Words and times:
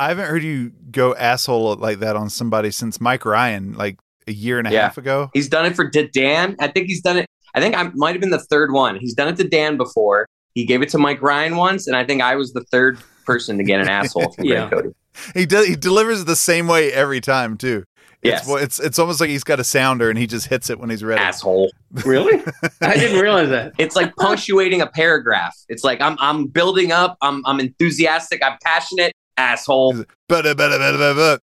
I 0.00 0.08
haven't 0.08 0.26
heard 0.28 0.42
you 0.42 0.70
go 0.90 1.14
asshole 1.14 1.76
like 1.76 1.98
that 2.00 2.16
on 2.16 2.30
somebody 2.30 2.70
since 2.70 3.00
Mike 3.00 3.24
Ryan, 3.24 3.74
like 3.74 3.98
a 4.26 4.32
year 4.32 4.58
and 4.58 4.66
a 4.66 4.72
Yeah. 4.72 4.82
half 4.82 4.98
ago. 4.98 5.30
He's 5.34 5.48
done 5.48 5.66
it 5.66 5.76
for 5.76 5.88
D- 5.88 6.08
Dan. 6.12 6.56
I 6.58 6.68
think 6.68 6.86
he's 6.86 7.02
done 7.02 7.18
it. 7.18 7.26
I 7.54 7.60
think 7.60 7.76
I 7.76 7.90
might 7.94 8.12
have 8.12 8.20
been 8.20 8.30
the 8.30 8.38
third 8.50 8.72
one. 8.72 8.96
He's 8.96 9.14
done 9.14 9.28
it 9.28 9.36
to 9.36 9.44
Dan 9.48 9.76
before. 9.76 10.26
He 10.54 10.64
gave 10.64 10.82
it 10.82 10.88
to 10.90 10.98
Mike 10.98 11.20
Ryan 11.22 11.56
once, 11.56 11.86
and 11.86 11.96
I 11.96 12.04
think 12.04 12.22
I 12.22 12.36
was 12.36 12.52
the 12.52 12.64
third 12.70 12.98
person 13.26 13.58
to 13.58 13.64
get 13.64 13.80
an 13.80 13.88
asshole 13.88 14.32
from 14.32 14.44
Yeah. 14.44 14.68
Cote. 14.70 14.94
He 15.34 15.44
does. 15.46 15.66
He 15.66 15.76
delivers 15.76 16.22
it 16.22 16.26
the 16.26 16.36
same 16.36 16.66
way 16.66 16.92
every 16.92 17.20
time 17.20 17.56
too. 17.56 17.84
Yes. 18.22 18.46
It's, 18.48 18.62
it's 18.62 18.80
it's 18.80 18.98
almost 18.98 19.20
like 19.20 19.30
he's 19.30 19.44
got 19.44 19.60
a 19.60 19.64
sounder 19.64 20.10
and 20.10 20.18
he 20.18 20.26
just 20.26 20.46
hits 20.48 20.68
it 20.70 20.78
when 20.78 20.90
he's 20.90 21.02
ready. 21.04 21.20
Asshole. 21.20 21.70
Really? 22.04 22.40
I 22.82 22.94
didn't 22.94 23.20
realize 23.20 23.48
that. 23.48 23.72
It's 23.78 23.96
like 23.96 24.14
punctuating 24.16 24.80
a 24.80 24.86
paragraph. 24.86 25.54
It's 25.68 25.82
like 25.84 26.00
I'm 26.00 26.16
I'm 26.20 26.46
building 26.46 26.92
up. 26.92 27.16
I'm 27.20 27.44
I'm 27.46 27.58
enthusiastic. 27.60 28.42
I'm 28.44 28.56
passionate. 28.62 29.12
Asshole. 29.36 30.04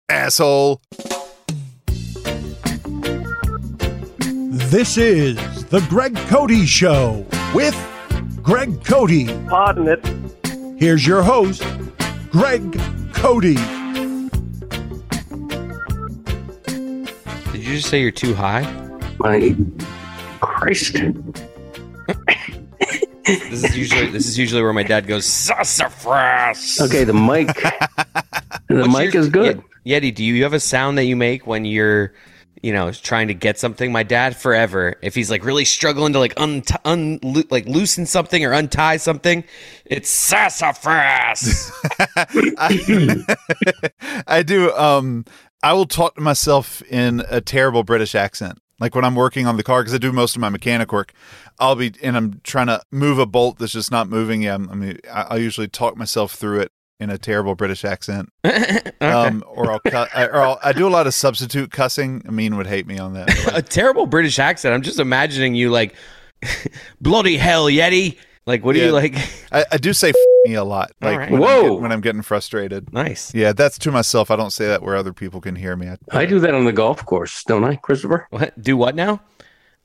Asshole. 0.09 0.81
This 4.69 4.97
is 4.99 5.37
the 5.67 5.81
Greg 5.89 6.17
Cote 6.29 6.67
Show 6.67 7.27
with 7.55 7.75
Greg 8.43 8.85
Cote. 8.85 9.29
Pardon 9.49 9.89
it. 9.89 10.05
Here's 10.79 11.07
your 11.07 11.23
host, 11.23 11.65
Greg 12.31 12.79
Cote. 13.13 13.43
Did 13.43 13.59
you 17.55 17.77
just 17.77 17.89
say 17.89 18.01
you're 18.01 18.11
too 18.11 18.35
high? 18.35 18.63
My 19.19 19.57
Christ. 20.41 20.97
This 23.27 23.65
is 23.65 23.77
usually 23.77 24.07
this 24.11 24.27
is 24.27 24.39
usually 24.39 24.63
where 24.63 24.73
my 24.73 24.83
dad 24.83 25.07
goes 25.07 25.27
sassafras. 25.27 26.81
Okay, 26.81 27.05
the 27.05 27.13
mic. 27.15 27.49
the 28.69 28.77
What's 28.87 28.89
mic 28.97 29.15
your- 29.15 29.23
is 29.23 29.29
good. 29.29 29.63
Ye- 29.85 30.01
Yeti, 30.01 30.15
do 30.15 30.25
you 30.25 30.43
have 30.43 30.53
a 30.53 30.61
sound 30.61 30.99
that 30.99 31.05
you 31.05 31.15
make 31.15 31.47
when 31.47 31.65
you're, 31.65 32.13
you 32.61 32.73
know, 32.73 32.91
trying 32.91 33.29
to 33.29 33.35
get 33.35 33.57
something? 33.59 33.93
My 33.93 34.03
dad 34.03 34.37
forever, 34.37 34.97
if 35.01 35.15
he's 35.15 35.31
like 35.31 35.45
really 35.45 35.65
struggling 35.65 36.13
to 36.15 36.19
like 36.19 36.35
un, 36.41 36.63
un 36.85 37.21
like 37.51 37.67
loosen 37.67 38.05
something 38.07 38.45
or 38.45 38.53
untie 38.53 38.97
something, 38.97 39.45
it's 39.85 40.09
sassafras. 40.09 41.71
I, 42.17 43.25
I 44.27 44.43
do. 44.43 44.73
Um, 44.75 45.25
I 45.63 45.73
will 45.73 45.87
talk 45.87 46.17
to 46.17 46.21
myself 46.21 46.83
in 46.91 47.23
a 47.31 47.41
terrible 47.41 47.83
British 47.85 48.15
accent. 48.15 48.59
Like 48.79 48.95
when 48.95 49.05
I'm 49.05 49.15
working 49.15 49.47
on 49.47 49.57
the 49.57 49.63
car, 49.63 49.81
because 49.83 49.95
I 49.95 49.99
do 49.99 50.13
most 50.13 50.37
of 50.37 50.41
my 50.41 50.49
mechanic 50.51 50.93
work, 50.93 51.15
I'll 51.59 51.75
be 51.77 51.93
and 52.03 52.17
I'm 52.17 52.41
trying 52.45 52.67
to 52.69 52.81
move 52.91 53.19
a 53.19 53.27
bolt 53.27 53.59
that's 53.59 53.73
just 53.73 53.91
not 53.91 54.09
moving. 54.09 54.43
Yeah, 54.43 54.53
I'm- 54.53 54.69
I 54.71 54.75
mean, 54.75 54.99
I, 55.13 55.23
I 55.23 55.37
usually 55.37 55.69
talk 55.69 55.97
myself 55.97 56.33
through 56.33 56.61
it 56.61 56.73
in 56.99 57.11
a 57.11 57.19
terrible 57.19 57.55
British 57.55 57.85
accent. 57.85 58.31
Um, 58.99 59.45
or 59.47 59.71
I'll 59.71 59.79
cut, 59.81 60.09
I, 60.15 60.25
or 60.27 60.37
I'll, 60.39 60.59
I 60.65 60.73
do 60.73 60.87
a 60.87 60.91
lot 60.91 61.07
of 61.07 61.13
substitute 61.15 61.71
cussing. 61.71 62.23
Amin 62.27 62.57
would 62.57 62.67
hate 62.67 62.87
me 62.87 62.99
on 62.99 63.13
that. 63.15 63.29
a 63.55 63.61
terrible 63.63 64.07
British 64.07 64.39
accent. 64.39 64.75
I'm 64.75 64.81
just 64.83 64.99
imagining 64.99 65.55
you 65.55 65.71
like, 65.71 65.95
bloody 67.01 67.37
hell, 67.37 67.67
Yeti. 67.67 68.17
Like, 68.47 68.65
what 68.65 68.73
do 68.75 68.81
Yeah. 68.81 68.87
you 68.87 68.93
like? 68.93 69.15
I, 69.53 69.65
I 69.73 69.77
do 69.77 69.93
say 69.93 70.11
f- 70.11 70.15
me 70.45 70.55
a 70.55 70.65
lot, 70.65 70.93
like 71.01 71.19
right. 71.19 71.31
when, 71.31 71.43
I'm 71.43 71.47
Whoa. 71.49 71.63
get- 71.75 71.81
when 71.83 71.93
I'm 71.93 72.01
getting 72.01 72.23
frustrated. 72.23 72.93
Nice. 72.93 73.35
Yeah, 73.35 73.53
that's 73.53 73.79
to 73.79 73.93
myself. 73.93 74.31
I 74.31 74.37
don't 74.37 74.51
say 74.53 74.67
that 74.67 74.83
where 74.83 74.97
other 74.97 75.13
people 75.13 75.41
can 75.41 75.57
hear 75.57 75.77
me. 75.77 75.89
I, 75.89 75.97
I 76.11 76.27
do 76.27 76.39
that 76.41 76.55
on 76.55 76.65
the 76.65 76.73
golf 76.73 77.05
course, 77.05 77.43
don't 77.45 77.65
I, 77.65 77.77
Christopher? 77.77 78.27
What? 78.31 78.61
Do 78.61 78.77
what 78.77 78.95
now? 78.95 79.21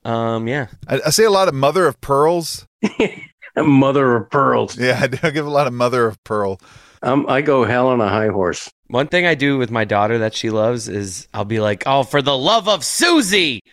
Um, 0.03 0.47
yeah. 0.47 0.67
I, 0.87 0.99
I 1.07 1.09
say 1.09 1.23
a 1.23 1.31
lot 1.31 1.47
of 1.47 1.53
mother 1.53 1.87
of 1.87 1.99
pearls. 2.01 2.67
Mother 3.55 4.15
of 4.15 4.29
pearls. 4.29 4.77
Yeah, 4.77 4.99
I 5.01 5.07
do 5.07 5.31
give 5.31 5.45
a 5.45 5.49
lot 5.49 5.67
of 5.67 5.73
mother 5.73 6.07
of 6.07 6.23
pearl. 6.23 6.59
Um, 7.03 7.25
I 7.27 7.41
go 7.41 7.63
hell 7.65 7.87
on 7.87 7.99
a 8.01 8.09
high 8.09 8.27
horse. 8.27 8.69
One 8.87 9.07
thing 9.07 9.25
I 9.25 9.35
do 9.35 9.57
with 9.57 9.71
my 9.71 9.85
daughter 9.85 10.17
that 10.19 10.35
she 10.35 10.49
loves 10.49 10.89
is 10.89 11.27
I'll 11.33 11.45
be 11.45 11.61
like, 11.61 11.83
"Oh, 11.85 12.03
for 12.03 12.21
the 12.21 12.37
love 12.37 12.67
of 12.67 12.83
Susie!" 12.83 13.61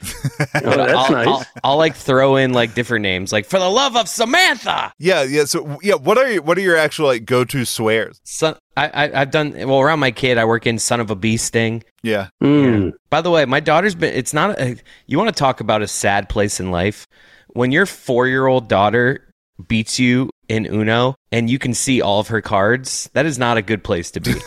Oh, 0.54 0.60
that's 0.76 0.92
I'll, 0.92 1.10
nice. 1.10 1.26
I'll, 1.26 1.44
I'll 1.64 1.76
like 1.76 1.96
throw 1.96 2.36
in 2.36 2.52
like 2.52 2.74
different 2.74 3.02
names, 3.02 3.32
like 3.32 3.44
for 3.44 3.58
the 3.58 3.68
love 3.68 3.96
of 3.96 4.08
Samantha. 4.08 4.92
Yeah, 4.98 5.22
yeah. 5.24 5.44
So 5.44 5.78
yeah, 5.82 5.94
what 5.94 6.16
are 6.16 6.30
your 6.30 6.42
what 6.42 6.56
are 6.56 6.60
your 6.60 6.76
actual 6.76 7.06
like 7.06 7.24
go 7.24 7.44
to 7.44 7.64
swears? 7.64 8.20
Son, 8.22 8.54
I, 8.76 8.86
I 8.88 9.20
I've 9.20 9.30
done 9.32 9.52
well 9.52 9.80
around 9.80 9.98
my 9.98 10.12
kid. 10.12 10.38
I 10.38 10.44
work 10.44 10.66
in 10.66 10.78
son 10.78 11.00
of 11.00 11.10
a 11.10 11.16
bee 11.16 11.36
sting. 11.36 11.82
Yeah, 12.02 12.28
Mm. 12.42 12.92
By 13.10 13.20
the 13.20 13.30
way, 13.30 13.44
my 13.44 13.58
daughter's 13.60 13.96
been. 13.96 14.14
It's 14.14 14.32
not. 14.32 14.58
A, 14.60 14.76
you 15.06 15.18
want 15.18 15.28
to 15.34 15.38
talk 15.38 15.60
about 15.60 15.82
a 15.82 15.88
sad 15.88 16.28
place 16.28 16.60
in 16.60 16.70
life 16.70 17.08
when 17.48 17.72
your 17.72 17.86
four 17.86 18.28
year 18.28 18.46
old 18.46 18.68
daughter 18.68 19.27
beats 19.66 19.98
you 19.98 20.30
in 20.48 20.66
Uno 20.66 21.14
and 21.32 21.50
you 21.50 21.58
can 21.58 21.74
see 21.74 22.00
all 22.00 22.20
of 22.20 22.28
her 22.28 22.40
cards. 22.40 23.10
That 23.12 23.26
is 23.26 23.38
not 23.38 23.56
a 23.56 23.62
good 23.62 23.82
place 23.82 24.10
to 24.12 24.20
be. 24.20 24.34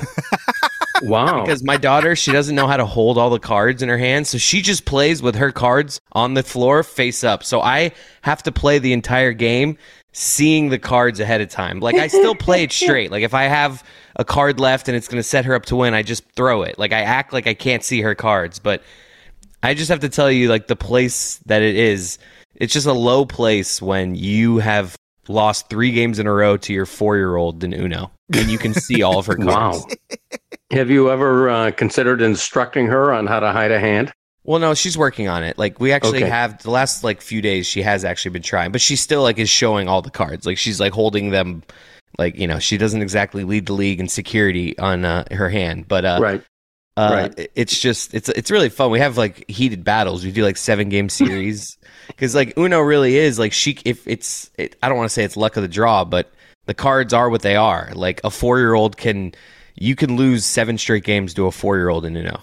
Wow. 1.04 1.42
because 1.42 1.64
my 1.64 1.78
daughter 1.78 2.16
she 2.16 2.32
doesn't 2.32 2.56
know 2.56 2.68
how 2.68 2.78
to 2.78 2.86
hold 2.86 3.18
all 3.18 3.30
the 3.30 3.40
cards 3.40 3.82
in 3.82 3.90
her 3.90 3.98
hand. 3.98 4.28
so 4.28 4.38
she 4.38 4.62
just 4.62 4.86
plays 4.86 5.22
with 5.22 5.36
her 5.36 5.52
cards 5.52 6.00
on 6.12 6.36
the 6.36 6.44
floor 6.44 6.84
face 6.84 7.24
up 7.24 7.44
so 7.44 7.60
i 7.60 7.92
have 8.22 8.44
to 8.44 8.52
play 8.52 8.78
the 8.78 8.94
entire 8.94 9.34
game 9.34 9.78
seeing 10.14 10.70
the 10.70 10.78
cards 10.78 11.20
ahead 11.20 11.42
of 11.42 11.50
time 11.50 11.80
like 11.80 11.96
i 11.96 12.06
still 12.08 12.36
play 12.36 12.62
it 12.64 12.72
straight 12.84 13.10
like 13.10 13.24
if 13.24 13.34
i 13.34 13.44
have 13.44 13.84
a 14.18 14.24
card 14.26 14.60
left 14.60 14.88
and 14.88 14.96
it's 14.96 15.08
going 15.08 15.18
to 15.18 15.28
set 15.28 15.44
her 15.46 15.56
up 15.56 15.66
to 15.66 15.76
win 15.76 15.94
i 15.96 16.04
just 16.04 16.24
throw 16.36 16.62
it 16.62 16.78
like 16.78 16.94
i 16.94 17.02
act 17.02 17.34
like 17.34 17.48
i 17.48 17.54
can't 17.56 17.84
see 17.84 18.02
her 18.02 18.14
cards 18.14 18.60
but 18.60 18.84
i 19.64 19.74
just 19.74 19.90
have 19.90 20.02
to 20.02 20.10
tell 20.10 20.30
you 20.30 20.50
like 20.50 20.68
the 20.68 20.76
place 20.76 21.38
that 21.48 21.64
it 21.64 21.76
is 21.76 22.20
it's 22.62 22.74
just 22.74 22.88
a 22.88 22.94
low 22.94 23.26
place 23.26 23.82
when 23.82 24.16
you 24.16 24.60
have 24.60 24.96
lost 25.28 25.70
three 25.70 25.92
games 25.92 26.20
in 26.20 26.28
a 26.28 26.34
row 26.34 26.58
to 26.58 26.72
your 26.74 26.86
four 26.86 27.18
year 27.18 27.36
old 27.36 27.64
in 27.64 27.74
uno 27.74 28.12
and 28.34 28.50
you 28.50 28.58
can 28.58 28.74
see 28.74 29.02
all 29.02 29.18
of 29.20 29.26
her 29.26 29.36
cards 29.36 29.86
Wow. 29.86 29.88
Have 30.72 30.90
you 30.90 31.12
ever 31.12 31.50
uh, 31.50 31.72
considered 31.72 32.22
instructing 32.22 32.88
her 32.88 33.14
on 33.14 33.28
how 33.28 33.42
to 33.42 33.52
hide 33.52 33.72
a 33.72 33.80
hand? 33.80 34.14
Well, 34.44 34.60
no, 34.60 34.74
she's 34.74 34.98
working 34.98 35.28
on 35.28 35.44
it. 35.44 35.58
Like 35.58 35.80
we 35.82 35.92
actually 35.92 36.20
Okay. 36.24 36.30
have 36.30 36.64
the 36.64 36.72
last 36.72 37.04
like 37.04 37.22
few 37.22 37.42
days 37.42 37.68
she 37.68 37.82
has 37.82 38.06
actually 38.06 38.32
been 38.32 38.42
trying, 38.42 38.72
but 38.72 38.80
she 38.80 38.96
still 38.96 39.22
like 39.22 39.38
is 39.38 39.50
showing 39.50 39.90
all 39.90 40.02
the 40.02 40.10
cards. 40.10 40.46
Like 40.46 40.58
she's 40.58 40.80
like 40.80 40.94
holding 40.94 41.32
them 41.32 41.64
like, 42.18 42.38
you 42.38 42.48
know, 42.48 42.60
she 42.60 42.78
doesn't 42.78 43.02
exactly 43.02 43.44
lead 43.44 43.66
the 43.66 43.74
league 43.74 44.00
in 44.00 44.08
security 44.08 44.78
on 44.80 45.04
uh, 45.04 45.26
her 45.32 45.50
hand, 45.50 45.88
but 45.88 46.06
uh, 46.06 46.20
right. 46.22 46.44
Uh 46.98 47.30
right. 47.36 47.50
it's 47.56 47.80
just 47.80 48.14
it's 48.14 48.30
it's 48.30 48.52
really 48.52 48.70
fun. 48.70 48.92
We 48.92 49.00
have 49.00 49.18
like 49.18 49.50
heated 49.50 49.84
battles. 49.84 50.24
We 50.26 50.32
do 50.32 50.44
like 50.44 50.58
7 50.58 50.90
game 50.90 51.08
series 51.10 51.78
cuz 52.18 52.36
like 52.36 52.58
Uno 52.58 52.80
really 52.82 53.18
is 53.18 53.40
like 53.40 53.54
she 53.54 53.78
if 53.86 54.08
it's 54.08 54.52
it, 54.58 54.76
I 54.84 54.90
don't 54.90 54.98
want 54.98 55.10
to 55.10 55.14
say 55.14 55.24
it's 55.24 55.38
luck 55.38 55.56
of 55.56 55.62
the 55.64 55.70
draw, 55.70 56.04
but 56.04 56.32
the 56.66 56.74
cards 56.74 57.14
are 57.14 57.30
what 57.30 57.42
they 57.42 57.56
are. 57.56 57.92
Like 57.96 58.20
a 58.24 58.30
4-year-old 58.30 58.98
can 58.98 59.34
you 59.76 59.96
can 59.96 60.16
lose 60.18 60.46
7 60.46 60.78
straight 60.78 61.04
games 61.04 61.34
to 61.36 61.48
a 61.48 61.50
4-year-old 61.50 62.06
in 62.06 62.16
Uno. 62.16 62.42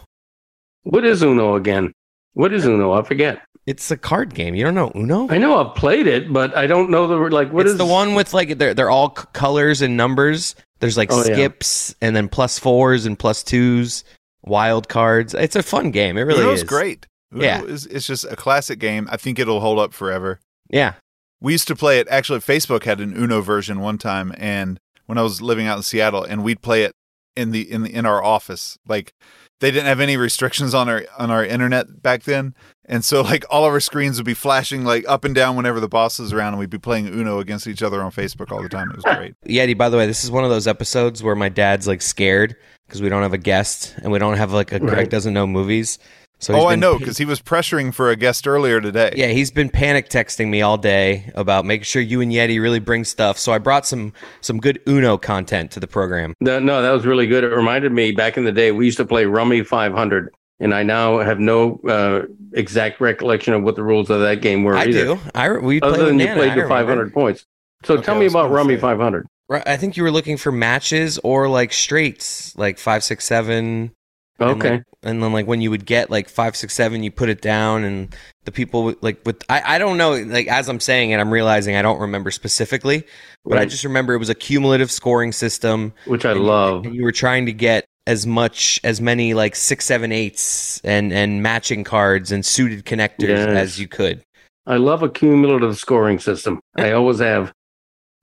What 0.84 1.04
is 1.04 1.22
Uno 1.22 1.54
again? 1.54 1.92
What 2.32 2.52
is 2.54 2.64
Uno? 2.64 2.92
I 2.92 3.02
forget. 3.02 3.42
It's 3.66 3.90
a 3.90 3.96
card 3.98 4.34
game. 4.34 4.54
You 4.54 4.64
don't 4.64 4.74
know 4.74 4.90
Uno? 4.94 5.28
I 5.28 5.36
know 5.36 5.58
I've 5.62 5.74
played 5.74 6.06
it, 6.06 6.32
but 6.32 6.56
I 6.56 6.66
don't 6.66 6.88
know 6.88 7.06
the 7.06 7.16
like. 7.16 7.52
What 7.52 7.66
it's 7.66 7.72
is 7.72 7.78
the 7.78 7.84
one 7.84 8.14
with 8.14 8.32
like 8.32 8.56
they're 8.56 8.72
they're 8.72 8.88
all 8.88 9.14
c- 9.14 9.24
colors 9.34 9.82
and 9.82 9.94
numbers. 9.96 10.54
There's 10.80 10.96
like 10.96 11.12
Oh, 11.12 11.18
yeah. 11.18 11.34
skips 11.34 11.94
and 12.00 12.16
then 12.16 12.28
plus 12.28 12.58
fours 12.58 13.04
and 13.04 13.18
plus 13.18 13.42
twos, 13.42 14.04
wild 14.44 14.88
cards. 14.88 15.34
It's 15.34 15.56
a 15.56 15.62
fun 15.62 15.90
game. 15.90 16.16
It 16.16 16.22
really 16.22 16.46
is 16.52 16.62
great. 16.62 17.06
Uno 17.32 17.44
Yeah. 17.44 17.62
is 17.62 17.86
it's 17.86 18.06
just 18.06 18.24
a 18.24 18.36
classic 18.36 18.78
game. 18.78 19.06
I 19.10 19.16
think 19.16 19.38
it'll 19.38 19.60
hold 19.60 19.78
up 19.78 19.92
forever. 19.92 20.40
Yeah, 20.70 20.94
We 21.40 21.52
used 21.52 21.68
to 21.68 21.76
play 21.76 21.98
it. 22.00 22.08
Actually, 22.08 22.40
Facebook 22.40 22.84
had 22.84 23.00
an 23.00 23.14
Uno 23.16 23.40
version 23.40 23.80
one 23.80 23.96
time, 23.98 24.32
and 24.36 24.78
when 25.06 25.18
I 25.18 25.22
was 25.22 25.40
living 25.40 25.66
out 25.66 25.76
in 25.78 25.82
Seattle, 25.82 26.24
and 26.24 26.42
we'd 26.44 26.60
play 26.62 26.82
it 26.84 26.92
in 27.36 27.50
the 27.52 27.70
in 27.70 27.82
the 27.82 27.94
in 27.94 28.04
our 28.06 28.22
office. 28.22 28.76
Like 28.86 29.12
they 29.60 29.70
didn't 29.70 29.86
have 29.86 30.00
any 30.00 30.16
restrictions 30.16 30.74
on 30.74 30.88
our 30.88 31.04
on 31.18 31.30
our 31.30 31.44
internet 31.44 32.02
back 32.02 32.22
then, 32.24 32.54
and 32.84 33.04
so 33.04 33.22
like 33.22 33.44
all 33.50 33.64
of 33.64 33.72
our 33.72 33.80
screens 33.80 34.18
would 34.18 34.26
be 34.26 34.34
flashing 34.34 34.84
like 34.84 35.04
up 35.08 35.24
and 35.24 35.34
down 35.34 35.56
whenever 35.56 35.80
the 35.80 35.88
boss 35.88 36.18
was 36.18 36.32
around, 36.32 36.54
and 36.54 36.60
we'd 36.60 36.70
be 36.70 36.78
playing 36.78 37.06
Uno 37.08 37.38
against 37.38 37.66
each 37.66 37.82
other 37.82 38.02
on 38.02 38.10
Facebook 38.10 38.50
all 38.50 38.62
the 38.62 38.68
time. 38.68 38.90
It 38.90 38.96
was 38.96 39.04
great. 39.04 39.34
Yeti. 39.46 39.76
By 39.76 39.88
the 39.88 39.96
way, 39.96 40.06
this 40.06 40.24
is 40.24 40.30
one 40.30 40.44
of 40.44 40.50
those 40.50 40.66
episodes 40.66 41.22
where 41.22 41.34
my 41.34 41.48
dad's 41.48 41.86
like 41.86 42.02
scared 42.02 42.56
because 42.86 43.02
we 43.02 43.08
don't 43.08 43.22
have 43.22 43.34
a 43.34 43.38
guest 43.38 43.94
and 44.02 44.10
we 44.10 44.18
don't 44.18 44.36
have 44.36 44.52
like 44.52 44.72
a 44.72 44.78
Greg 44.78 45.10
doesn't 45.10 45.34
know 45.34 45.46
movies. 45.46 45.98
So 46.40 46.54
oh, 46.54 46.66
I 46.68 46.76
know 46.76 46.98
because 46.98 47.18
he 47.18 47.24
was 47.24 47.40
pressuring 47.40 47.92
for 47.92 48.10
a 48.10 48.16
guest 48.16 48.46
earlier 48.46 48.80
today. 48.80 49.12
Yeah, 49.16 49.28
he's 49.28 49.50
been 49.50 49.68
panic 49.68 50.08
texting 50.08 50.48
me 50.48 50.62
all 50.62 50.78
day 50.78 51.32
about 51.34 51.64
making 51.64 51.84
sure 51.84 52.00
you 52.00 52.20
and 52.20 52.30
Yeti 52.30 52.60
really 52.60 52.78
bring 52.78 53.04
stuff. 53.04 53.38
So 53.38 53.52
I 53.52 53.58
brought 53.58 53.86
some 53.86 54.12
some 54.40 54.60
good 54.60 54.80
Uno 54.86 55.18
content 55.18 55.72
to 55.72 55.80
the 55.80 55.88
program. 55.88 56.34
No, 56.40 56.60
no, 56.60 56.80
that 56.80 56.92
was 56.92 57.04
really 57.04 57.26
good. 57.26 57.42
It 57.42 57.48
reminded 57.48 57.92
me 57.92 58.12
back 58.12 58.36
in 58.36 58.44
the 58.44 58.52
day 58.52 58.70
we 58.70 58.84
used 58.84 58.98
to 58.98 59.04
play 59.04 59.24
Rummy 59.24 59.64
500, 59.64 60.32
and 60.60 60.74
I 60.74 60.84
now 60.84 61.18
have 61.18 61.40
no 61.40 61.80
uh, 61.88 62.22
exact 62.52 63.00
recollection 63.00 63.52
of 63.52 63.64
what 63.64 63.74
the 63.74 63.82
rules 63.82 64.08
of 64.08 64.20
that 64.20 64.40
game 64.40 64.62
were. 64.62 64.76
I 64.76 64.84
either, 64.84 65.04
do. 65.04 65.20
I 65.34 65.50
we 65.50 65.80
played 65.80 65.92
Other 65.92 66.04
with 66.04 66.08
than 66.08 66.20
you 66.20 66.34
played 66.34 66.52
I 66.52 66.54
to 66.54 66.68
500 66.68 67.12
points. 67.12 67.46
So 67.84 67.94
Okay, 67.94 68.04
tell 68.04 68.18
me 68.18 68.26
about 68.26 68.50
Rummy 68.50 68.76
say. 68.76 68.80
500. 68.80 69.26
I 69.50 69.76
think 69.76 69.96
you 69.96 70.02
were 70.02 70.10
looking 70.10 70.36
for 70.36 70.52
matches 70.52 71.18
or 71.24 71.48
like 71.48 71.72
straights, 71.72 72.54
like 72.56 72.78
five, 72.78 73.02
six, 73.02 73.24
seven. 73.24 73.92
And, 74.40 74.50
Okay. 74.50 74.70
like- 74.70 74.82
and 75.02 75.22
then 75.22 75.32
like 75.32 75.46
when 75.46 75.60
you 75.60 75.70
would 75.70 75.84
get 75.84 76.10
like 76.10 76.28
five, 76.28 76.54
six, 76.56 76.74
seven, 76.74 77.02
you 77.02 77.10
put 77.10 77.28
it 77.28 77.40
down, 77.40 77.82
and 77.84 78.14
the 78.44 78.52
people 78.52 78.94
like 79.00 79.20
with 79.26 79.42
I, 79.48 79.74
I 79.74 79.78
don't 79.78 79.96
know. 79.96 80.12
Like 80.12 80.46
as 80.48 80.68
I'm 80.68 80.80
saying 80.80 81.10
it, 81.10 81.18
I'm 81.18 81.30
realizing 81.32 81.74
I 81.76 81.82
don't 81.82 82.00
remember 82.00 82.30
specifically, 82.30 83.04
but 83.44 83.58
I 83.58 83.64
just 83.64 83.84
remember 83.84 84.14
it 84.14 84.18
was 84.18 84.28
a 84.30 84.34
cumulative 84.34 84.90
scoring 84.90 85.32
system. 85.32 85.92
Which 86.06 86.24
I 86.24 86.30
and 86.32 86.40
you- 86.40 86.46
love. 86.46 86.84
and 86.86 86.94
you 86.94 87.02
were 87.02 87.12
trying 87.12 87.46
to 87.46 87.52
get 87.52 87.84
as 88.06 88.26
much 88.26 88.80
as 88.84 89.00
many 89.00 89.34
like 89.34 89.54
six, 89.54 89.84
seven, 89.84 90.12
eights 90.12 90.80
and 90.84 91.12
and 91.12 91.42
matching 91.42 91.84
cards 91.84 92.30
and 92.32 92.44
suited 92.46 92.84
connectors 92.84 93.28
Yes. 93.28 93.48
as 93.48 93.78
you 93.80 93.88
could. 93.88 94.22
I 94.66 94.76
love 94.76 95.02
a 95.02 95.08
cumulative 95.08 95.76
scoring 95.78 96.18
system. 96.18 96.60
I 96.76 96.92
always 96.92 97.18
have. 97.20 97.52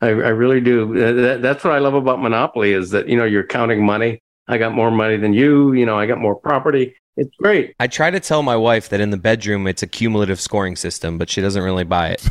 I, 0.01 0.07
I 0.09 0.11
really 0.11 0.61
do. 0.61 0.93
That, 0.93 1.41
that's 1.41 1.63
what 1.63 1.73
I 1.73 1.79
love 1.79 1.93
about 1.93 2.21
Monopoly 2.21 2.73
is 2.73 2.91
that 2.91 3.07
you 3.09 3.17
know 3.17 3.25
you're 3.25 3.45
counting 3.47 3.83
money. 3.85 4.19
I 4.47 4.57
got 4.57 4.73
more 4.73 4.91
money 4.91 5.17
than 5.17 5.33
you. 5.33 5.73
You 5.73 5.85
know, 5.85 5.97
I 5.97 6.05
got 6.05 6.19
more 6.19 6.35
property. 6.35 6.95
It's 7.17 7.35
great. 7.37 7.73
I 7.79 7.87
try 7.87 8.11
to 8.11 8.19
tell 8.19 8.43
my 8.43 8.55
wife 8.55 8.89
that 8.89 8.99
in 8.99 9.09
the 9.09 9.17
bedroom 9.17 9.67
it's 9.67 9.81
a 9.81 9.87
cumulative 9.87 10.39
scoring 10.39 10.75
system, 10.75 11.17
but 11.17 11.29
she 11.29 11.41
doesn't 11.41 11.63
really 11.63 11.85
buy 11.85 12.09
it. 12.09 12.27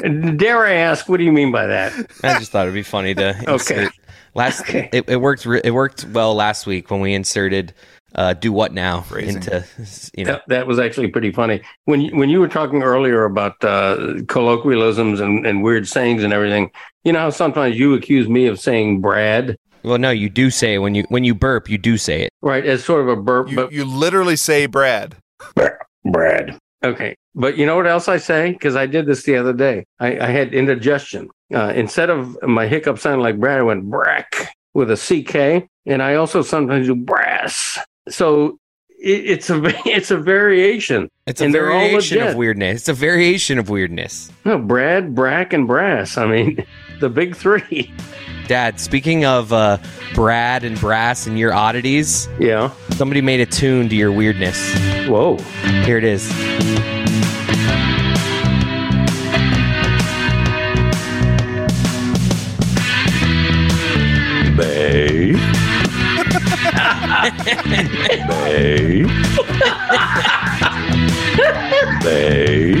Dare 0.38 0.66
I 0.66 0.72
ask, 0.74 1.08
what 1.08 1.18
do 1.18 1.24
you 1.24 1.32
mean 1.32 1.52
by 1.52 1.66
that? 1.66 1.92
I 2.22 2.38
just 2.38 2.52
thought 2.52 2.62
it'd 2.62 2.74
be 2.74 2.82
funny 2.82 3.14
to 3.16 3.36
insert. 3.48 3.92
Last 4.34 4.60
Okay. 4.68 4.88
it, 4.92 5.08
it 5.08 5.16
worked 5.16 5.44
re- 5.46 5.60
it 5.64 5.72
worked 5.72 6.04
well 6.06 6.34
last 6.34 6.66
week 6.66 6.90
when 6.90 7.00
we 7.00 7.14
inserted 7.14 7.74
uh, 8.14 8.32
do 8.34 8.52
what 8.52 8.72
now 8.72 9.02
Phrasing. 9.02 9.36
into 9.36 9.64
you 10.16 10.24
know 10.24 10.32
That, 10.32 10.42
that 10.48 10.66
was 10.66 10.78
actually 10.78 11.08
pretty 11.08 11.30
funny. 11.32 11.62
When 11.84 12.00
you, 12.00 12.16
when 12.16 12.28
you 12.28 12.40
were 12.40 12.48
talking 12.48 12.82
earlier 12.82 13.24
about 13.24 13.62
uh, 13.64 14.22
colloquialisms 14.26 15.20
and, 15.20 15.46
and 15.46 15.62
weird 15.62 15.86
sayings 15.86 16.24
and 16.24 16.32
everything, 16.32 16.70
you 17.04 17.12
know 17.12 17.20
how 17.20 17.30
sometimes 17.30 17.78
you 17.78 17.94
accuse 17.94 18.28
me 18.28 18.46
of 18.46 18.58
saying 18.58 19.00
Brad, 19.00 19.56
well 19.84 19.98
no 19.98 20.10
you 20.10 20.28
do 20.28 20.50
say 20.50 20.74
it 20.74 20.78
when 20.78 20.94
you 20.94 21.04
when 21.08 21.24
you 21.24 21.34
burp 21.34 21.68
you 21.70 21.78
do 21.78 21.96
say 21.96 22.22
it 22.22 22.30
right? 22.42 22.66
As 22.66 22.84
sort 22.84 23.00
of 23.00 23.08
a 23.08 23.16
burp, 23.16 23.48
You, 23.48 23.56
but 23.56 23.72
you 23.72 23.84
literally 23.84 24.36
say 24.36 24.66
Brad. 24.66 25.16
Brad. 26.04 26.58
Okay. 26.84 27.14
But 27.34 27.56
you 27.56 27.64
know 27.66 27.76
what 27.76 27.86
else 27.86 28.08
I 28.08 28.16
say? 28.16 28.52
Because 28.52 28.74
I 28.76 28.86
did 28.86 29.06
this 29.06 29.22
the 29.22 29.36
other 29.36 29.52
day. 29.52 29.86
I, 30.00 30.18
I 30.18 30.26
had 30.26 30.52
indigestion. 30.54 31.28
Uh, 31.54 31.72
instead 31.74 32.10
of 32.10 32.40
my 32.42 32.66
hiccup 32.66 32.98
sounding 32.98 33.22
like 33.22 33.38
Brad, 33.38 33.58
I 33.60 33.62
went 33.62 33.84
brack 33.88 34.54
with 34.74 34.90
a 34.90 34.96
CK. 34.96 35.68
And 35.86 36.02
I 36.02 36.14
also 36.16 36.42
sometimes 36.42 36.86
do 36.86 36.94
brass. 36.94 37.78
So 38.08 38.58
it, 38.98 39.30
it's 39.30 39.48
a 39.50 39.60
it's 39.88 40.10
a 40.10 40.18
variation. 40.18 41.08
it's 41.26 41.40
a 41.40 41.44
And 41.44 41.52
variation 41.52 42.20
of 42.22 42.34
weirdness 42.36 42.80
it's 42.80 42.88
a 42.88 42.92
variation 42.92 43.58
of 43.58 43.68
weirdness 43.70 44.30
No, 44.44 44.58
Brad, 44.58 45.14
Brack, 45.14 45.52
and 45.52 45.66
Brass. 45.66 46.18
I 46.18 46.26
mean, 46.26 46.64
the 47.00 47.08
big 47.08 47.34
three. 47.36 47.92
dad 48.46 48.78
speaking 48.80 49.24
of 49.24 49.52
uh, 49.52 49.78
brad 50.14 50.64
and 50.64 50.78
brass 50.80 51.26
and 51.26 51.38
your 51.38 51.54
oddities 51.54 52.28
Yeah. 52.38 52.72
somebody 52.90 53.20
made 53.22 53.40
a 53.40 53.46
tune 53.46 53.88
to 53.88 53.94
your 53.96 54.12
weirdness 54.12 54.58
Whoa. 55.08 55.36
here 55.84 55.96
it 55.98 56.04
is 56.04 56.28
Bay. 65.20 65.32
Bay. 68.28 69.04
Bay. 72.02 72.74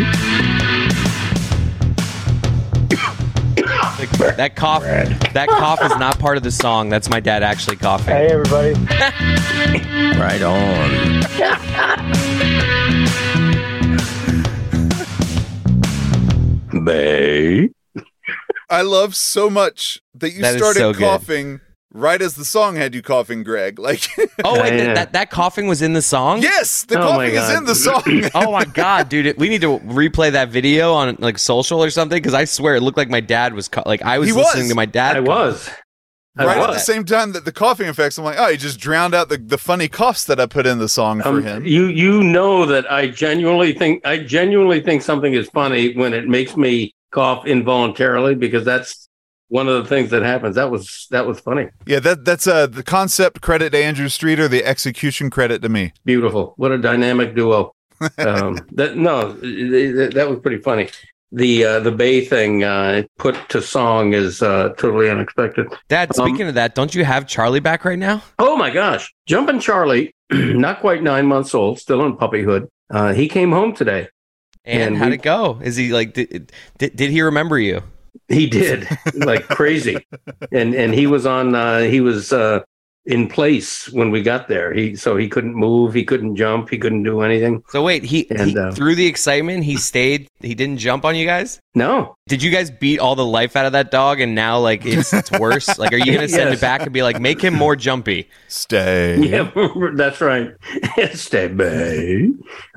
Like, 3.98 4.36
that 4.36 4.52
cough 4.56 4.82
that 4.82 5.48
cough 5.48 5.82
is 5.82 5.90
not 5.98 6.18
part 6.18 6.36
of 6.38 6.42
the 6.42 6.50
song 6.50 6.88
that's 6.88 7.10
my 7.10 7.20
dad 7.20 7.42
actually 7.42 7.76
coughing 7.76 8.14
Hey, 8.14 8.28
everybody. 8.28 8.72
Right 10.18 10.40
on. 10.42 12.30
Bay. 16.84 17.70
I 18.68 18.82
love 18.82 19.16
so 19.16 19.50
much 19.50 20.00
that 20.14 20.30
you 20.32 20.42
That 20.42 20.54
is 20.54 20.60
started 20.60 20.78
so 20.78 20.92
good. 20.92 21.00
coughing 21.02 21.60
right 21.92 22.20
as 22.22 22.34
the 22.34 22.44
song 22.44 22.76
had 22.76 22.94
you 22.94 23.02
coughing, 23.02 23.42
Greg. 23.42 23.78
Like, 23.78 24.08
oh 24.44 24.60
wait 24.60 24.76
Yeah, 24.78 24.84
that, 24.84 24.94
that 24.94 25.12
that 25.12 25.30
coughing 25.30 25.66
was 25.66 25.82
in 25.82 25.92
the 25.92 26.02
song 26.02 26.42
yes, 26.42 26.84
the 26.84 26.96
Oh 26.98 27.00
my 27.16 27.30
coughing 27.30 27.34
is 27.34 27.40
God. 27.40 27.56
in 27.58 27.64
the 27.64 27.74
song. 27.74 28.30
oh 28.34 28.52
my 28.52 28.64
god, 28.64 29.08
dude! 29.08 29.26
It, 29.26 29.38
we 29.38 29.48
need 29.48 29.60
to 29.62 29.78
replay 29.80 30.32
that 30.32 30.48
video 30.50 30.92
on 30.92 31.16
like 31.18 31.38
social 31.38 31.82
or 31.82 31.90
something 31.90 32.16
because 32.16 32.34
I 32.34 32.44
swear 32.44 32.76
it 32.76 32.82
looked 32.82 32.98
like 32.98 33.08
my 33.10 33.20
dad 33.20 33.54
was 33.54 33.68
co- 33.68 33.82
like 33.86 34.02
I 34.02 34.18
was 34.18 34.28
He 34.28 34.32
listening 34.32 34.64
was. 34.64 34.70
to 34.70 34.74
my 34.76 34.86
dad. 34.86 35.16
I 35.16 35.20
was. 35.20 35.68
I 36.38 36.46
right 36.46 36.58
at 36.58 36.72
the 36.72 36.78
same 36.78 37.04
time 37.04 37.32
that 37.32 37.44
the 37.44 37.52
coughing 37.52 37.88
effects, 37.88 38.16
I'm 38.16 38.24
like, 38.24 38.36
oh, 38.38 38.48
he 38.48 38.56
just 38.56 38.78
drowned 38.78 39.14
out 39.14 39.28
the, 39.28 39.36
the 39.36 39.58
funny 39.58 39.88
coughs 39.88 40.24
that 40.26 40.38
I 40.40 40.46
put 40.46 40.64
in 40.64 40.78
the 40.78 40.88
song 40.88 41.20
for 41.20 41.28
Um, 41.28 41.42
him. 41.42 41.66
You 41.66 41.86
you 41.86 42.22
know 42.22 42.64
that 42.66 42.90
I 42.90 43.08
genuinely 43.08 43.72
think 43.74 44.06
I 44.06 44.18
genuinely 44.18 44.80
think 44.80 45.02
something 45.02 45.34
is 45.34 45.48
funny 45.50 45.92
when 45.94 46.14
it 46.14 46.28
makes 46.28 46.56
me 46.56 46.94
cough 47.10 47.46
involuntarily 47.46 48.36
because 48.36 48.64
that's 48.64 49.08
one 49.50 49.68
of 49.68 49.82
the 49.82 49.88
things 49.88 50.10
that 50.10 50.22
happens. 50.22 50.56
That 50.56 50.70
was 50.70 51.06
that 51.10 51.26
was 51.26 51.38
funny. 51.40 51.68
Yeah, 51.86 52.00
that 52.00 52.24
that's 52.24 52.46
uh 52.46 52.66
the 52.66 52.82
concept 52.82 53.42
credit 53.42 53.70
to 53.70 53.78
Andrew 53.78 54.08
Streeter, 54.08 54.48
the 54.48 54.64
execution 54.64 55.28
credit 55.28 55.60
to 55.62 55.68
me. 55.68 55.92
Beautiful. 56.04 56.54
What 56.56 56.72
a 56.72 56.78
dynamic 56.78 57.34
duo. 57.34 57.74
um, 58.18 58.56
that 58.72 58.96
no, 58.96 59.32
that, 59.34 60.12
that 60.14 60.30
was 60.30 60.38
pretty 60.40 60.62
funny. 60.62 60.88
The 61.32 61.64
uh, 61.64 61.80
the 61.80 61.92
Bay 61.92 62.24
thing 62.24 62.64
uh, 62.64 63.02
put 63.18 63.36
to 63.50 63.60
song 63.62 64.14
is 64.14 64.42
uh, 64.42 64.70
totally 64.78 65.08
unexpected. 65.10 65.66
Dad, 65.88 66.10
Um, 66.18 66.26
speaking 66.26 66.48
of 66.48 66.54
that, 66.54 66.74
don't 66.74 66.92
you 66.94 67.04
have 67.04 67.28
Charlie 67.28 67.60
back 67.60 67.84
right 67.84 67.98
now? 67.98 68.22
Oh 68.38 68.56
my 68.56 68.70
gosh, 68.70 69.12
jumping 69.26 69.60
Charlie, 69.60 70.12
not 70.32 70.80
quite 70.80 71.02
nine 71.04 71.26
months 71.26 71.54
old, 71.54 71.78
still 71.78 72.04
in 72.06 72.16
puppyhood. 72.16 72.68
Uh, 72.88 73.12
he 73.12 73.28
came 73.28 73.52
home 73.52 73.74
today. 73.74 74.08
And, 74.64 74.82
And 74.82 74.96
how'd 74.96 75.08
we- 75.10 75.14
it 75.16 75.22
go? 75.22 75.60
Is 75.62 75.76
he 75.76 75.92
like 75.92 76.14
did, 76.14 76.50
did 76.78 76.96
did 76.96 77.10
he 77.10 77.22
remember 77.22 77.58
you? 77.58 77.82
He 78.28 78.46
did 78.46 78.86
like 79.14 79.46
crazy, 79.48 80.06
and 80.52 80.74
and 80.74 80.94
he 80.94 81.06
was 81.06 81.26
on. 81.26 81.54
Uh, 81.54 81.80
he 81.80 82.00
was 82.00 82.32
uh, 82.32 82.60
in 83.06 83.28
place 83.28 83.88
when 83.92 84.10
we 84.10 84.22
got 84.22 84.46
there. 84.48 84.72
He 84.74 84.94
so 84.94 85.16
he 85.16 85.28
couldn't 85.28 85.54
move, 85.54 85.94
he 85.94 86.04
couldn't 86.04 86.36
jump, 86.36 86.68
he 86.68 86.78
couldn't 86.78 87.02
do 87.02 87.22
anything. 87.22 87.62
So 87.68 87.82
wait, 87.82 88.04
he, 88.04 88.22
he 88.24 88.30
And, 88.30 88.58
uh, 88.58 88.72
through 88.72 88.94
the 88.94 89.06
excitement, 89.06 89.64
he 89.64 89.76
stayed. 89.76 90.28
He 90.40 90.54
didn't 90.54 90.78
jump 90.78 91.04
on 91.04 91.16
you 91.16 91.26
guys. 91.26 91.60
No, 91.74 92.14
Did 92.28 92.42
you 92.42 92.50
guys 92.50 92.70
beat 92.70 92.98
all 92.98 93.14
the 93.14 93.24
life 93.24 93.54
out 93.56 93.64
of 93.64 93.72
that 93.72 93.90
dog, 93.90 94.20
and 94.20 94.34
now 94.34 94.58
like 94.58 94.84
it's 94.84 95.12
it's 95.12 95.30
worse? 95.38 95.78
like, 95.78 95.92
are 95.92 95.96
you 95.98 96.12
gonna 96.12 96.28
send 96.28 96.50
Yes. 96.50 96.58
it 96.58 96.60
back 96.60 96.82
and 96.82 96.92
be 96.92 97.02
like, 97.02 97.20
make 97.20 97.40
him 97.40 97.54
more 97.54 97.74
jumpy? 97.76 98.28
Stay. 98.48 99.18
yeah, 99.18 99.50
that's 99.94 100.20
right. 100.20 100.50
Stay 101.14 101.48
bay. 101.48 102.28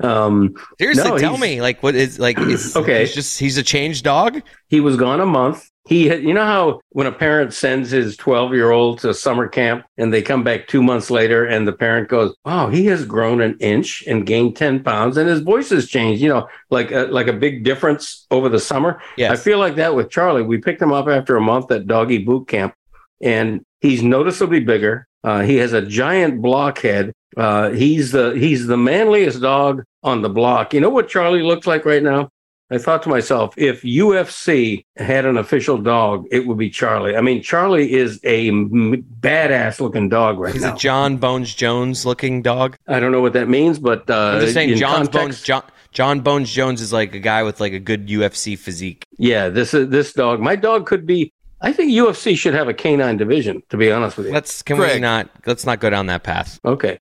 Um, 0.02 0.54
Seriously, 0.78 1.10
No, 1.10 1.18
tell 1.18 1.36
me, 1.38 1.60
like, 1.60 1.82
what 1.82 1.94
is 1.94 2.18
like? 2.18 2.38
Is, 2.38 2.76
Okay. 2.76 3.00
he's 3.00 3.14
just 3.14 3.38
he's 3.40 3.58
a 3.58 3.62
changed 3.62 4.04
dog. 4.04 4.40
he 4.68 4.80
was 4.80 4.96
gone 4.96 5.20
a 5.20 5.26
month. 5.26 5.68
He 5.86 6.06
had, 6.06 6.22
you 6.22 6.32
know 6.32 6.44
how 6.44 6.80
when 6.90 7.06
a 7.06 7.12
parent 7.12 7.52
sends 7.52 7.90
his 7.90 8.16
12 8.16 8.54
year 8.54 8.70
old 8.70 9.00
to 9.00 9.12
summer 9.12 9.46
camp 9.46 9.84
and 9.98 10.12
they 10.12 10.22
come 10.22 10.42
back 10.42 10.66
two 10.66 10.82
months 10.82 11.10
later 11.10 11.44
and 11.44 11.68
the 11.68 11.74
parent 11.74 12.08
goes, 12.08 12.34
wow, 12.44 12.68
he 12.70 12.86
has 12.86 13.04
grown 13.04 13.42
an 13.42 13.58
inch 13.60 14.02
and 14.06 14.26
gained 14.26 14.56
10 14.56 14.82
pounds 14.82 15.18
and 15.18 15.28
his 15.28 15.40
voice 15.40 15.68
has 15.68 15.86
changed, 15.86 16.22
you 16.22 16.30
know, 16.30 16.48
like 16.70 16.90
a, 16.90 17.04
like 17.10 17.26
a 17.26 17.34
big 17.34 17.64
difference 17.64 18.26
over 18.30 18.48
the 18.48 18.58
summer. 18.58 19.02
Yes. 19.18 19.30
I 19.32 19.36
feel 19.36 19.58
like 19.58 19.74
that 19.74 19.94
with 19.94 20.10
Charlie. 20.10 20.42
We 20.42 20.56
picked 20.56 20.80
him 20.80 20.92
up 20.92 21.06
after 21.06 21.36
a 21.36 21.40
month 21.42 21.70
at 21.70 21.86
doggy 21.86 22.18
boot 22.18 22.48
camp 22.48 22.74
and 23.20 23.62
he's 23.82 24.02
noticeably 24.02 24.60
bigger. 24.60 25.06
Uh, 25.22 25.42
he 25.42 25.56
has 25.56 25.74
a 25.74 25.82
giant 25.82 26.40
blockhead. 26.40 27.12
Uh, 27.36 27.70
he's 27.70 28.10
the, 28.10 28.32
he's 28.32 28.66
the 28.66 28.76
manliest 28.78 29.42
dog 29.42 29.82
on 30.02 30.22
the 30.22 30.30
block. 30.30 30.72
You 30.72 30.80
know 30.80 30.90
what 30.90 31.08
Charlie 31.08 31.42
looks 31.42 31.66
like 31.66 31.84
right 31.84 32.02
now? 32.02 32.30
I 32.70 32.78
thought 32.78 33.02
to 33.02 33.08
myself, 33.10 33.54
if 33.58 33.82
UFC 33.82 34.84
had 34.96 35.26
an 35.26 35.36
official 35.36 35.76
dog, 35.78 36.26
it 36.30 36.46
would 36.46 36.56
be 36.58 36.70
Charlie. 36.70 37.14
I 37.14 37.20
mean, 37.20 37.42
Charlie 37.42 37.92
is 37.92 38.18
a 38.24 38.48
m- 38.48 39.04
badass 39.20 39.80
looking 39.80 40.08
dog 40.08 40.38
right 40.38 40.52
He's 40.52 40.62
now. 40.62 40.74
a 40.74 40.78
John 40.78 41.18
Bones 41.18 41.54
Jones 41.54 42.06
looking 42.06 42.40
dog. 42.42 42.76
I 42.88 43.00
don't 43.00 43.12
know 43.12 43.20
what 43.20 43.34
that 43.34 43.48
means, 43.48 43.78
but 43.78 44.08
uh, 44.08 44.32
I'm 44.36 44.40
just 44.40 44.54
saying, 44.54 44.70
in 44.70 44.78
John 44.78 45.06
Bones 45.06 45.42
John, 45.42 45.62
John 45.92 46.20
Bones 46.20 46.52
Jones 46.52 46.80
is 46.80 46.92
like 46.92 47.14
a 47.14 47.20
guy 47.20 47.42
with 47.42 47.60
like 47.60 47.74
a 47.74 47.78
good 47.78 48.08
UFC 48.08 48.58
physique. 48.58 49.04
Yeah, 49.18 49.50
this 49.50 49.74
is 49.74 49.90
this 49.90 50.12
dog. 50.12 50.40
My 50.40 50.56
dog 50.56 50.86
could 50.86 51.06
be. 51.06 51.32
I 51.60 51.72
think 51.72 51.92
UFC 51.92 52.36
should 52.36 52.54
have 52.54 52.68
a 52.68 52.74
canine 52.74 53.16
division. 53.16 53.62
To 53.70 53.76
be 53.76 53.92
honest 53.92 54.16
with 54.16 54.26
you. 54.26 54.32
Let's 54.32 54.62
can 54.62 54.78
we 54.78 54.98
not 54.98 55.28
let's 55.46 55.64
not 55.66 55.80
go 55.80 55.90
down 55.90 56.06
that 56.06 56.22
path. 56.22 56.58
okay. 56.64 56.98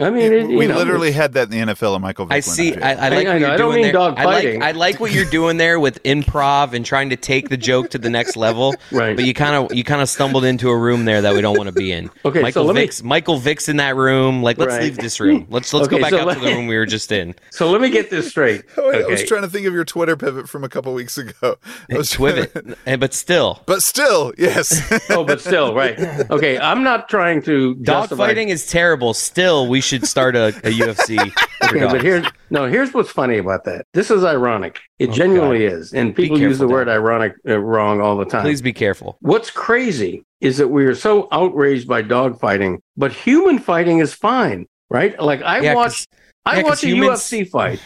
I 0.00 0.08
mean, 0.08 0.32
it, 0.32 0.48
you 0.48 0.56
we 0.56 0.66
know, 0.66 0.78
literally 0.78 1.12
had 1.12 1.34
that 1.34 1.52
in 1.52 1.66
the 1.66 1.74
NFL. 1.74 1.92
And 1.94 2.02
Michael. 2.02 2.24
Vick 2.24 2.36
I 2.36 2.40
see. 2.40 2.74
I. 2.74 2.92
I 2.92 3.08
like 3.10 3.26
I 3.26 3.32
what 3.34 3.40
you're 3.40 3.50
I 3.50 3.56
don't 3.58 3.58
doing 3.58 3.74
mean 3.74 3.82
there. 3.82 3.92
dog 3.92 4.14
I 4.18 4.24
like. 4.24 4.34
fighting. 4.44 4.62
I 4.62 4.72
like 4.72 5.00
what 5.00 5.12
you're 5.12 5.26
doing 5.26 5.58
there 5.58 5.78
with 5.78 6.02
improv 6.04 6.72
and 6.72 6.84
trying 6.84 7.10
to 7.10 7.16
take 7.16 7.50
the 7.50 7.58
joke 7.58 7.90
to 7.90 7.98
the 7.98 8.08
next 8.08 8.36
level. 8.36 8.74
Right. 8.90 9.14
But 9.16 9.26
you 9.26 9.34
kind 9.34 9.54
of 9.54 9.74
you 9.76 9.84
kind 9.84 10.00
of 10.00 10.08
stumbled 10.08 10.44
into 10.44 10.68
a 10.70 10.76
room 10.78 11.04
there 11.04 11.20
that 11.22 11.34
we 11.34 11.40
don't 11.42 11.56
want 11.58 11.66
to 11.68 11.72
be 11.74 11.92
in. 11.92 12.10
Okay, 12.24 12.38
so 12.38 12.42
Michael 12.42 12.64
let 12.64 12.74
me- 12.74 12.80
Vick's 12.82 13.02
Michael 13.02 13.36
Vick's 13.38 13.68
in 13.68 13.76
that 13.76 13.96
room. 13.96 14.42
Like, 14.42 14.56
let's 14.58 14.72
Right. 14.74 14.82
leave 14.84 14.96
this 14.96 15.20
room. 15.20 15.46
Let's 15.50 15.72
let's 15.74 15.86
Okay, 15.88 15.96
go 15.96 16.02
back 16.02 16.10
so 16.10 16.20
out 16.20 16.26
let 16.26 16.34
to 16.38 16.40
the 16.40 16.46
room 16.54 16.66
we 16.68 16.76
were 16.76 16.86
just 16.86 17.12
in. 17.12 17.34
So 17.50 17.70
let 17.70 17.80
me 17.82 17.90
get 17.90 18.08
this 18.10 18.28
straight. 18.30 18.64
Oh, 18.78 18.88
wait, 18.88 19.04
I 19.04 19.08
was 19.08 19.22
trying 19.24 19.42
to 19.42 19.48
think 19.48 19.66
of 19.66 19.74
your 19.74 19.84
Twitter 19.84 20.16
pivot 20.16 20.48
from 20.48 20.64
a 20.64 20.68
couple 20.70 20.94
weeks 20.94 21.18
ago. 21.18 21.56
I 21.92 21.96
was 21.98 22.10
Twivit, 22.12 22.76
Eh, 22.86 22.96
but 22.96 23.12
still, 23.12 23.60
but 23.66 23.82
still, 23.82 24.32
yes. 24.38 24.82
oh, 25.10 25.22
but 25.24 25.40
still, 25.40 25.74
right? 25.74 25.98
Okay, 26.30 26.58
I'm 26.58 26.82
not 26.82 27.08
trying 27.10 27.42
to 27.42 27.74
dog 27.74 28.04
justify- 28.04 28.28
fighting 28.28 28.48
is 28.48 28.66
terrible. 28.66 29.12
Still, 29.14 29.68
we 29.68 29.80
should 29.82 30.06
start 30.06 30.36
a, 30.36 30.48
a 30.48 30.72
UFC. 30.72 31.32
Okay, 31.64 31.86
but 31.86 32.02
here's 32.02 32.26
no. 32.50 32.66
Here's 32.68 32.92
what's 32.92 33.08
funny 33.10 33.38
about 33.38 33.62
that. 33.64 33.86
This 33.94 34.10
is 34.10 34.24
ironic. 34.24 34.80
It 34.98 35.10
Oh, 35.10 35.12
genuinely 35.12 35.64
is, 35.64 35.92
and 35.94 36.14
people 36.14 36.38
use 36.38 36.58
the 36.58 36.66
word 36.66 36.88
ironic 36.88 37.34
uh, 37.48 37.56
wrong 37.58 38.00
all 38.00 38.16
the 38.16 38.24
time. 38.24 38.42
please 38.42 38.60
be 38.60 38.72
careful. 38.72 39.16
What's 39.20 39.48
crazy 39.48 40.24
is 40.40 40.58
that 40.58 40.68
we 40.68 40.84
are 40.86 40.94
so 40.96 41.28
outraged 41.30 41.86
by 41.86 42.02
dog 42.02 42.40
fighting, 42.40 42.82
but 42.96 43.12
human 43.12 43.60
fighting 43.60 44.00
is 44.00 44.12
fine, 44.12 44.66
right? 44.90 45.18
Like 45.22 45.40
I 45.42 45.60
Yeah, 45.60 45.74
watch, 45.74 46.04
I 46.44 46.58
yeah, 46.58 46.62
watch 46.64 46.82
a 46.82 46.88
humans- 46.88 47.20
UFC 47.20 47.48
fight. 47.48 47.80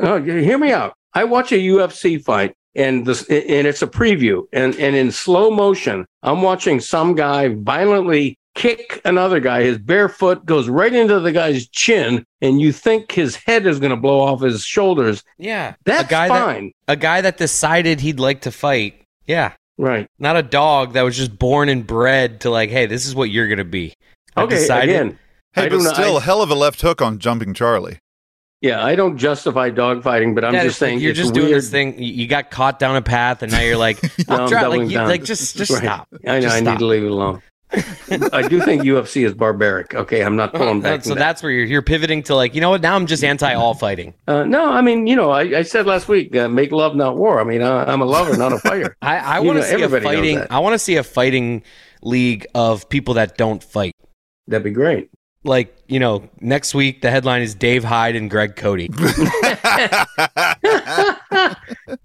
Oh, 0.00 0.20
hear 0.22 0.56
me 0.58 0.72
out. 0.72 0.94
I 1.12 1.24
watch 1.24 1.52
a 1.52 1.56
UFC 1.58 2.20
fight, 2.24 2.54
and 2.74 3.04
this, 3.04 3.22
and 3.28 3.66
it's 3.66 3.82
a 3.82 3.86
preview, 3.86 4.44
and 4.54 4.74
and 4.76 4.96
in 4.96 5.12
slow 5.12 5.50
motion, 5.50 6.06
I'm 6.22 6.40
watching 6.40 6.80
some 6.80 7.14
guy 7.14 7.48
violently 7.48 8.38
kick 8.58 9.00
another 9.04 9.40
guy. 9.40 9.62
His 9.62 9.78
bare 9.78 10.08
foot 10.08 10.44
goes 10.44 10.68
right 10.68 10.92
into 10.92 11.20
the 11.20 11.32
guy's 11.32 11.68
chin, 11.68 12.24
and 12.42 12.60
you 12.60 12.72
think 12.72 13.12
his 13.12 13.36
head 13.36 13.66
is 13.66 13.78
going 13.78 13.90
to 13.90 13.96
blow 13.96 14.20
off 14.20 14.40
his 14.42 14.64
shoulders. 14.64 15.22
Yeah, 15.38 15.74
That's 15.84 16.08
a 16.08 16.10
guy 16.10 16.28
that 16.28 16.44
fine, 16.44 16.72
a 16.88 16.96
guy 16.96 17.20
that 17.20 17.38
decided 17.38 18.00
he'd 18.00 18.18
like 18.20 18.42
to 18.42 18.50
fight. 18.50 19.02
Yeah, 19.26 19.52
right? 19.78 20.06
not 20.18 20.36
a 20.36 20.42
dog 20.42 20.94
that 20.94 21.02
was 21.02 21.16
just 21.16 21.38
born 21.38 21.68
and 21.68 21.86
bred 21.86 22.40
to 22.40 22.50
like, 22.50 22.70
hey, 22.70 22.86
this 22.86 23.06
is 23.06 23.14
what 23.14 23.30
you're 23.30 23.48
gonna 23.48 23.64
be. 23.64 23.94
I 24.36 24.42
Okay, 24.42 24.56
decided- 24.56 24.94
again. 24.94 25.18
hey, 25.52 25.62
I 25.62 25.68
but 25.68 25.78
do 25.78 25.84
not- 25.84 25.94
still, 25.94 26.16
I- 26.18 26.20
hell 26.20 26.42
of 26.42 26.50
a 26.50 26.54
left 26.54 26.80
hook 26.82 27.00
on 27.00 27.18
jumping 27.18 27.54
Charlie. 27.54 27.98
Yeah, 28.60 28.84
I 28.84 28.96
don't 28.96 29.16
justify 29.16 29.70
dog 29.70 30.02
fighting, 30.02 30.34
but 30.34 30.44
I'm 30.44 30.52
Yeah, 30.52 30.64
just 30.64 30.80
saying 30.80 30.98
you're 30.98 31.12
just 31.12 31.32
weird. 31.32 31.44
doing 31.46 31.54
this 31.54 31.70
thing. 31.70 31.96
You 32.02 32.12
you 32.12 32.26
got 32.26 32.50
caught 32.50 32.80
down 32.80 32.96
a 32.96 33.02
path, 33.02 33.42
and 33.44 33.52
now 33.52 33.60
you're 33.60 33.76
like, 33.76 34.02
No, 34.28 34.34
I'm 34.34 34.40
I'm 34.42 34.50
doubling 34.50 34.80
like, 34.82 34.90
you, 34.90 34.96
down. 34.96 35.08
like 35.08 35.22
just 35.22 35.56
just 35.56 35.70
Right. 35.70 35.82
stop. 35.82 36.08
I 36.26 36.32
know. 36.32 36.40
Just 36.40 36.56
I 36.56 36.60
need 36.60 36.78
to 36.80 36.86
leave 36.86 37.04
it 37.04 37.10
alone. 37.12 37.40
I 37.70 38.46
do 38.48 38.60
think 38.62 38.82
UFC 38.82 39.26
is 39.26 39.34
barbaric. 39.34 39.94
Okay, 39.94 40.22
I'm 40.22 40.36
not 40.36 40.54
pulling 40.54 40.80
back. 40.80 41.02
so 41.02 41.10
from 41.10 41.18
that. 41.18 41.24
that's 41.24 41.42
where 41.42 41.52
you're 41.52 41.66
you're 41.66 41.82
pivoting 41.82 42.22
to 42.24 42.34
like, 42.34 42.54
you 42.54 42.60
know 42.60 42.70
what? 42.70 42.80
Now 42.80 42.94
I'm 42.96 43.06
just 43.06 43.22
anti 43.22 43.52
all 43.54 43.74
fighting. 43.74 44.14
Uh, 44.26 44.44
no, 44.44 44.70
I 44.70 44.80
mean, 44.80 45.06
you 45.06 45.16
know, 45.16 45.30
I, 45.30 45.58
I 45.58 45.62
said 45.62 45.86
last 45.86 46.08
week, 46.08 46.34
uh, 46.34 46.48
make 46.48 46.72
love, 46.72 46.96
not 46.96 47.16
war. 47.16 47.40
I 47.40 47.44
mean, 47.44 47.60
uh, 47.62 47.84
I'm 47.86 48.00
a 48.00 48.06
lover, 48.06 48.36
not 48.36 48.52
a 48.52 48.58
fighter. 48.60 48.96
I, 49.02 49.18
I 49.18 49.40
want 49.40 49.58
to 49.58 49.64
see 49.64 49.82
a 49.82 49.88
fighting. 49.88 50.42
I 50.50 50.60
want 50.60 50.74
to 50.74 50.78
see 50.78 50.96
a 50.96 51.02
fighting 51.02 51.62
league 52.02 52.46
of 52.54 52.88
people 52.88 53.14
that 53.14 53.36
don't 53.36 53.62
fight. 53.62 53.92
That'd 54.46 54.64
be 54.64 54.70
great. 54.70 55.10
Like 55.44 55.76
you 55.86 56.00
know, 56.00 56.28
next 56.40 56.74
week 56.74 57.02
the 57.02 57.10
headline 57.10 57.42
is 57.42 57.54
Dave 57.54 57.84
Hyde 57.84 58.16
and 58.16 58.30
Greg 58.30 58.56
Cote. 58.56 58.80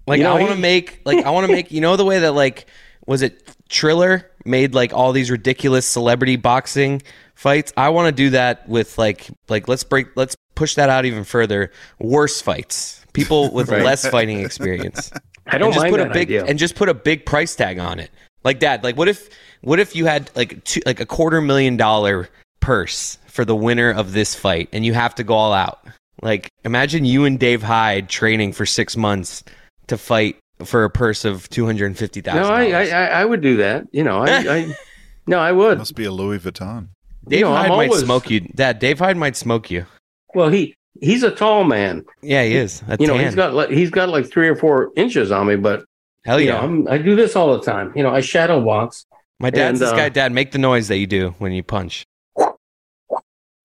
Like 0.06 0.18
You 0.18 0.24
know, 0.24 0.36
I 0.36 0.40
want 0.40 0.52
to 0.52 0.58
make 0.58 1.00
like 1.04 1.24
I 1.24 1.30
want 1.30 1.46
to 1.46 1.52
make 1.52 1.72
you 1.72 1.80
know 1.80 1.96
the 1.96 2.04
way 2.04 2.20
that 2.20 2.32
like 2.32 2.66
was 3.06 3.22
it 3.22 3.53
Triller 3.68 4.30
made 4.44 4.74
like 4.74 4.92
all 4.92 5.12
these 5.12 5.30
ridiculous 5.30 5.86
celebrity 5.86 6.36
boxing 6.36 7.02
fights. 7.34 7.72
I 7.76 7.88
want 7.88 8.06
to 8.08 8.12
do 8.12 8.30
that 8.30 8.68
with 8.68 8.98
like 8.98 9.28
like 9.48 9.68
let's 9.68 9.84
break 9.84 10.08
let's 10.16 10.36
push 10.54 10.74
that 10.74 10.88
out 10.90 11.04
even 11.04 11.24
further. 11.24 11.70
Worse 11.98 12.40
fights, 12.40 13.04
people 13.12 13.50
with 13.52 13.68
Right. 13.70 13.82
less 13.82 14.06
fighting 14.08 14.40
experience. 14.40 15.10
I 15.46 15.58
don't 15.58 15.68
and 15.68 15.74
just 15.74 15.84
mind 15.84 15.92
put 15.92 15.98
that 15.98 16.10
a 16.10 16.14
big 16.14 16.28
idea. 16.28 16.44
and 16.44 16.58
just 16.58 16.74
put 16.74 16.88
a 16.88 16.94
big 16.94 17.26
price 17.26 17.54
tag 17.54 17.78
on 17.78 17.98
it. 17.98 18.10
Like 18.44 18.60
that. 18.60 18.84
Like 18.84 18.96
what 18.96 19.08
if 19.08 19.28
what 19.62 19.80
if 19.80 19.96
you 19.96 20.06
had 20.06 20.30
like 20.36 20.62
two, 20.64 20.80
like 20.86 21.00
a 21.00 21.06
quarter 21.06 21.40
million 21.40 21.76
dollar 21.76 22.28
purse 22.60 23.18
for 23.26 23.44
the 23.44 23.56
winner 23.56 23.90
of 23.90 24.12
this 24.12 24.34
fight 24.34 24.68
and 24.72 24.84
you 24.84 24.94
have 24.94 25.14
to 25.16 25.24
go 25.24 25.34
all 25.34 25.52
out. 25.52 25.86
Like 26.22 26.50
imagine 26.64 27.04
you 27.04 27.24
and 27.24 27.38
Dave 27.38 27.62
Hyde 27.62 28.08
training 28.08 28.52
for 28.52 28.64
6 28.64 28.96
months 28.96 29.42
to 29.88 29.98
fight 29.98 30.36
for 30.64 30.84
a 30.84 30.90
purse 30.90 31.24
of 31.24 31.48
$250,000. 31.50 32.34
no, 32.34 32.48
I, 32.48 32.64
I, 32.64 32.88
I 32.88 33.04
I 33.20 33.24
would 33.24 33.40
do 33.40 33.56
that. 33.58 33.86
You 33.92 34.04
know, 34.04 34.22
I, 34.22 34.30
I 34.30 34.76
no, 35.26 35.38
I 35.38 35.52
would. 35.52 35.78
Must 35.78 35.94
be 35.94 36.04
a 36.04 36.12
Louis 36.12 36.38
Vuitton. 36.38 36.88
Dave 37.26 37.40
you 37.40 37.44
know, 37.46 37.52
Hyde 37.52 37.70
I'm 37.70 37.76
might 37.76 37.88
always- 37.88 38.02
smoke 38.04 38.30
you. 38.30 38.40
Dad, 38.40 38.78
Dave 38.78 38.98
Hyde 38.98 39.16
might 39.16 39.36
smoke 39.36 39.70
you. 39.70 39.86
Well, 40.34 40.48
he 40.48 40.76
he's 41.00 41.22
a 41.22 41.30
tall 41.30 41.64
man. 41.64 42.04
Yeah, 42.22 42.44
he 42.44 42.56
is. 42.56 42.82
A 42.88 42.96
You 42.98 43.06
know, 43.06 43.16
he's 43.18 43.34
got 43.34 43.54
like 43.54 43.70
he's 43.70 43.90
got 43.90 44.08
like 44.08 44.30
three 44.30 44.48
or 44.48 44.56
four 44.56 44.90
inches 44.96 45.30
on 45.30 45.46
me, 45.46 45.56
but 45.56 45.84
Hell 46.24 46.40
you 46.40 46.48
yeah. 46.48 46.54
know, 46.54 46.60
I'm, 46.60 46.88
I 46.88 46.98
do 46.98 47.14
this 47.14 47.36
all 47.36 47.56
the 47.56 47.64
time. 47.64 47.92
You 47.94 48.02
know, 48.02 48.10
I 48.10 48.20
shadow 48.20 48.64
box. 48.64 49.06
My 49.40 49.50
dad's 49.50 49.80
and, 49.80 49.86
this 49.86 49.92
uh, 49.92 49.96
guy. 49.96 50.08
Dad, 50.08 50.32
make 50.32 50.52
the 50.52 50.58
noise 50.58 50.88
that 50.88 50.98
you 50.98 51.06
do 51.06 51.34
when 51.38 51.52
you 51.52 51.62
punch. 51.62 52.04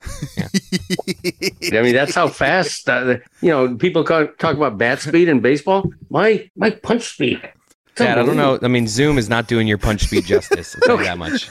I 1.71 1.81
mean, 1.81 1.93
that's 1.93 2.15
how 2.15 2.27
fast. 2.27 2.89
Uh, 2.89 3.17
you 3.41 3.49
know, 3.49 3.75
people 3.75 4.03
ca- 4.03 4.27
talk 4.37 4.55
about 4.55 4.77
bat 4.77 4.99
speed 4.99 5.27
in 5.27 5.39
baseball. 5.41 5.91
My 6.09 6.49
my 6.55 6.69
punch 6.71 7.03
speed. 7.03 7.41
Dad, 7.95 8.17
I 8.17 8.25
don't 8.25 8.37
know. 8.37 8.57
I 8.61 8.69
mean, 8.69 8.87
Zoom 8.87 9.17
is 9.17 9.27
not 9.27 9.47
doing 9.47 9.67
your 9.67 9.77
punch 9.77 10.03
speed 10.03 10.25
justice. 10.25 10.75
I'll 10.75 10.87
tell 10.87 10.97
you 10.99 11.03
that 11.03 11.17
much. 11.17 11.49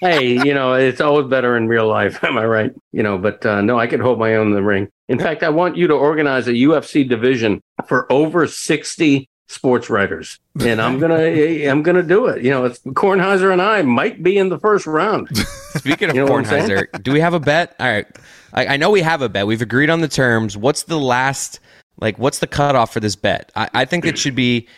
hey, 0.00 0.32
you 0.46 0.52
know, 0.52 0.74
it's 0.74 1.00
always 1.00 1.26
better 1.28 1.56
in 1.56 1.66
real 1.66 1.88
life. 1.88 2.22
Am 2.24 2.36
I 2.36 2.44
right? 2.44 2.72
You 2.92 3.02
know, 3.02 3.16
but 3.16 3.44
uh, 3.46 3.62
no, 3.62 3.78
I 3.78 3.86
could 3.86 4.00
hold 4.00 4.18
my 4.18 4.34
own 4.34 4.48
in 4.48 4.52
the 4.52 4.62
ring. 4.62 4.88
In 5.08 5.18
fact, 5.18 5.42
I 5.42 5.48
want 5.48 5.76
you 5.76 5.86
to 5.86 5.94
organize 5.94 6.46
a 6.46 6.52
UFC 6.52 7.08
division 7.08 7.62
for 7.86 8.10
over 8.12 8.46
sixty 8.46 9.28
sports 9.46 9.90
writers, 9.90 10.38
and 10.60 10.80
I'm 10.80 10.98
gonna 10.98 11.20
eh, 11.20 11.70
I'm 11.70 11.82
gonna 11.82 12.02
do 12.02 12.26
it. 12.26 12.42
You 12.42 12.50
know, 12.50 12.64
it's 12.64 12.80
Kornheiser 12.80 13.52
and 13.52 13.62
I 13.62 13.82
might 13.82 14.22
be 14.22 14.36
in 14.38 14.48
the 14.48 14.58
first 14.58 14.86
round. 14.86 15.28
Speaking 15.76 16.10
of 16.10 16.16
You 16.16 16.24
know 16.24 16.32
what 16.32 16.38
I'm 16.38 16.44
saying? 16.44 16.68
Kornheiser, 16.68 17.02
do 17.02 17.12
we 17.12 17.20
have 17.20 17.34
a 17.34 17.40
bet? 17.40 17.74
All 17.78 17.86
right. 17.86 18.06
I, 18.52 18.66
I 18.66 18.76
know 18.76 18.90
we 18.90 19.02
have 19.02 19.22
a 19.22 19.28
bet. 19.28 19.46
We've 19.46 19.62
agreed 19.62 19.90
on 19.90 20.00
the 20.00 20.08
terms. 20.08 20.56
What's 20.56 20.84
the 20.84 20.98
last, 20.98 21.60
like, 22.00 22.18
what's 22.18 22.38
the 22.38 22.46
cutoff 22.46 22.92
for 22.92 23.00
this 23.00 23.16
bet? 23.16 23.50
I, 23.56 23.68
I 23.74 23.84
think 23.84 24.06
it 24.06 24.16
should 24.16 24.36
be 24.36 24.68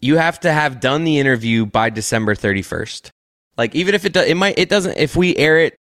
you 0.00 0.16
have 0.16 0.38
to 0.40 0.52
have 0.52 0.80
done 0.80 1.04
the 1.04 1.18
interview 1.18 1.66
by 1.66 1.90
December 1.90 2.34
31st. 2.34 3.10
Like, 3.56 3.74
even 3.74 3.94
if 3.94 4.04
it 4.04 4.12
does, 4.12 4.26
it 4.26 4.36
might, 4.36 4.58
it 4.58 4.68
doesn't, 4.68 4.96
if 4.96 5.16
we 5.16 5.36
air 5.36 5.58
it 5.58 5.76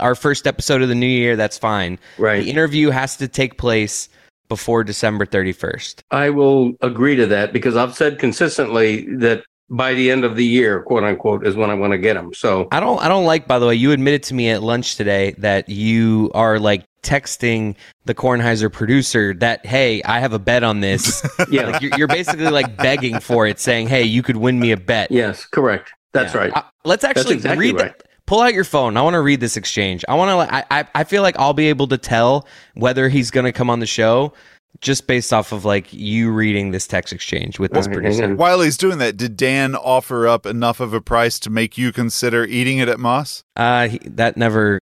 our 0.00 0.14
first 0.14 0.46
episode 0.46 0.82
of 0.82 0.88
the 0.88 0.94
new 0.94 1.06
year, 1.06 1.36
that's 1.36 1.58
fine. 1.58 1.98
Right. 2.18 2.44
The 2.44 2.50
interview 2.50 2.90
has 2.90 3.16
to 3.18 3.28
take 3.28 3.58
place 3.58 4.08
before 4.48 4.84
December 4.84 5.26
31st. 5.26 6.02
I 6.10 6.30
will 6.30 6.72
agree 6.80 7.16
to 7.16 7.26
that 7.26 7.52
because 7.52 7.76
I've 7.76 7.94
said 7.94 8.18
consistently 8.18 9.06
that 9.16 9.44
by 9.70 9.94
the 9.94 10.10
end 10.10 10.24
of 10.24 10.36
the 10.36 10.44
year, 10.44 10.82
quote 10.82 11.04
unquote, 11.04 11.46
is 11.46 11.56
when 11.56 11.70
I 11.70 11.74
want 11.74 11.92
to 11.92 11.98
get 11.98 12.14
them. 12.14 12.34
So 12.34 12.68
I 12.70 12.80
don't 12.80 13.00
I 13.00 13.08
don't 13.08 13.24
like 13.24 13.48
by 13.48 13.58
the 13.58 13.66
way 13.66 13.74
you 13.74 13.92
admitted 13.92 14.22
to 14.24 14.34
me 14.34 14.50
at 14.50 14.62
lunch 14.62 14.96
today 14.96 15.32
that 15.38 15.68
you 15.68 16.30
are 16.34 16.58
like 16.58 16.84
texting 17.02 17.74
the 18.04 18.14
Kornheiser 18.14 18.70
producer 18.72 19.34
that 19.34 19.64
hey 19.64 20.02
I 20.04 20.20
have 20.20 20.32
a 20.32 20.38
bet 20.38 20.62
on 20.64 20.80
this 20.80 21.26
yeah, 21.50 21.66
like 21.68 21.82
you're, 21.82 21.92
you're 21.98 22.08
basically 22.08 22.48
like 22.48 22.76
begging 22.76 23.20
for 23.20 23.46
it 23.46 23.58
saying 23.58 23.88
hey 23.88 24.04
you 24.04 24.22
could 24.22 24.36
win 24.36 24.58
me 24.58 24.70
a 24.72 24.76
bet 24.76 25.10
yes, 25.10 25.44
correct. 25.46 25.92
That's 26.12 26.34
Yeah. 26.34 26.40
right. 26.40 26.52
Uh, 26.54 26.62
let's 26.84 27.02
actually 27.04 27.34
exactly 27.34 27.72
read 27.72 27.80
right. 27.80 27.98
that 27.98 28.06
pull 28.26 28.40
out 28.40 28.54
your 28.54 28.64
phone 28.64 28.96
I 28.96 29.02
want 29.02 29.14
to 29.14 29.20
read 29.20 29.40
this 29.40 29.56
exchange 29.56 30.04
I 30.08 30.14
want 30.14 30.48
to 30.48 30.54
I, 30.54 30.64
I 30.70 30.86
I 30.94 31.04
feel 31.04 31.22
like 31.22 31.38
I'll 31.38 31.54
be 31.54 31.68
able 31.68 31.86
to 31.88 31.98
tell 31.98 32.46
whether 32.74 33.08
he's 33.08 33.30
gonna 33.30 33.52
come 33.52 33.70
on 33.70 33.80
the 33.80 33.86
show 33.86 34.32
just 34.80 35.06
based 35.06 35.32
off 35.32 35.52
of 35.52 35.64
like 35.64 35.92
you 35.92 36.32
reading 36.32 36.72
this 36.72 36.86
text 36.86 37.12
exchange 37.12 37.58
with 37.58 37.72
this 37.72 37.86
All 37.86 37.92
right, 37.92 38.02
hang 38.02 38.12
producer. 38.16 38.34
While 38.34 38.60
he's 38.60 38.76
doing 38.76 38.98
that, 38.98 39.16
did 39.16 39.36
Dan 39.36 39.76
offer 39.76 40.26
up 40.26 40.46
enough 40.46 40.80
of 40.80 40.92
a 40.92 41.00
price 41.00 41.38
to 41.40 41.50
make 41.50 41.78
you 41.78 41.92
consider 41.92 42.44
eating 42.44 42.78
it 42.78 42.88
at 42.88 42.98
Moss? 42.98 43.44
uh 43.56 43.88
he, 43.88 43.98
that 43.98 44.36
never 44.36 44.80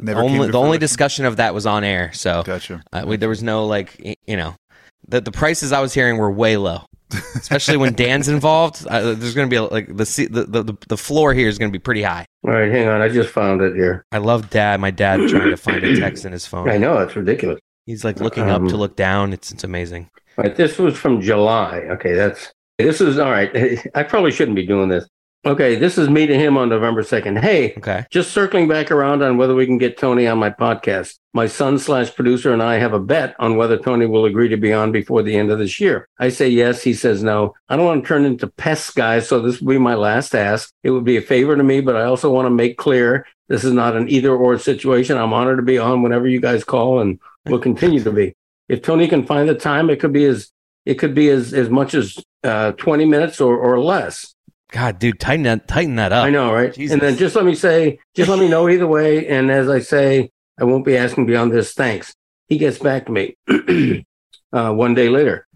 Never 0.00 0.20
only 0.20 0.50
the 0.50 0.58
only 0.58 0.78
discussion 0.78 1.24
of 1.24 1.36
that 1.36 1.54
was 1.54 1.66
on 1.66 1.84
air 1.84 2.10
so 2.12 2.42
Gotcha. 2.42 2.82
Uh, 2.92 3.04
we, 3.06 3.16
there 3.16 3.28
was 3.28 3.42
no 3.42 3.66
like 3.66 4.18
you 4.26 4.36
know 4.36 4.56
the 5.06 5.20
the 5.20 5.30
prices 5.32 5.72
I 5.72 5.80
was 5.80 5.94
hearing 5.94 6.16
were 6.16 6.30
way 6.30 6.56
low, 6.56 6.84
especially 7.10 7.76
when 7.76 7.94
Dan's 7.94 8.28
involved. 8.28 8.86
Uh, 8.88 9.14
there's 9.14 9.34
going 9.34 9.48
to 9.48 9.50
be 9.50 9.56
a, 9.56 9.62
like 9.64 9.86
the, 9.88 10.04
the 10.30 10.62
the 10.62 10.76
the 10.88 10.96
floor 10.96 11.32
here 11.34 11.48
is 11.48 11.58
going 11.58 11.70
to 11.70 11.72
be 11.72 11.82
pretty 11.82 12.02
high. 12.02 12.26
All 12.44 12.52
right, 12.52 12.70
hang 12.70 12.88
on. 12.88 13.00
I 13.00 13.08
just 13.08 13.30
found 13.30 13.60
it 13.62 13.74
here. 13.74 14.04
I 14.12 14.18
love 14.18 14.50
Dad. 14.50 14.80
My 14.80 14.90
dad 14.90 15.28
trying 15.28 15.50
to 15.50 15.56
find 15.56 15.82
a 15.84 15.96
text 15.98 16.24
in 16.24 16.32
his 16.32 16.46
phone. 16.46 16.68
I 16.68 16.76
know 16.78 16.98
it's 16.98 17.16
ridiculous. 17.16 17.60
He's 17.86 18.04
like 18.04 18.20
looking 18.20 18.50
up 18.50 18.62
to 18.68 18.74
Um, 18.74 18.80
look 18.80 18.96
down. 18.96 19.32
It's 19.32 19.50
it's 19.50 19.64
amazing. 19.64 20.10
All 20.36 20.44
right, 20.44 20.54
this 20.54 20.78
was 20.78 20.96
from 20.96 21.20
July. 21.20 21.78
Okay, 21.90 22.14
that's 22.14 22.52
this 22.78 23.00
is 23.00 23.18
all 23.18 23.30
right. 23.30 23.50
I 23.94 24.02
probably 24.02 24.30
shouldn't 24.30 24.56
be 24.56 24.66
doing 24.66 24.88
this. 24.88 25.08
Okay, 25.48 25.76
this 25.76 25.96
is 25.96 26.10
me 26.10 26.26
to 26.26 26.38
him 26.38 26.58
on 26.58 26.68
November 26.68 27.02
2nd. 27.02 27.40
Hey, 27.40 27.72
Okay. 27.78 28.04
just 28.10 28.32
circling 28.32 28.68
back 28.68 28.90
around 28.90 29.22
on 29.22 29.38
whether 29.38 29.54
we 29.54 29.64
can 29.64 29.78
get 29.78 29.96
Tony 29.96 30.26
on 30.26 30.36
my 30.36 30.50
podcast. 30.50 31.14
My 31.32 31.46
son 31.46 31.78
slash 31.78 32.14
producer 32.14 32.52
and 32.52 32.62
I 32.62 32.74
have 32.74 32.92
a 32.92 33.00
bet 33.00 33.34
on 33.38 33.56
whether 33.56 33.78
Tony 33.78 34.04
will 34.04 34.26
agree 34.26 34.48
to 34.50 34.58
be 34.58 34.74
on 34.74 34.92
before 34.92 35.22
the 35.22 35.34
end 35.34 35.50
of 35.50 35.58
this 35.58 35.80
year. 35.80 36.06
I 36.18 36.28
say 36.28 36.50
yes. 36.50 36.82
He 36.82 36.92
says 36.92 37.22
no. 37.22 37.54
I 37.70 37.76
don't 37.76 37.86
want 37.86 38.04
to 38.04 38.08
turn 38.08 38.26
into 38.26 38.46
pests, 38.46 38.90
guys. 38.90 39.26
So 39.26 39.40
this 39.40 39.58
will 39.62 39.68
be 39.70 39.78
my 39.78 39.94
last 39.94 40.34
ask. 40.34 40.70
It 40.82 40.90
would 40.90 41.04
be 41.04 41.16
a 41.16 41.22
favor 41.22 41.56
to 41.56 41.64
me, 41.64 41.80
but 41.80 41.96
I 41.96 42.02
also 42.04 42.30
want 42.30 42.44
to 42.44 42.50
make 42.50 42.76
clear 42.76 43.26
this 43.48 43.64
is 43.64 43.72
not 43.72 43.96
an 43.96 44.06
either 44.10 44.36
or 44.36 44.58
situation. 44.58 45.16
I'm 45.16 45.32
honored 45.32 45.56
to 45.56 45.62
be 45.62 45.78
on 45.78 46.02
whenever 46.02 46.28
you 46.28 46.42
guys 46.42 46.62
call 46.62 47.00
and 47.00 47.18
will 47.46 47.58
continue 47.58 48.02
to 48.04 48.12
be. 48.12 48.34
If 48.68 48.82
Tony 48.82 49.08
can 49.08 49.24
find 49.24 49.48
the 49.48 49.54
time, 49.54 49.88
it 49.88 49.98
could 49.98 50.12
be 50.12 50.26
as 50.26 50.50
it 50.84 50.96
could 50.96 51.14
be 51.14 51.30
as, 51.30 51.54
as 51.54 51.70
much 51.70 51.94
as 51.94 52.22
uh, 52.44 52.72
20 52.72 53.06
minutes 53.06 53.40
or, 53.40 53.56
or 53.56 53.80
less. 53.80 54.34
God, 54.70 54.98
dude, 54.98 55.18
tighten 55.18 55.44
that 55.44 55.66
tighten 55.66 55.96
that 55.96 56.12
up. 56.12 56.24
I 56.24 56.30
know, 56.30 56.52
right? 56.52 56.72
Jesus. 56.72 56.92
And 56.92 57.02
then 57.02 57.16
just 57.16 57.34
let 57.34 57.44
me 57.44 57.54
say, 57.54 57.98
just 58.14 58.28
let 58.28 58.38
me 58.38 58.48
know 58.48 58.68
either 58.68 58.86
way. 58.86 59.26
And 59.26 59.50
as 59.50 59.68
I 59.68 59.78
say, 59.78 60.30
I 60.60 60.64
won't 60.64 60.84
be 60.84 60.96
asking 60.96 61.26
beyond 61.26 61.52
this. 61.52 61.72
Thanks. 61.72 62.14
He 62.48 62.58
gets 62.58 62.78
back 62.78 63.06
to 63.06 63.12
me 63.12 63.36
uh, 64.52 64.72
one 64.72 64.94
day 64.94 65.08
later. 65.08 65.46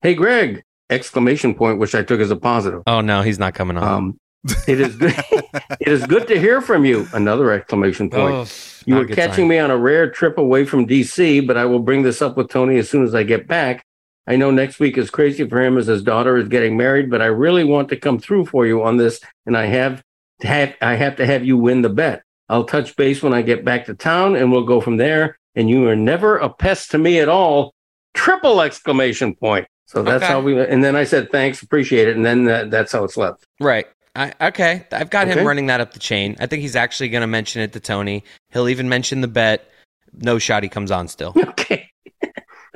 Hey, 0.00 0.14
Greg! 0.14 0.62
Exclamation 0.90 1.54
point, 1.54 1.78
which 1.78 1.94
I 1.94 2.02
took 2.02 2.20
as 2.20 2.30
a 2.30 2.36
positive. 2.36 2.82
Oh 2.86 3.00
no, 3.00 3.22
he's 3.22 3.38
not 3.38 3.54
coming 3.54 3.76
on. 3.76 3.84
Um, 3.84 4.20
it 4.66 4.80
is 4.80 4.96
good. 4.96 5.14
it 5.80 5.88
is 5.88 6.04
good 6.06 6.26
to 6.28 6.38
hear 6.38 6.60
from 6.60 6.84
you. 6.84 7.06
Another 7.12 7.52
exclamation 7.52 8.10
point. 8.10 8.34
Oh, 8.34 8.46
you 8.84 8.96
were 8.96 9.06
catching 9.06 9.44
sign. 9.44 9.48
me 9.48 9.58
on 9.58 9.70
a 9.70 9.76
rare 9.76 10.10
trip 10.10 10.38
away 10.38 10.64
from 10.64 10.86
DC, 10.86 11.46
but 11.46 11.56
I 11.56 11.64
will 11.64 11.78
bring 11.78 12.02
this 12.02 12.20
up 12.20 12.36
with 12.36 12.48
Tony 12.48 12.78
as 12.78 12.90
soon 12.90 13.04
as 13.04 13.14
I 13.14 13.22
get 13.22 13.46
back. 13.46 13.84
I 14.26 14.36
know 14.36 14.50
next 14.50 14.78
week 14.78 14.96
is 14.98 15.10
crazy 15.10 15.48
for 15.48 15.60
him 15.60 15.76
as 15.78 15.86
his 15.88 16.02
daughter 16.02 16.36
is 16.36 16.48
getting 16.48 16.76
married, 16.76 17.10
but 17.10 17.20
I 17.22 17.26
really 17.26 17.64
want 17.64 17.88
to 17.88 17.96
come 17.96 18.18
through 18.18 18.46
for 18.46 18.66
you 18.66 18.82
on 18.82 18.96
this, 18.96 19.20
and 19.46 19.56
I 19.56 19.66
have 19.66 20.02
to 20.40 20.46
have 20.46 20.74
I 20.80 20.94
have 20.94 21.16
to 21.16 21.26
have 21.26 21.44
you 21.44 21.56
win 21.56 21.82
the 21.82 21.88
bet. 21.88 22.22
I'll 22.48 22.64
touch 22.64 22.94
base 22.96 23.22
when 23.22 23.32
I 23.34 23.42
get 23.42 23.64
back 23.64 23.86
to 23.86 23.94
town, 23.94 24.36
and 24.36 24.52
we'll 24.52 24.64
go 24.64 24.80
from 24.80 24.96
there. 24.96 25.38
And 25.54 25.68
you 25.68 25.86
are 25.88 25.96
never 25.96 26.38
a 26.38 26.48
pest 26.48 26.90
to 26.92 26.98
me 26.98 27.18
at 27.20 27.28
all. 27.28 27.74
Triple 28.14 28.60
exclamation 28.62 29.34
point. 29.34 29.66
So 29.86 30.02
that's 30.02 30.22
Okay. 30.22 30.32
how 30.32 30.40
we. 30.40 30.58
And 30.58 30.82
then 30.82 30.96
I 30.96 31.04
said 31.04 31.30
thanks, 31.30 31.60
appreciate 31.62 32.08
it, 32.08 32.16
and 32.16 32.24
then 32.24 32.44
that, 32.44 32.70
that's 32.70 32.92
how 32.92 33.04
it's 33.04 33.16
left. 33.16 33.44
Right. 33.60 33.86
I, 34.14 34.32
okay. 34.40 34.86
I've 34.92 35.10
got 35.10 35.26
him 35.26 35.46
running 35.46 35.66
that 35.66 35.80
up 35.80 35.94
the 35.94 35.98
chain. 35.98 36.36
I 36.38 36.46
think 36.46 36.60
he's 36.62 36.76
actually 36.76 37.08
going 37.08 37.22
to 37.22 37.26
mention 37.26 37.62
it 37.62 37.72
to 37.72 37.80
Tony. 37.80 38.24
He'll 38.50 38.68
even 38.68 38.88
mention 38.88 39.22
the 39.22 39.28
bet. 39.28 39.70
No 40.12 40.38
shot. 40.38 40.62
He 40.62 40.68
comes 40.68 40.90
on 40.90 41.08
still. 41.08 41.34
Okay. 41.48 41.81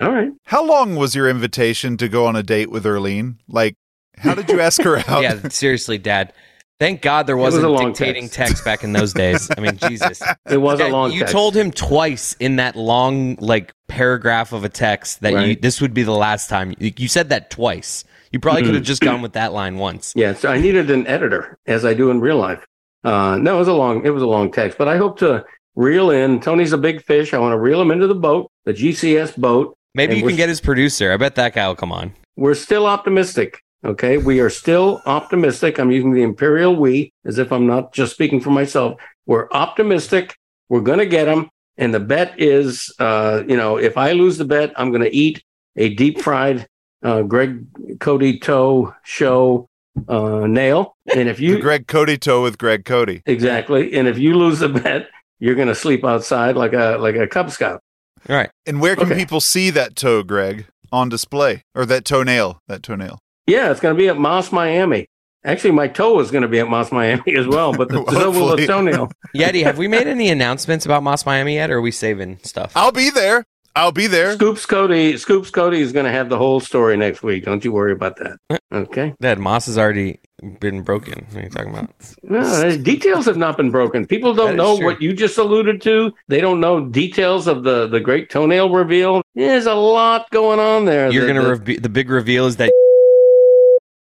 All 0.01 0.11
right. 0.13 0.31
How 0.45 0.65
long 0.65 0.97
was 0.97 1.15
your 1.15 1.29
invitation 1.29 1.97
to 1.99 2.09
go 2.09 2.27
on 2.27 2.37
a 2.37 2.43
date 2.43 2.71
with 2.71 2.85
Erlene? 2.85 3.37
Like, 3.49 3.77
how 4.19 4.35
did 4.35 4.49
you 4.49 4.61
ask 4.61 4.83
her 4.83 4.99
out? 5.09 5.23
yeah. 5.23 5.49
Seriously, 5.49 5.99
Dad. 5.99 6.33
Thank 6.79 7.01
God 7.01 7.27
there 7.27 7.39
was 7.39 7.55
wasn't 7.55 7.65
a 7.65 7.69
long 7.71 7.93
dictating 7.93 8.25
text. 8.29 8.35
text. 8.51 8.65
back 8.67 8.85
in 8.85 8.93
those 8.93 9.15
days. 9.15 9.51
I 9.57 9.61
mean, 9.61 9.79
Jesus. 9.89 10.21
It 10.51 10.59
was 10.59 10.79
a 10.79 10.89
long. 10.89 11.11
you 11.11 11.21
text. 11.21 11.33
told 11.33 11.57
him 11.57 11.71
twice 11.71 12.35
in 12.39 12.57
that 12.57 12.77
long 12.77 13.37
like 13.37 13.73
paragraph 13.89 14.53
of 14.53 14.63
a 14.65 14.69
text 14.69 15.23
that 15.23 15.47
you 15.47 15.57
this 15.57 15.81
would 15.81 15.95
be 15.95 16.03
the 16.03 16.13
last 16.13 16.51
time. 16.51 16.75
You, 16.79 16.93
you 16.99 17.09
said 17.09 17.31
that 17.31 17.49
twice. 17.51 18.05
You 18.31 18.41
probably 18.41 18.61
Mm-hmm. 18.63 18.69
could 18.69 18.75
have 18.75 18.85
just 18.85 19.01
gone 19.01 19.23
with 19.23 19.33
that 19.33 19.55
line 19.55 19.79
once. 19.79 20.13
Yeah, 20.15 20.35
so 20.35 20.51
I 20.51 20.59
needed 20.61 20.91
an 20.91 21.07
editor, 21.07 21.59
as 21.67 21.87
I 21.87 21.95
do 21.95 22.11
in 22.11 22.21
real 22.21 22.37
life. 22.37 22.67
Uh, 23.05 23.39
no, 23.41 23.55
it 23.57 23.59
was 23.61 23.69
a 23.69 23.73
long, 23.73 24.05
it 24.05 24.11
was 24.11 24.23
a 24.23 24.27
long 24.27 24.53
text, 24.53 24.77
but 24.77 24.89
I 24.89 24.99
hope 24.99 25.19
to 25.21 25.45
reel 25.77 26.11
in. 26.11 26.41
Tony's 26.41 26.73
a 26.75 26.79
big 26.79 27.03
fish. 27.05 27.33
I 27.33 27.39
want 27.39 27.53
to 27.53 27.59
reel 27.59 27.81
him 27.81 27.91
into 27.91 28.07
the 28.07 28.15
boat, 28.17 28.51
the 28.67 28.75
GCS 28.75 29.37
boat. 29.39 29.79
Maybe 29.97 30.13
And 30.13 30.21
you 30.21 30.29
can 30.29 30.37
get 30.37 30.51
his 30.51 30.61
producer. 30.61 31.11
I 31.11 31.17
bet 31.17 31.37
that 31.37 31.55
guy 31.55 31.67
will 31.67 31.75
come 31.75 31.91
on. 31.91 32.13
We're 32.37 32.55
still 32.55 32.87
optimistic. 32.87 33.63
Okay, 33.83 34.19
we 34.19 34.41
are 34.41 34.51
still 34.51 35.01
optimistic. 35.07 35.79
I'm 35.79 35.91
using 35.91 36.13
the 36.13 36.23
imperial 36.23 36.77
we 36.77 37.15
as 37.25 37.39
if 37.39 37.51
I'm 37.51 37.67
not 37.67 37.95
just 37.95 38.13
speaking 38.13 38.41
for 38.41 38.51
myself. 38.51 39.01
We're 39.25 39.49
optimistic. 39.53 40.37
We're 40.69 40.83
going 40.83 40.99
to 40.99 41.07
get 41.07 41.29
him, 41.29 41.49
and 41.79 41.95
the 41.95 42.01
bet 42.01 42.39
is, 42.39 42.93
uh, 42.99 43.45
you 43.49 43.57
know, 43.57 43.79
if 43.79 43.97
I 43.97 44.13
lose 44.13 44.37
the 44.37 44.45
bet, 44.45 44.73
I'm 44.77 44.91
going 44.91 45.03
to 45.03 45.15
eat 45.15 45.43
a 45.77 45.95
deep 45.95 46.21
fried 46.21 46.67
uh, 47.03 47.23
Greg 47.23 47.65
Cote 47.99 48.43
toe 48.43 48.95
show 49.03 49.67
uh, 50.09 50.47
nail, 50.47 50.97
and 51.15 51.29
if 51.29 51.37
The 51.39 51.45
you 51.45 51.59
Greg 51.59 51.87
Cote 51.87 52.21
toe 52.21 52.43
with 52.43 52.59
Greg 52.59 52.85
Cote. 52.85 53.23
Exactly. 53.25 53.95
And 53.95 54.09
if 54.09 54.19
you 54.19 54.37
lose 54.37 54.59
the 54.59 54.69
bet, 54.69 55.09
you're 55.39 55.55
going 55.55 55.69
to 55.69 55.75
sleep 55.75 56.05
outside 56.05 56.57
like 56.57 56.75
a 56.75 56.99
like 57.01 57.17
a 57.17 57.27
Cub 57.27 57.51
Scout. 57.51 57.81
All 58.29 58.37
right. 58.37 58.51
And 58.67 58.81
where 58.81 58.97
can 58.97 59.07
Okay. 59.07 59.17
people 59.17 59.41
see 59.41 59.71
that 59.71 59.97
toe, 59.97 60.23
Greg, 60.23 60.67
on 60.93 61.09
display? 61.09 61.63
Or 61.75 61.87
that 61.87 62.05
toenail? 62.05 62.61
That 62.69 62.83
toenail. 62.83 63.19
Yeah, 63.47 63.71
it's 63.71 63.81
going 63.81 63.95
to 63.95 63.99
be 63.99 64.09
at 64.09 64.19
Moss 64.19 64.51
Miami. 64.53 65.07
Actually, 65.45 65.71
my 65.71 65.87
toe 65.87 66.19
is 66.19 66.33
going 66.33 66.43
to 66.43 66.49
be 66.49 66.59
at 66.59 66.69
Moss 66.69 66.91
Miami 66.91 67.37
as 67.37 67.47
well, 67.47 67.73
but 67.73 67.89
the 67.89 68.05
so 68.11 68.31
will 68.33 68.57
the 68.57 68.67
toenail. 68.67 69.13
Yeti, 69.37 69.63
have 69.63 69.79
we 69.79 69.87
made 69.87 70.09
any 70.09 70.29
announcements 70.29 70.85
about 70.85 71.05
Moss 71.05 71.25
Miami 71.25 71.55
yet, 71.55 71.71
or 71.71 71.79
are 71.79 71.81
we 71.81 71.93
saving 71.93 72.39
stuff? 72.43 72.73
I'll 72.75 72.91
be 72.91 73.11
there. 73.11 73.45
I'll 73.77 73.93
be 73.93 74.07
there. 74.09 74.33
Scoops 74.33 74.65
Cote, 74.67 75.19
Scoops 75.21 75.51
Cote 75.51 75.75
is 75.75 75.93
going 75.93 76.07
to 76.07 76.11
have 76.11 76.29
the 76.31 76.39
whole 76.39 76.59
story 76.61 76.97
next 76.97 77.23
week. 77.23 77.45
Don't 77.45 77.63
you 77.65 77.71
worry 77.71 77.93
about 77.93 78.17
that. 78.17 78.61
Okay. 78.73 79.15
That 79.21 79.39
Moss 79.39 79.69
is 79.69 79.77
already 79.79 80.19
been 80.61 80.83
broken. 80.83 81.27
What 81.31 81.41
are 81.41 81.45
you 81.45 81.51
talking 81.51 81.71
about? 81.71 81.91
No, 82.23 82.77
details 82.77 83.27
have 83.27 83.37
not 83.37 83.57
been 83.57 83.71
broken. 83.71 84.07
People 84.07 84.35
don't 84.35 84.57
know 84.57 84.77
true. 84.77 84.87
what 84.87 85.03
you 85.03 85.13
just 85.13 85.37
alluded 85.39 85.81
to. 85.83 86.13
They 86.29 86.41
don't 86.41 86.61
know 86.61 86.87
details 86.87 87.47
of 87.47 87.63
the 87.65 87.87
the 87.89 88.01
great 88.01 88.31
toenail 88.31 88.71
reveal. 88.71 89.23
There's 89.35 89.67
a 89.67 89.75
lot 89.75 90.31
going 90.31 90.61
on 90.61 90.85
there. 90.85 91.11
You're 91.13 91.27
that- 91.27 91.35
gonna 91.35 91.49
that- 91.57 91.67
reve- 91.69 91.83
the 91.83 91.89
big 91.89 92.11
reveal 92.11 92.47
is 92.47 92.57
that 92.57 92.71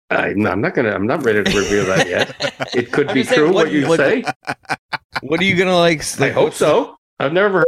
I, 0.10 0.34
no, 0.36 0.52
I'm 0.52 0.62
not 0.62 0.76
gonna. 0.76 0.92
I'm 0.92 1.08
not 1.08 1.24
ready 1.24 1.44
to 1.44 1.58
reveal 1.58 1.86
that 1.86 2.08
yet. 2.08 2.36
It 2.76 2.92
could 2.92 3.08
be 3.14 3.22
just 3.22 3.30
saying, 3.32 3.40
true 3.42 3.54
what- 3.54 3.66
what, 3.68 3.72
you 3.74 3.88
what- 3.88 4.00
say. 4.00 4.24
what 5.22 5.40
are 5.40 5.44
you 5.46 5.56
gonna 5.56 5.76
like? 5.78 6.04
I 6.22 6.30
hope 6.30 6.54
so. 6.54 6.96
I've 7.20 7.34
never 7.34 7.60
heard, 7.60 7.66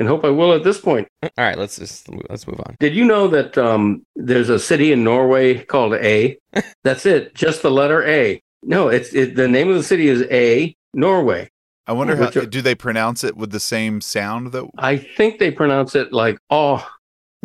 and 0.00 0.08
hope 0.08 0.24
I 0.24 0.30
will 0.30 0.54
at 0.54 0.64
this 0.64 0.80
point. 0.80 1.06
All 1.22 1.30
right, 1.38 1.58
let's 1.58 1.76
just 1.76 2.08
let's 2.30 2.48
move 2.48 2.58
on. 2.66 2.74
Did 2.80 2.96
you 2.96 3.04
know 3.04 3.28
that 3.28 3.56
um, 3.58 4.02
there's 4.16 4.48
a 4.48 4.58
city 4.58 4.92
in 4.92 5.04
Norway 5.04 5.62
called 5.62 5.94
A? 5.94 6.38
That's 6.84 7.06
it, 7.06 7.34
just 7.34 7.62
the 7.62 7.70
letter 7.70 8.02
A. 8.08 8.42
No, 8.62 8.88
it's 8.88 9.14
it, 9.14 9.36
the 9.36 9.46
name 9.46 9.68
of 9.68 9.76
the 9.76 9.82
city 9.82 10.08
is 10.08 10.22
A, 10.30 10.74
Norway. 10.94 11.50
I 11.86 11.92
wonder 11.92 12.16
how 12.16 12.28
are- 12.28 12.46
do 12.46 12.62
they 12.62 12.74
pronounce 12.74 13.22
it 13.24 13.36
with 13.36 13.50
the 13.52 13.60
same 13.60 14.00
sound 14.00 14.52
that 14.52 14.68
I 14.78 14.96
think 14.96 15.38
they 15.38 15.50
pronounce 15.50 15.94
it 15.94 16.12
like 16.12 16.38
oh, 16.48 16.86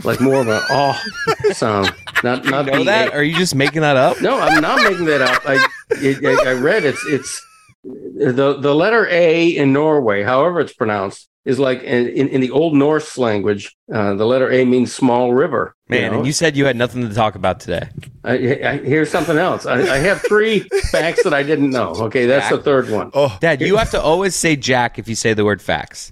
like 0.03 0.21
more 0.21 0.41
of 0.41 0.47
an 0.47 0.61
oh 0.69 1.01
sound, 1.51 1.93
not 2.23 2.45
not 2.45 2.65
You 2.67 2.71
know 2.71 2.83
that? 2.85 3.09
A. 3.09 3.15
Are 3.15 3.23
you 3.23 3.35
just 3.35 3.53
making 3.53 3.81
that 3.81 3.97
up? 3.97 4.21
No, 4.21 4.39
I'm 4.39 4.61
not 4.61 4.81
making 4.81 5.05
that 5.05 5.21
up. 5.21 5.41
I 5.45 5.65
it, 5.91 6.25
I 6.25 6.51
I 6.51 6.53
read 6.53 6.85
it's 6.85 7.03
it's 7.07 7.45
the 7.85 8.57
the 8.59 8.73
letter 8.73 9.07
A 9.09 9.47
in 9.47 9.73
Norway, 9.73 10.23
however 10.23 10.59
it's 10.59 10.73
pronounced, 10.73 11.29
is 11.45 11.59
like 11.59 11.83
in, 11.83 12.07
in, 12.07 12.27
in 12.29 12.41
the 12.41 12.51
Old 12.51 12.73
Norse 12.73 13.17
language. 13.17 13.75
Uh, 13.93 14.15
the 14.15 14.25
letter 14.25 14.51
A 14.51 14.65
means 14.65 14.93
small 14.93 15.33
river. 15.33 15.75
you 15.89 15.97
Man, 15.97 16.11
know? 16.11 16.17
and 16.17 16.27
you 16.27 16.33
said 16.33 16.57
you 16.57 16.65
had 16.65 16.75
nothing 16.75 17.07
to 17.07 17.13
talk 17.13 17.35
about 17.35 17.59
today. 17.59 17.87
I, 18.23 18.33
I, 18.33 18.77
here's 18.77 19.11
something 19.11 19.37
else. 19.37 19.65
I, 19.65 19.81
I 19.81 19.97
have 19.99 20.21
three 20.21 20.59
facts 20.91 21.23
that 21.23 21.33
I 21.33 21.43
didn't 21.43 21.69
know. 21.69 21.91
Okay, 21.91 22.25
that's 22.25 22.49
the 22.49 22.61
third 22.61 22.89
one. 22.89 23.11
oh 23.13 23.37
Dad, 23.39 23.61
you 23.61 23.77
have 23.77 23.91
to 23.91 24.01
always 24.01 24.35
say 24.35 24.55
Jack 24.55 24.97
if 24.97 25.07
you 25.07 25.15
say 25.15 25.33
the 25.33 25.45
word 25.45 25.61
facts. 25.61 26.11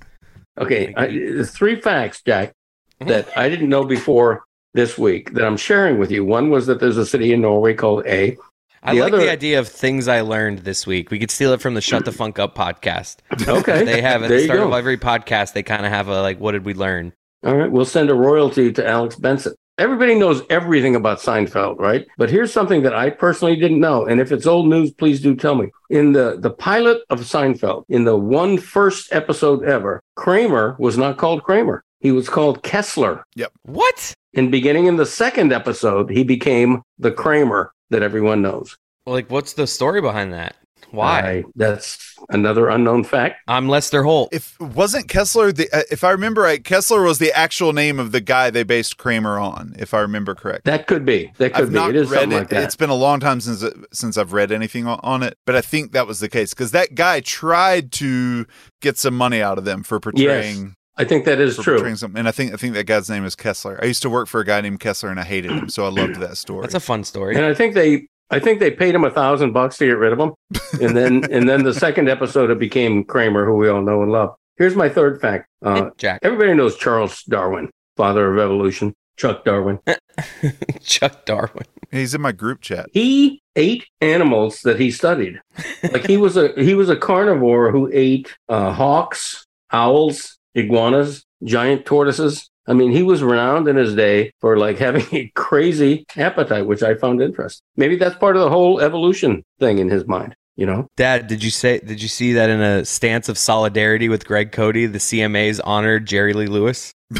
Okay, 0.58 0.94
I, 0.96 1.08
there's 1.08 1.52
three 1.52 1.82
facts, 1.82 2.22
Jack, 2.22 2.54
that 3.00 3.36
I 3.36 3.50
didn't 3.50 3.70
know 3.70 3.86
before 3.86 4.44
this 4.76 4.98
week 4.98 5.34
that 5.34 5.44
I'm 5.44 5.58
sharing 5.58 5.98
with 5.98 6.12
you. 6.12 6.24
One 6.24 6.52
was 6.52 6.68
that 6.68 6.80
there's 6.80 6.98
a 6.98 7.06
city 7.06 7.34
in 7.34 7.42
Norway 7.42 7.74
called 7.74 8.06
A. 8.06 8.38
I 8.86 8.96
The 8.96 9.02
like 9.02 9.14
other- 9.14 9.24
the 9.24 9.32
idea 9.32 9.60
of 9.60 9.68
things 9.68 10.08
I 10.08 10.22
learned 10.22 10.60
this 10.60 10.86
week. 10.86 11.10
We 11.10 11.18
could 11.20 11.32
steal 11.32 11.54
it 11.54 11.62
from 11.62 11.74
the 11.74 11.82
Shut 11.82 12.04
the 12.06 12.12
Funk 12.12 12.38
Up 12.38 12.56
podcast. 12.56 13.18
Okay, 13.48 13.86
They 13.86 14.02
have 14.02 14.24
at 14.24 14.30
There 14.30 14.40
the 14.40 14.44
start 14.46 14.60
of 14.60 14.74
every 14.74 14.98
podcast, 14.98 15.54
they 15.54 15.64
kind 15.64 15.86
of 15.86 15.92
have 15.92 16.08
a 16.10 16.22
like, 16.22 16.40
what 16.40 16.52
did 16.52 16.66
we 16.66 16.74
learn? 16.74 17.14
All 17.46 17.56
right, 17.56 17.72
we'll 17.72 17.86
send 17.86 18.10
a 18.10 18.14
royalty 18.14 18.72
to 18.74 18.86
Alex 18.88 19.16
Benson. 19.16 19.54
Everybody 19.80 20.14
knows 20.16 20.44
everything 20.52 20.96
about 20.96 21.18
Seinfeld, 21.20 21.80
right? 21.80 22.06
But 22.18 22.30
here's 22.30 22.54
something 22.54 22.84
that 22.84 22.94
I 22.94 23.10
personally 23.10 23.56
didn't 23.56 23.80
know, 23.80 24.06
and 24.06 24.22
if 24.22 24.32
it's 24.32 24.46
old 24.46 24.68
news, 24.68 24.92
please 24.92 25.20
do 25.20 25.36
tell 25.36 25.56
me. 25.56 25.72
In 25.90 26.12
the 26.12 26.38
the 26.40 26.52
pilot 26.52 27.02
of 27.10 27.22
Seinfeld, 27.22 27.86
in 27.90 28.04
the 28.04 28.16
one 28.16 28.58
first 28.60 29.12
episode 29.12 29.64
ever, 29.64 30.00
Kramer 30.16 30.76
was 30.78 30.96
not 30.98 31.18
called 31.18 31.42
Kramer. 31.44 31.84
He 32.04 32.12
was 32.12 32.30
called 32.30 32.62
Kessler. 32.64 33.24
Yep. 33.36 33.52
What? 33.64 34.14
And 34.36 34.52
beginning 34.52 34.86
in 34.88 34.98
the 34.98 35.06
second 35.06 35.52
episode, 35.54 36.10
he 36.12 36.24
became 36.24 36.82
the 37.00 37.12
Kramer 37.12 37.72
that 37.90 38.04
everyone 38.04 38.42
knows. 38.42 38.76
Like, 39.06 39.32
what's 39.32 39.54
the 39.54 39.66
story 39.66 40.02
behind 40.02 40.34
that? 40.34 40.56
Why? 40.92 41.20
I- 41.20 41.44
that's 41.56 42.14
another 42.30 42.70
unknown 42.70 43.04
fact. 43.04 43.40
I'm 43.48 43.68
Lester 43.68 44.04
Holt. 44.04 44.30
if 44.32 44.60
wasn't 44.60 45.08
Kessler 45.08 45.52
the 45.52 45.68
uh, 45.72 45.82
if 45.90 46.04
I 46.04 46.12
remember 46.12 46.42
right, 46.42 46.64
Kessler 46.64 47.02
was 47.04 47.18
the 47.20 47.32
actual 47.32 47.74
name 47.74 48.00
of 48.00 48.12
the 48.12 48.22
guy 48.22 48.50
they 48.52 48.64
based 48.64 48.98
Kramer 48.98 49.40
on, 49.40 49.74
if 49.80 49.94
I 49.94 50.00
remember 50.02 50.36
correct. 50.36 50.66
That 50.66 50.86
could 50.88 51.04
be. 51.06 51.32
That 51.38 51.54
could 51.54 51.64
I've 51.64 51.70
be. 51.70 51.76
not 51.76 51.90
It 51.92 51.96
is 51.96 52.10
read 52.12 52.20
something 52.20 52.38
it. 52.38 52.42
like 52.42 52.50
that. 52.50 52.64
It's 52.64 52.76
been 52.76 52.92
a 52.92 52.96
long 52.96 53.20
time 53.20 53.40
since 53.42 53.64
since 53.92 54.18
I've 54.18 54.34
read 54.34 54.52
anything 54.52 54.86
on, 54.86 55.00
on 55.04 55.24
it, 55.24 55.36
but 55.48 55.56
I 55.56 55.62
think 55.62 55.94
that 55.94 56.06
was 56.06 56.20
the 56.20 56.30
case 56.30 56.54
because 56.54 56.72
that 56.72 56.94
guy 56.96 57.22
tried 57.22 57.92
to 57.94 58.46
get 58.82 58.98
some 58.98 59.16
money 59.16 59.42
out 59.42 59.58
of 59.58 59.66
them 59.66 59.82
for 59.84 60.00
portraying 60.00 60.76
I 60.96 61.06
think 61.06 61.26
that 61.26 61.40
is 61.40 61.58
true. 61.58 61.84
And 61.84 62.28
I 62.28 62.32
think 62.32 62.54
I 62.54 62.58
think 62.58 62.76
that 62.76 62.86
guy's 62.86 63.10
name 63.10 63.26
is 63.26 63.36
Kessler. 63.36 63.80
I 63.82 63.86
used 63.86 64.02
to 64.04 64.10
work 64.10 64.28
for 64.28 64.42
a 64.42 64.46
guy 64.46 64.62
named 64.62 64.80
Kessler, 64.80 65.10
and 65.10 65.20
I 65.20 65.24
hated 65.24 65.52
him, 65.52 65.70
so 65.70 65.86
I 65.86 65.90
loved 65.90 66.16
that 66.18 66.38
story. 66.38 66.62
That's 66.62 66.76
a 66.76 66.80
fun 66.80 67.04
story. 67.04 67.36
And 67.36 67.46
I 67.46 67.54
think 67.54 67.74
they 67.74 68.08
I 68.30 68.40
think 68.40 68.60
they 68.60 68.72
paid 68.72 68.96
him 68.96 69.04
a 69.04 69.12
thousand 69.12 69.54
bucks 69.54 69.78
to 69.78 69.86
get 69.86 69.98
rid 69.98 70.14
of 70.14 70.20
him, 70.20 70.34
and 70.82 70.96
then 70.96 71.24
and 71.32 71.50
then 71.50 71.64
the 71.64 71.74
second 71.74 72.10
episode 72.10 72.52
it 72.52 72.60
became 72.60 73.04
Kramer, 73.04 73.46
who 73.46 73.56
we 73.56 73.70
all 73.70 73.82
know 73.82 74.04
and 74.04 74.12
love. 74.12 74.36
Here's 74.58 74.76
my 74.76 74.88
third 74.88 75.20
fact. 75.20 75.48
Uh, 75.64 75.90
Jack. 75.98 76.20
everybody 76.22 76.54
knows 76.54 76.78
Charles 76.78 77.24
Darwin, 77.24 77.70
father 77.98 78.32
of 78.32 78.40
evolution. 78.40 78.94
Chuck 79.16 79.46
Darwin. 79.46 79.80
Chuck 80.84 81.26
Darwin. 81.26 81.66
He's 81.92 82.16
in 82.16 82.22
my 82.22 82.32
group 82.32 82.62
chat. 82.62 82.90
He 82.92 83.42
ate 83.56 83.86
animals 84.02 84.62
that 84.62 84.80
he 84.80 84.90
studied. 84.90 85.40
Like 85.84 86.08
he 86.08 86.18
was 86.18 86.36
a 86.38 86.54
he 86.56 86.74
was 86.74 86.90
a 86.90 86.96
carnivore 86.96 87.72
who 87.72 87.90
ate 87.94 88.36
uh, 88.50 88.74
hawks, 88.74 89.46
owls, 89.72 90.40
iguanas, 90.56 91.26
giant 91.44 91.86
tortoises. 91.86 92.50
I 92.66 92.74
mean, 92.74 92.92
he 92.92 93.04
was 93.04 93.22
renowned 93.22 93.68
in 93.68 93.76
his 93.76 93.96
day 93.96 94.32
for 94.40 94.58
like 94.58 94.78
having 94.88 95.06
a 95.12 95.32
crazy 95.36 96.06
appetite, 96.16 96.66
which 96.66 96.84
I 96.84 96.96
found 96.96 97.22
interesting. 97.22 97.64
Maybe 97.76 97.96
that's 97.96 98.16
part 98.16 98.36
of 98.36 98.42
the 98.44 98.50
whole 98.50 98.80
evolution 98.80 99.44
thing 99.60 99.80
in 99.80 99.90
his 99.90 100.08
mind. 100.08 100.36
You 100.56 100.68
know, 100.68 100.88
Dad, 100.98 101.26
did 101.26 101.44
you 101.44 101.50
say 101.50 101.80
did 101.80 102.00
you 102.00 102.08
see 102.08 102.34
that 102.34 102.52
in 102.52 102.62
a 102.62 102.86
stance 102.86 103.28
of 103.28 103.40
solidarity 103.40 104.08
with 104.08 104.28
Greg 104.28 104.52
Cote, 104.52 104.76
the 104.76 105.00
CMA's 105.00 105.60
honored 105.60 106.06
Jerry 106.06 106.34
Lee 106.34 106.46
Lewis? 106.46 106.94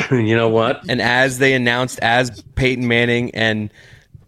you 0.10 0.34
know 0.36 0.48
what? 0.48 0.82
And 0.88 1.00
as 1.00 1.38
they 1.38 1.54
announced, 1.54 1.98
as 2.00 2.42
Peyton 2.54 2.88
Manning 2.88 3.30
and 3.34 3.72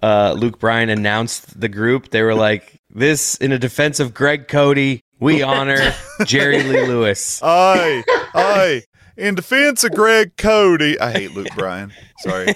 uh, 0.03 0.35
Luke 0.37 0.59
Bryan 0.59 0.91
announced 0.91 1.59
the 1.59 1.69
group, 1.69 2.11
they 2.11 2.23
were 2.23 2.35
like, 2.35 2.81
"This 2.91 3.37
in 3.37 3.53
a 3.53 3.59
defense 3.59 4.01
of 4.01 4.13
Greg 4.13 4.49
Cote, 4.49 5.01
we 5.25 5.43
honor 5.43 5.93
Jerry 6.25 6.63
Lee 6.63 6.87
Lewis." 6.87 7.41
Aye, 7.43 8.03
aye. 8.35 8.83
In 9.17 9.35
defense 9.37 9.85
of 9.85 9.93
Greg 9.93 10.37
Cote, 10.37 10.83
I 11.01 11.13
hate 11.13 11.35
Luke 11.35 11.49
Bryan. 11.57 11.93
Sorry. 12.19 12.47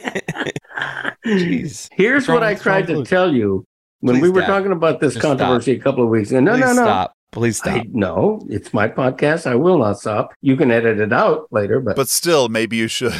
Jeez. 1.27 1.89
Here's 1.93 2.23
What's 2.27 2.29
what 2.29 2.43
I 2.43 2.55
tried 2.55 2.87
to 2.89 2.99
Luke? 2.99 3.09
tell 3.09 3.33
you 3.33 3.65
when 4.01 4.17
Please, 4.17 4.23
we 4.23 4.31
were 4.31 4.41
Dad. 4.41 4.47
talking 4.49 4.73
about 4.73 5.01
this 5.01 5.15
Just 5.15 5.25
stop. 5.25 5.39
controversy 5.39 5.73
a 5.73 5.79
couple 5.79 6.03
of 6.05 6.09
weeks 6.11 6.31
ago. 6.31 6.41
No, 6.41 6.53
Please 6.53 6.61
no, 6.61 6.67
no. 6.69 6.83
stop. 6.83 7.13
Please 7.31 7.57
stop. 7.59 7.75
I, 7.77 7.85
no, 7.93 8.41
it's 8.49 8.73
my 8.73 8.89
podcast. 8.89 9.47
I 9.47 9.55
will 9.55 9.79
not 9.79 9.99
stop. 10.01 10.33
You 10.41 10.57
can 10.57 10.71
edit 10.71 10.99
it 10.99 11.13
out 11.13 11.47
later, 11.53 11.79
but, 11.81 11.95
But 11.97 12.09
still, 12.09 12.49
maybe 12.49 12.77
you 12.77 12.89
should. 12.89 13.13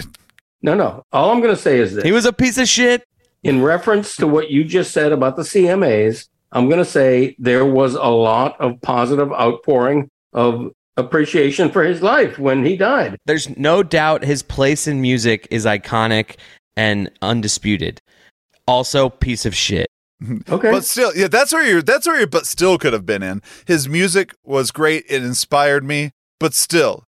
no, 0.63 0.75
no. 0.75 1.03
All 1.13 1.31
I'm 1.31 1.41
going 1.41 1.55
to 1.55 1.61
say 1.61 1.79
is 1.79 1.95
this: 1.95 2.05
he 2.05 2.13
was 2.13 2.25
a 2.25 2.33
piece 2.33 2.59
of 2.59 2.69
shit. 2.69 3.05
in 3.43 3.63
reference 3.63 4.17
to 4.17 4.27
what 4.27 4.51
you 4.51 4.65
just 4.65 4.93
said 4.93 5.13
about 5.13 5.37
the 5.37 5.43
CMAs, 5.43 6.27
I'm 6.53 6.67
going 6.69 6.79
to 6.79 6.85
say 6.85 7.37
there 7.39 7.67
was 7.67 7.95
a 7.95 8.05
lot 8.07 8.61
of 8.61 8.81
positive 8.81 9.33
outpouring 9.33 10.09
of 10.33 10.73
appreciation 10.97 11.71
for 11.71 11.85
his 11.85 12.03
life 12.03 12.39
when 12.39 12.65
he 12.65 12.77
died. 12.77 13.17
There's 13.27 13.57
no 13.57 13.83
doubt 13.83 14.25
his 14.25 14.43
place 14.43 14.87
in 14.87 15.01
music 15.01 15.47
is 15.51 15.65
iconic 15.65 16.37
and 16.77 17.11
undisputed. 17.23 18.01
Also, 18.67 19.09
piece 19.09 19.47
of 19.47 19.55
shit. 19.55 19.89
Okay. 20.51 20.73
But 20.73 20.85
still, 20.85 21.13
yeah, 21.15 21.29
that's 21.29 21.53
where 21.53 21.65
your 21.65 21.81
that's 21.81 22.05
where 22.05 22.19
your 22.19 22.27
but 22.27 22.45
still 22.45 22.77
could 22.77 22.93
have 22.93 23.07
been 23.07 23.23
in. 23.23 23.41
His 23.67 23.89
music 23.89 24.35
was 24.45 24.73
great. 24.73 25.05
It 25.09 25.23
inspired 25.23 25.85
me, 25.85 26.11
but 26.41 26.55
still, 26.55 27.05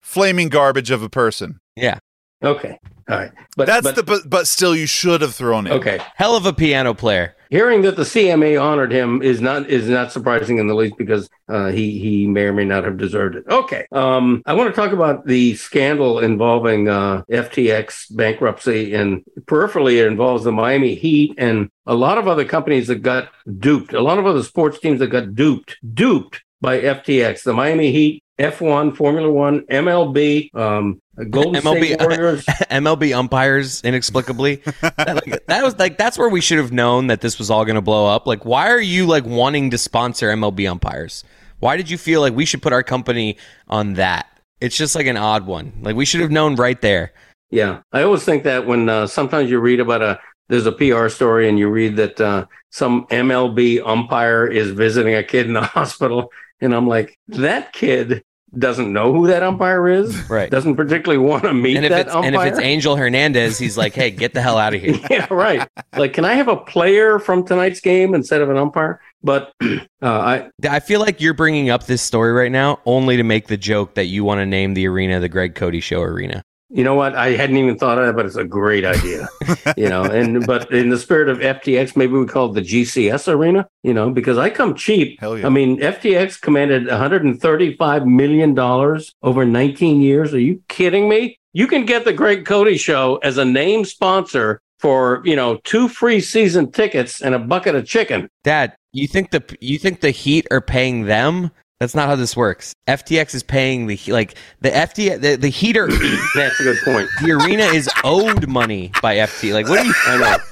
flaming 0.00 0.48
garbage 0.48 0.90
of 0.90 1.02
a 1.02 1.10
person. 1.10 1.58
Yeah. 1.76 1.98
okay. 2.42 2.78
All 3.10 3.18
right. 3.18 3.32
But 3.54 3.66
That's 3.66 3.84
but, 3.84 3.96
the 3.96 4.02
but, 4.02 4.30
but 4.30 4.46
still, 4.46 4.74
you 4.74 4.86
should 4.86 5.20
have 5.20 5.34
thrown 5.34 5.66
it. 5.66 5.72
okay. 5.72 6.00
Hell 6.14 6.36
of 6.36 6.46
a 6.46 6.54
piano 6.54 6.94
player. 6.94 7.33
Hearing 7.54 7.82
that 7.82 7.94
the 7.94 8.02
CMA 8.02 8.60
honored 8.60 8.90
him 8.90 9.22
is 9.22 9.40
not 9.40 9.70
is 9.70 9.88
not 9.88 10.10
surprising 10.10 10.58
in 10.58 10.66
the 10.66 10.74
least 10.74 10.96
because 10.98 11.30
uh, 11.48 11.68
he 11.68 12.00
he 12.00 12.26
may 12.26 12.46
or 12.46 12.52
may 12.52 12.64
not 12.64 12.82
have 12.82 12.96
deserved 12.96 13.36
it. 13.36 13.44
Okay, 13.48 13.86
um, 13.92 14.42
I 14.44 14.54
want 14.54 14.74
to 14.74 14.80
talk 14.80 14.90
about 14.90 15.24
the 15.24 15.54
scandal 15.54 16.18
involving 16.18 16.88
uh, 16.88 17.22
FTX 17.30 18.12
bankruptcy 18.16 18.92
and 18.92 19.22
peripherally 19.42 20.00
it 20.00 20.08
involves 20.08 20.42
the 20.42 20.50
Miami 20.50 20.96
Heat 20.96 21.34
and 21.38 21.70
a 21.86 21.94
lot 21.94 22.18
of 22.18 22.26
other 22.26 22.44
companies 22.44 22.88
that 22.88 23.02
got 23.02 23.28
duped. 23.60 23.92
A 23.92 24.02
lot 24.02 24.18
of 24.18 24.26
other 24.26 24.42
sports 24.42 24.80
teams 24.80 24.98
that 24.98 25.06
got 25.06 25.36
duped 25.36 25.76
duped 25.94 26.42
by 26.60 26.80
FTX. 26.80 27.44
The 27.44 27.52
Miami 27.52 27.92
Heat, 27.92 28.23
F1, 28.38 28.96
Formula 28.96 29.30
One, 29.30 29.60
MLB, 29.62 30.54
um, 30.54 31.00
Golden 31.30 31.62
MLB 31.62 31.94
State 31.94 32.00
Warriors. 32.00 32.44
MLB 32.70 33.16
umpires 33.16 33.80
inexplicably. 33.82 34.56
that, 34.80 35.22
like, 35.26 35.46
that 35.46 35.62
was 35.62 35.78
like 35.78 35.98
that's 35.98 36.18
where 36.18 36.28
we 36.28 36.40
should 36.40 36.58
have 36.58 36.72
known 36.72 37.06
that 37.06 37.20
this 37.20 37.38
was 37.38 37.50
all 37.50 37.64
going 37.64 37.76
to 37.76 37.82
blow 37.82 38.06
up. 38.06 38.26
Like, 38.26 38.44
why 38.44 38.70
are 38.70 38.80
you 38.80 39.06
like 39.06 39.24
wanting 39.24 39.70
to 39.70 39.78
sponsor 39.78 40.28
MLB 40.28 40.68
umpires? 40.68 41.22
Why 41.60 41.76
did 41.76 41.88
you 41.88 41.96
feel 41.96 42.20
like 42.20 42.34
we 42.34 42.44
should 42.44 42.62
put 42.62 42.72
our 42.72 42.82
company 42.82 43.36
on 43.68 43.94
that? 43.94 44.26
It's 44.60 44.76
just 44.76 44.94
like 44.94 45.06
an 45.06 45.16
odd 45.16 45.46
one. 45.46 45.72
Like 45.80 45.94
we 45.94 46.04
should 46.04 46.20
have 46.20 46.30
known 46.30 46.56
right 46.56 46.80
there. 46.80 47.12
Yeah, 47.50 47.82
I 47.92 48.02
always 48.02 48.24
think 48.24 48.42
that 48.44 48.66
when 48.66 48.88
uh, 48.88 49.06
sometimes 49.06 49.50
you 49.50 49.60
read 49.60 49.78
about 49.78 50.02
a 50.02 50.18
there's 50.48 50.66
a 50.66 50.72
PR 50.72 51.08
story 51.08 51.48
and 51.48 51.58
you 51.58 51.68
read 51.68 51.96
that 51.96 52.20
uh, 52.20 52.46
some 52.70 53.06
MLB 53.06 53.80
umpire 53.86 54.46
is 54.46 54.70
visiting 54.70 55.14
a 55.14 55.22
kid 55.22 55.46
in 55.46 55.52
the 55.52 55.60
hospital, 55.62 56.30
and 56.60 56.74
I'm 56.74 56.86
like, 56.86 57.18
that 57.28 57.72
kid 57.72 58.22
doesn't 58.56 58.92
know 58.92 59.12
who 59.12 59.26
that 59.26 59.42
umpire 59.42 59.88
is, 59.88 60.30
Right. 60.30 60.48
Doesn't 60.48 60.76
particularly 60.76 61.18
want 61.18 61.42
to 61.42 61.52
meet 61.52 61.76
And 61.76 61.84
if 61.84 61.90
that 61.90 62.06
it's 62.06 62.14
umpire. 62.14 62.26
and 62.26 62.36
if 62.36 62.42
it's 62.52 62.58
Angel 62.60 62.94
Hernandez, 62.94 63.58
he's 63.58 63.76
like, 63.76 63.94
"Hey, 63.94 64.12
get 64.12 64.32
the 64.32 64.40
hell 64.40 64.58
out 64.58 64.74
of 64.74 64.80
here." 64.80 64.94
yeah, 65.10 65.26
right. 65.28 65.66
Like, 65.96 66.12
can 66.12 66.24
I 66.24 66.34
have 66.34 66.46
a 66.48 66.56
player 66.56 67.18
from 67.18 67.44
tonight's 67.44 67.80
game 67.80 68.14
instead 68.14 68.40
of 68.42 68.50
an 68.50 68.56
umpire? 68.56 69.00
But 69.24 69.52
uh, 69.62 69.78
I 70.02 70.50
I 70.68 70.78
feel 70.80 71.00
like 71.00 71.20
you're 71.20 71.34
bringing 71.34 71.70
up 71.70 71.86
this 71.86 72.00
story 72.02 72.32
right 72.32 72.52
now 72.52 72.78
only 72.86 73.16
to 73.16 73.24
make 73.24 73.48
the 73.48 73.56
joke 73.56 73.94
that 73.94 74.04
you 74.06 74.22
want 74.22 74.38
to 74.38 74.46
name 74.46 74.74
the 74.74 74.86
arena 74.86 75.18
the 75.18 75.28
Greg 75.28 75.54
Cote 75.56 75.82
Show 75.82 76.02
Arena. 76.02 76.44
You 76.70 76.82
know 76.82 76.94
what? 76.94 77.14
I 77.14 77.30
hadn't 77.32 77.56
even 77.56 77.78
thought 77.78 77.98
of 77.98 78.06
that, 78.06 78.16
but 78.16 78.26
it's 78.26 78.36
a 78.36 78.44
great 78.44 78.84
idea. 78.84 79.28
you 79.76 79.88
know, 79.88 80.04
and 80.04 80.46
but 80.46 80.70
in 80.72 80.88
the 80.88 80.98
spirit 80.98 81.28
of 81.28 81.38
FTX, 81.38 81.96
maybe 81.96 82.14
we 82.14 82.26
call 82.26 82.50
it 82.50 82.54
the 82.54 82.60
GCS 82.62 83.32
arena. 83.32 83.68
You 83.82 83.94
know, 83.94 84.10
because 84.10 84.38
I 84.38 84.50
come 84.50 84.74
cheap. 84.74 85.20
Hell 85.20 85.38
yeah. 85.38 85.46
I 85.46 85.50
mean, 85.50 85.78
FTX 85.78 86.40
commanded 86.40 86.86
135 86.86 88.06
million 88.06 88.54
dollars 88.54 89.14
over 89.22 89.44
19 89.44 90.00
years. 90.00 90.32
Are 90.34 90.40
you 90.40 90.62
kidding 90.68 91.08
me? 91.08 91.38
You 91.52 91.66
can 91.66 91.84
get 91.84 92.04
the 92.04 92.12
Greg 92.12 92.44
Cote 92.44 92.78
Show 92.80 93.16
as 93.22 93.38
a 93.38 93.44
name 93.44 93.84
sponsor 93.84 94.60
for 94.78 95.22
you 95.24 95.36
know 95.36 95.56
two 95.64 95.88
free 95.88 96.20
season 96.20 96.70
tickets 96.70 97.22
and 97.22 97.34
a 97.34 97.38
bucket 97.38 97.74
of 97.74 97.86
chicken. 97.86 98.28
Dad, 98.42 98.76
you 98.92 99.06
think 99.06 99.30
the 99.30 99.42
you 99.60 99.78
think 99.78 100.00
the 100.00 100.10
Heat 100.10 100.46
are 100.50 100.60
paying 100.60 101.04
them? 101.04 101.50
That's 101.84 101.94
not 101.94 102.08
how 102.08 102.16
this 102.16 102.34
works. 102.34 102.72
FTX 102.88 103.34
is 103.34 103.42
paying 103.42 103.86
the 103.88 103.98
like 104.08 104.36
the 104.62 104.70
FT 104.70 105.20
the, 105.20 105.36
the 105.36 105.48
Heater 105.50 105.86
That's 106.34 106.58
a 106.58 106.62
good 106.62 106.78
point. 106.82 107.10
the 107.22 107.32
arena 107.32 107.64
is 107.64 107.90
owed 108.04 108.48
money 108.48 108.90
by 109.02 109.16
FT. 109.18 109.52
Like 109.52 109.68
what 109.68 109.82
do 109.82 109.86
you 109.88 109.94
I 110.06 110.16
know. 110.18 110.36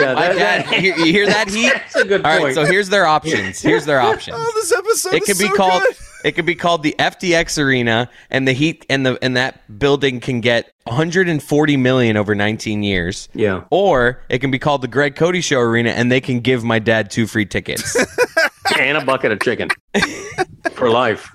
Yeah, 0.00 0.14
that, 0.14 0.36
that- 0.66 0.82
you, 0.82 0.92
hear 1.04 1.26
that 1.26 1.48
Heat? 1.50 1.68
that's 1.72 1.94
a 1.94 2.04
good 2.04 2.24
All 2.24 2.32
point. 2.32 2.44
right, 2.44 2.54
so 2.54 2.64
here's 2.64 2.88
their 2.88 3.06
options. 3.06 3.60
Here's 3.60 3.84
their 3.84 4.00
oh, 4.02 4.06
options. 4.06 4.36
Oh, 4.40 4.52
this 4.56 4.72
episode 4.72 5.14
It 5.14 5.24
could 5.24 5.38
be 5.38 5.46
so 5.46 5.54
called 5.54 5.82
good. 5.82 5.96
it 6.24 6.32
could 6.32 6.46
be 6.46 6.54
called 6.56 6.82
the 6.82 6.96
FTX 6.98 7.62
Arena, 7.62 8.10
and 8.30 8.48
the 8.48 8.52
Heat 8.54 8.84
and 8.88 9.04
the 9.06 9.18
and 9.22 9.36
that 9.36 9.78
building 9.78 10.18
can 10.18 10.40
get 10.40 10.72
140 10.84 11.76
million 11.76 12.16
over 12.16 12.34
19 12.34 12.82
years. 12.82 13.28
yeah. 13.34 13.64
Or 13.70 14.20
it 14.28 14.38
can 14.40 14.50
be 14.50 14.58
called 14.58 14.80
the 14.80 14.88
Greg 14.88 15.14
Cote 15.14 15.44
Show 15.44 15.60
Arena, 15.60 15.90
and 15.90 16.10
they 16.10 16.20
can 16.22 16.40
give 16.40 16.64
my 16.64 16.80
dad 16.80 17.10
two 17.12 17.26
free 17.28 17.46
tickets. 17.46 17.94
and 18.78 18.96
a 18.98 19.04
bucket 19.04 19.32
of 19.32 19.40
chicken 19.40 19.68
for 20.72 20.90
life. 20.90 21.34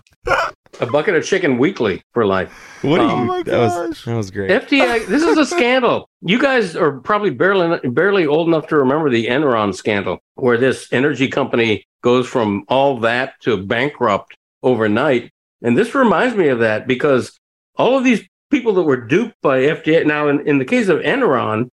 A 0.81 0.85
bucket 0.85 1.15
of 1.15 1.25
chicken 1.25 1.57
weekly 1.57 2.01
for 2.13 2.25
life. 2.25 2.51
What 2.83 2.99
Um, 3.01 3.07
are 3.09 3.09
you? 3.09 3.21
Oh 3.21 3.25
my 3.25 3.43
that 3.43 3.57
was 3.57 4.03
that 4.05 4.15
was 4.15 4.31
great. 4.31 4.49
FTX, 4.49 5.07
this 5.07 5.23
is 5.23 5.37
a 5.37 5.45
scandal. 5.55 6.09
You 6.21 6.39
guys 6.39 6.75
are 6.75 6.99
probably 6.99 7.31
barely 7.31 7.79
barely 7.89 8.25
old 8.25 8.47
enough 8.47 8.67
to 8.67 8.77
remember 8.77 9.09
the 9.09 9.27
Enron 9.27 9.75
scandal, 9.75 10.19
where 10.35 10.57
this 10.57 10.87
energy 10.93 11.27
company 11.27 11.85
goes 12.01 12.27
from 12.27 12.63
all 12.69 12.99
that 12.99 13.33
to 13.41 13.57
bankrupt 13.57 14.35
overnight. 14.63 15.31
And 15.61 15.77
this 15.77 15.93
reminds 15.93 16.35
me 16.37 16.47
of 16.47 16.59
that 16.59 16.87
because 16.87 17.37
all 17.75 17.97
of 17.97 18.03
these 18.05 18.23
people 18.49 18.73
that 18.73 18.83
were 18.83 18.97
duped 18.97 19.35
by 19.41 19.59
FDA. 19.59 20.05
Now, 20.05 20.27
in, 20.27 20.47
in 20.47 20.57
the 20.59 20.65
case 20.65 20.87
of 20.87 20.99
Enron, 20.99 21.67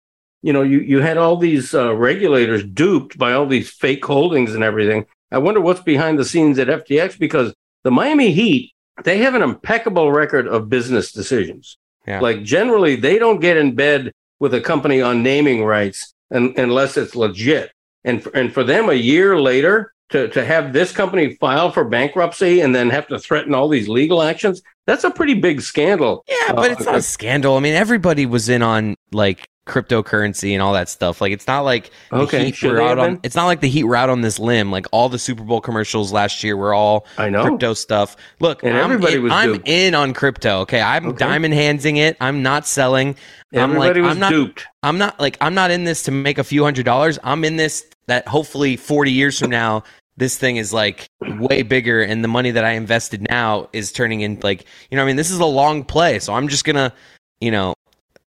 you 0.41 0.51
know, 0.53 0.61
you, 0.63 0.79
you 0.79 1.01
had 1.01 1.17
all 1.17 1.37
these 1.37 1.73
uh, 1.73 1.93
regulators 1.95 2.63
duped 2.63 3.17
by 3.17 3.33
all 3.33 3.45
these 3.45 3.69
fake 3.69 4.03
holdings 4.05 4.55
and 4.55 4.63
everything. 4.63 5.05
I 5.33 5.39
wonder 5.39 5.59
what's 5.59 5.81
behind 5.81 6.19
the 6.19 6.25
scenes 6.25 6.59
at 6.59 6.67
FTX 6.67 7.17
because 7.17 7.53
the 7.83 7.91
Miami 7.91 8.31
Heat, 8.31 8.71
they 9.03 9.17
have 9.19 9.35
an 9.35 9.41
impeccable 9.41 10.11
record 10.11 10.47
of 10.47 10.69
business 10.69 11.11
decisions. 11.11 11.77
Yeah. 12.07 12.19
Like 12.19 12.43
generally, 12.43 12.95
they 12.95 13.17
don't 13.17 13.39
get 13.39 13.57
in 13.57 13.75
bed 13.75 14.11
with 14.39 14.53
a 14.53 14.61
company 14.61 15.01
on 15.01 15.23
naming 15.23 15.63
rights 15.63 16.13
un 16.31 16.53
unless 16.57 16.97
it's 16.97 17.15
legit. 17.15 17.71
And 18.03 18.21
for, 18.21 18.29
and 18.35 18.53
for 18.53 18.63
them, 18.63 18.89
a 18.89 18.93
year 18.93 19.39
later, 19.39 19.93
to, 20.09 20.27
to 20.29 20.45
have 20.45 20.73
this 20.73 20.91
company 20.91 21.35
file 21.35 21.71
for 21.71 21.83
bankruptcy 21.85 22.59
and 22.61 22.75
then 22.75 22.89
have 22.89 23.07
to 23.07 23.17
threaten 23.17 23.55
all 23.55 23.67
these 23.67 23.87
legal 23.87 24.21
actions, 24.21 24.61
that's 24.85 25.03
a 25.03 25.09
pretty 25.09 25.33
big 25.33 25.61
scandal. 25.61 26.23
Yeah, 26.27 26.53
but 26.53 26.71
it's 26.71 26.85
not 26.85 26.95
Uh, 26.95 26.97
a 26.97 27.01
scandal. 27.01 27.55
I 27.57 27.61
mean, 27.61 27.73
everybody 27.73 28.25
was 28.25 28.49
in 28.49 28.61
on 28.61 28.95
like 29.11 29.47
cryptocurrency 29.65 30.51
and 30.53 30.61
all 30.61 30.73
that 30.73 30.89
stuff. 30.89 31.21
Like 31.21 31.31
it's 31.31 31.47
not 31.47 31.61
like 31.61 31.91
the 32.11 32.17
Okay, 32.17 32.45
Heat 32.45 32.55
should 32.55 32.77
out 32.79 32.99
on. 32.99 33.19
It's 33.23 33.35
not 33.35 33.45
like 33.45 33.61
the 33.61 33.69
Heat 33.69 33.83
were 33.85 33.95
out 33.95 34.09
on 34.09 34.21
this 34.21 34.39
limb. 34.39 34.71
Like 34.71 34.85
all 34.91 35.09
the 35.09 35.19
Super 35.19 35.43
Bowl 35.43 35.61
commercials 35.61 36.11
last 36.11 36.43
year 36.43 36.57
were 36.57 36.73
all 36.73 37.05
I 37.17 37.29
know. 37.29 37.43
crypto 37.43 37.73
stuff. 37.73 38.15
Look, 38.39 38.63
And 38.63 38.75
I'm 38.75 38.83
everybody 38.91 39.15
in, 39.15 39.23
was 39.23 39.31
I'm 39.33 39.53
duped. 39.53 39.67
in 39.67 39.95
on 39.95 40.13
crypto. 40.13 40.59
Okay, 40.61 40.81
I'm 40.81 41.07
Okay. 41.09 41.17
diamond 41.17 41.53
handsing 41.53 41.97
it. 41.97 42.17
I'm 42.19 42.43
not 42.43 42.67
selling. 42.67 43.15
I'm 43.53 43.75
like 43.77 43.89
Everybody 43.91 44.01
was 44.01 44.11
I'm 44.11 44.19
not. 44.19 44.29
duped. 44.31 44.65
I'm 44.83 44.97
not 44.97 45.19
like 45.19 45.37
I'm 45.39 45.53
not 45.53 45.71
in 45.71 45.83
this 45.85 46.03
to 46.03 46.11
make 46.11 46.37
a 46.37 46.43
few 46.43 46.63
hundred 46.63 46.85
dollars. 46.85 47.17
I'm 47.23 47.43
in 47.45 47.55
this 47.55 47.85
that 48.07 48.27
hopefully 48.27 48.75
40 48.75 49.11
years 49.11 49.39
from 49.39 49.49
now 49.49 49.83
this 50.17 50.37
thing 50.37 50.57
is 50.57 50.73
like 50.73 51.07
way 51.39 51.61
bigger 51.63 52.01
and 52.03 52.23
the 52.23 52.27
money 52.27 52.51
that 52.51 52.63
I 52.65 52.71
invested 52.71 53.25
now 53.29 53.69
is 53.73 53.91
turning 53.91 54.21
in 54.21 54.39
like 54.43 54.65
you 54.91 54.97
know 54.97 55.03
I 55.03 55.07
mean 55.07 55.15
this 55.15 55.31
is 55.31 55.39
a 55.39 55.45
long 55.45 55.83
play. 55.85 56.19
So 56.19 56.33
I'm 56.33 56.47
just 56.49 56.65
going 56.65 56.75
to 56.75 56.91
you 57.39 57.49
know 57.49 57.73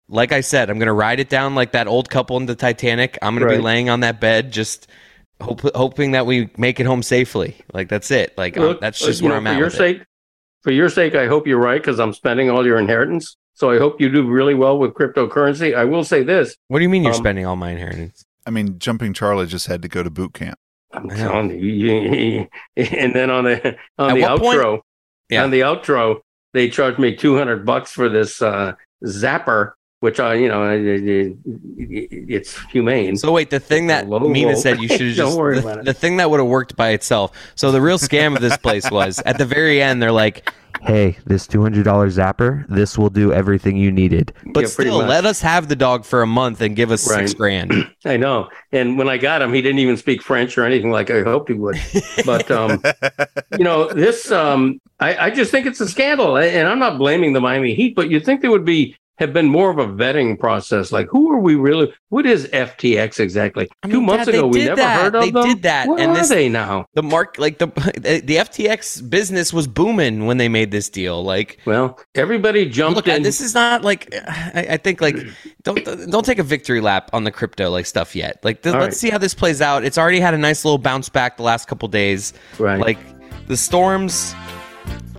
like 0.07 0.31
I 0.31 0.41
said 0.41 0.69
I'm 0.69 0.77
going 0.77 0.87
to 0.87 0.93
ride 0.93 1.19
it 1.19 1.29
down 1.29 1.55
like 1.55 1.71
that 1.71 1.87
old 1.87 2.09
couple 2.09 2.37
in 2.37 2.45
the 2.45 2.55
Titanic. 2.55 3.17
I'm 3.21 3.35
going 3.37 3.49
to 3.49 3.55
be 3.57 3.61
laying 3.61 3.89
on 3.89 4.01
that 4.01 4.19
bed 4.21 4.51
just 4.51 4.87
hope, 5.41 5.61
hoping 5.75 6.11
that 6.11 6.25
we 6.25 6.49
make 6.57 6.79
it 6.79 6.85
home 6.85 7.03
safely. 7.03 7.55
Like 7.73 7.89
that's 7.89 8.11
it. 8.11 8.37
Like 8.37 8.55
Look, 8.55 8.81
that's 8.81 9.01
uh, 9.03 9.07
just 9.07 9.21
you 9.21 9.29
where 9.29 9.41
know, 9.41 9.49
I'm 9.49 9.55
for 9.55 9.59
your 9.59 9.67
with 9.67 9.73
it. 9.75 9.77
sake, 9.77 10.01
For 10.63 10.71
your 10.71 10.89
sake, 10.89 11.15
I 11.15 11.27
hope 11.27 11.47
you're 11.47 11.59
right 11.59 11.81
because 11.81 11.99
I'm 11.99 12.13
spending 12.13 12.49
all 12.49 12.65
your 12.65 12.77
inheritance. 12.77 13.35
So 13.53 13.71
I 13.71 13.77
hope 13.79 14.01
you 14.01 14.09
do 14.09 14.27
really 14.27 14.53
well 14.53 14.77
with 14.77 14.93
cryptocurrency. 14.93 15.73
I 15.75 15.85
will 15.85 16.03
say 16.03 16.23
this: 16.23 16.55
What 16.67 16.79
do 16.79 16.83
you 16.83 16.89
mean 16.89 17.03
you're 17.03 17.13
Um, 17.13 17.17
spending 17.17 17.45
all 17.45 17.55
my 17.55 17.71
inheritance? 17.71 18.25
I 18.45 18.49
mean, 18.51 18.77
Jumping 18.79 19.13
Charlie 19.13 19.47
just 19.47 19.67
had 19.67 19.81
to 19.81 19.87
go 19.87 20.03
to 20.03 20.09
boot 20.09 20.33
camp. 20.33 20.59
I'm 20.91 21.09
I 21.09 21.15
telling 21.15 21.49
you, 21.51 21.57
you- 21.57 22.47
and 22.77 23.15
then 23.15 23.29
on 23.29 23.45
the 23.45 23.77
on 23.97 24.11
At 24.11 24.13
the 24.15 24.21
what 24.21 24.39
point- 24.41 24.59
outro, 24.59 24.79
Yeah. 25.29 25.43
on 25.45 25.51
the 25.51 25.61
outro, 25.61 26.19
they 26.53 26.69
charged 26.69 26.99
me 26.99 27.15
two 27.15 27.37
hundred 27.37 27.65
bucks 27.65 27.91
for 27.91 28.09
this 28.09 28.41
uh, 28.41 28.73
Zapper, 29.05 29.71
which 30.05 30.19
I, 30.19 30.35
you 30.35 30.47
know, 30.47 30.63
it, 30.69 30.85
it- 30.85 31.37
it- 31.77 32.25
it's 32.37 32.51
humane. 32.67 33.17
So 33.17 33.31
wait, 33.31 33.49
the 33.49 33.59
thing 33.59 33.87
that 33.87 34.07
Mina 34.07 34.47
roll. 34.53 34.55
said 34.55 34.79
you 34.79 34.87
should 34.87 35.01
have 35.07 35.15
Don't 35.17 35.25
just 35.27 35.37
worry 35.37 35.55
the, 35.59 35.61
about 35.67 35.79
it. 35.79 35.85
the 35.85 35.93
thing 35.93 36.17
that 36.17 36.29
would 36.29 36.39
have 36.39 36.47
worked 36.47 36.75
by 36.75 36.89
itself. 36.89 37.31
So 37.55 37.71
the 37.71 37.81
real 37.81 37.97
scam 37.97 38.35
of 38.35 38.41
this 38.41 38.55
place 38.57 38.89
was 38.91 39.19
at 39.25 39.37
the 39.39 39.45
very 39.45 39.81
end 39.81 40.01
they're 40.01 40.11
like, 40.11 40.49
"Hey, 40.81 41.17
this 41.25 41.47
two 41.47 41.61
hundred 41.61 41.83
dollar 41.85 42.07
zapper, 42.09 42.65
this 42.69 42.97
will 42.97 43.09
do 43.09 43.33
everything 43.33 43.77
you 43.77 43.91
needed." 43.91 44.31
But 44.53 44.61
Yeah, 44.61 44.67
still, 44.67 44.97
much. 44.99 45.09
let 45.09 45.25
us 45.25 45.41
have 45.41 45.67
the 45.67 45.75
dog 45.75 46.05
for 46.05 46.21
a 46.21 46.27
month 46.27 46.61
and 46.61 46.75
give 46.75 46.91
us 46.91 47.01
six 47.01 47.31
Right. 47.31 47.37
grand. 47.37 47.73
I 48.05 48.17
know. 48.17 48.47
And 48.71 48.97
when 48.97 49.09
I 49.09 49.17
got 49.17 49.41
him, 49.41 49.53
he 49.53 49.61
didn't 49.61 49.79
even 49.79 49.97
speak 49.97 50.21
French 50.21 50.57
or 50.57 50.63
anything 50.65 50.91
like 50.91 51.09
I 51.09 51.21
hoped 51.23 51.49
he 51.49 51.55
would. 51.55 51.77
But 52.25 52.49
um, 52.51 52.81
you 53.57 53.63
know, 53.63 53.91
this 53.91 54.31
um, 54.31 54.79
I, 54.99 55.27
I 55.27 55.29
just 55.31 55.49
think 55.51 55.65
it's 55.65 55.81
a 55.81 55.87
scandal, 55.87 56.37
and 56.37 56.67
I'm 56.67 56.79
not 56.79 56.97
blaming 56.97 57.33
the 57.33 57.41
Miami 57.41 57.73
Heat, 57.73 57.95
but 57.95 58.09
you'd 58.11 58.23
think 58.25 58.41
there 58.41 58.51
would 58.51 58.65
be 58.65 58.95
have 59.17 59.31
been 59.33 59.47
more 59.47 59.69
of 59.69 59.77
a 59.77 59.87
vetting 59.87 60.37
process. 60.39 60.91
Like, 60.91 61.07
who 61.09 61.31
are 61.31 61.39
we 61.39 61.55
really? 61.55 61.93
What 62.09 62.25
is 62.25 62.47
FTX 62.47 63.19
exactly? 63.19 63.69
I 63.83 63.87
Two 63.89 64.01
months 64.01 64.27
ago, 64.27 64.47
we 64.47 64.65
never 64.65 64.75
that. 64.77 65.01
heard 65.01 65.15
of 65.15 65.21
They 65.23 65.31
them. 65.31 65.43
They 65.43 65.53
did 65.53 65.63
that, 65.63 65.87
Where 65.87 65.99
and 65.99 66.11
are 66.11 66.17
this- 66.17 66.29
they 66.29 66.49
now? 66.49 66.85
The 66.95 67.03
mark, 67.03 67.37
like 67.37 67.57
the 67.59 67.67
the 68.25 68.35
FTX 68.37 69.09
business 69.09 69.53
was 69.53 69.67
booming 69.67 70.25
when 70.25 70.37
they 70.37 70.49
made 70.49 70.71
this 70.71 70.89
deal. 70.89 71.23
Like, 71.23 71.59
Well, 71.65 71.99
everybody 72.15 72.67
jumped 72.69 72.95
look, 72.97 73.07
in. 73.07 73.23
this 73.23 73.41
is 73.41 73.53
not 73.53 73.83
like 73.83 74.13
I, 74.27 74.67
I 74.71 74.77
think 74.77 75.01
like 75.01 75.15
don't 75.63 75.83
don't 76.11 76.25
take 76.25 76.39
a 76.39 76.43
victory 76.43 76.81
lap 76.81 77.09
on 77.13 77.23
the 77.23 77.31
crypto 77.31 77.69
like 77.69 77.85
stuff 77.85 78.15
yet. 78.15 78.39
Like, 78.43 78.61
th- 78.63 78.73
let's 78.73 78.83
right. 78.85 78.93
see 78.93 79.09
how 79.09 79.17
this 79.17 79.33
plays 79.33 79.61
out. 79.61 79.83
It's 79.85 79.97
already 79.97 80.19
had 80.19 80.33
a 80.33 80.37
nice 80.37 80.65
little 80.65 80.77
bounce 80.77 81.09
back 81.09 81.37
the 81.37 81.43
last 81.43 81.67
couple 81.67 81.87
days. 81.87 82.33
right. 82.59 82.79
Like 82.79 82.97
the 83.47 83.55
storms, 83.57 84.33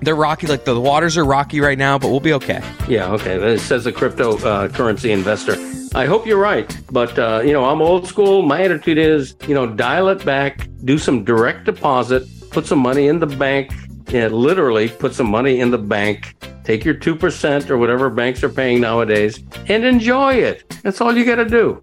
they're 0.06 0.16
rocky. 0.16 0.46
Like 0.46 0.64
the 0.64 0.80
waters 0.80 1.18
are 1.18 1.24
rocky 1.24 1.60
right 1.60 1.76
now, 1.76 1.98
but 1.98 2.08
we'll 2.10 2.20
be 2.20 2.32
okay. 2.34 2.62
Yeah, 2.88 3.10
okay. 3.12 3.34
It 3.34 3.60
says 3.60 3.86
a 3.86 3.92
cryptocurrency 3.92 5.10
uh, 5.10 5.12
investor. 5.12 5.56
I 5.98 6.06
hope 6.06 6.26
you're 6.26 6.40
right, 6.40 6.74
but 6.90 7.18
uh, 7.18 7.42
you 7.44 7.52
know, 7.52 7.64
I'm 7.64 7.82
old 7.82 8.06
school. 8.06 8.42
My 8.42 8.62
attitude 8.62 8.98
is, 8.98 9.34
you 9.48 9.54
know, 9.54 9.66
dial 9.66 10.08
it 10.08 10.24
back, 10.24 10.68
do 10.84 10.96
some 10.96 11.24
direct 11.24 11.64
deposit, 11.64 12.22
put 12.50 12.66
some 12.66 12.78
money 12.78 13.08
in 13.08 13.18
the 13.18 13.26
bank. 13.26 13.72
Yeah, 14.08 14.28
literally 14.28 14.88
put 14.88 15.14
some 15.14 15.28
money 15.28 15.58
in 15.58 15.72
the 15.72 15.78
bank. 15.78 16.36
Take 16.62 16.84
your 16.84 16.94
two 16.94 17.16
percent 17.16 17.70
or 17.70 17.76
whatever 17.76 18.08
banks 18.08 18.44
are 18.44 18.48
paying 18.48 18.80
nowadays, 18.80 19.42
and 19.68 19.84
enjoy 19.84 20.34
it. 20.34 20.68
That's 20.82 21.00
all 21.00 21.16
you 21.16 21.24
got 21.24 21.36
to 21.36 21.44
do. 21.44 21.82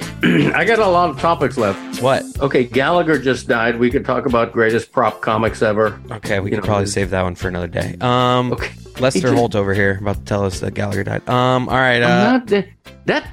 I, 0.00 0.52
I 0.54 0.64
got 0.64 0.78
a 0.78 0.86
lot 0.86 1.10
of 1.10 1.20
topics 1.20 1.56
left. 1.56 2.00
What? 2.02 2.24
Okay, 2.40 2.64
Gallagher 2.64 3.18
just 3.18 3.48
died. 3.48 3.78
We 3.78 3.90
could 3.90 4.04
talk 4.04 4.26
about 4.26 4.52
greatest 4.52 4.92
prop 4.92 5.20
comics 5.20 5.62
ever. 5.62 6.00
Okay, 6.10 6.40
we 6.40 6.50
You 6.50 6.56
can 6.56 6.60
know, 6.62 6.66
probably 6.66 6.86
save 6.86 7.10
that 7.10 7.22
one 7.22 7.34
for 7.34 7.48
another 7.48 7.66
day. 7.68 7.96
Um, 8.00 8.52
Okay. 8.52 8.70
Lester 9.00 9.20
just- 9.22 9.34
Holt 9.34 9.54
over 9.54 9.74
here 9.74 9.98
about 10.00 10.16
to 10.16 10.24
tell 10.24 10.44
us 10.44 10.60
that 10.60 10.74
Gallagher 10.74 11.04
died. 11.04 11.28
Um, 11.28 11.68
all 11.68 11.76
right. 11.76 12.02
Uh, 12.02 12.32
not 12.32 12.46
that, 12.48 12.68
that. 13.06 13.28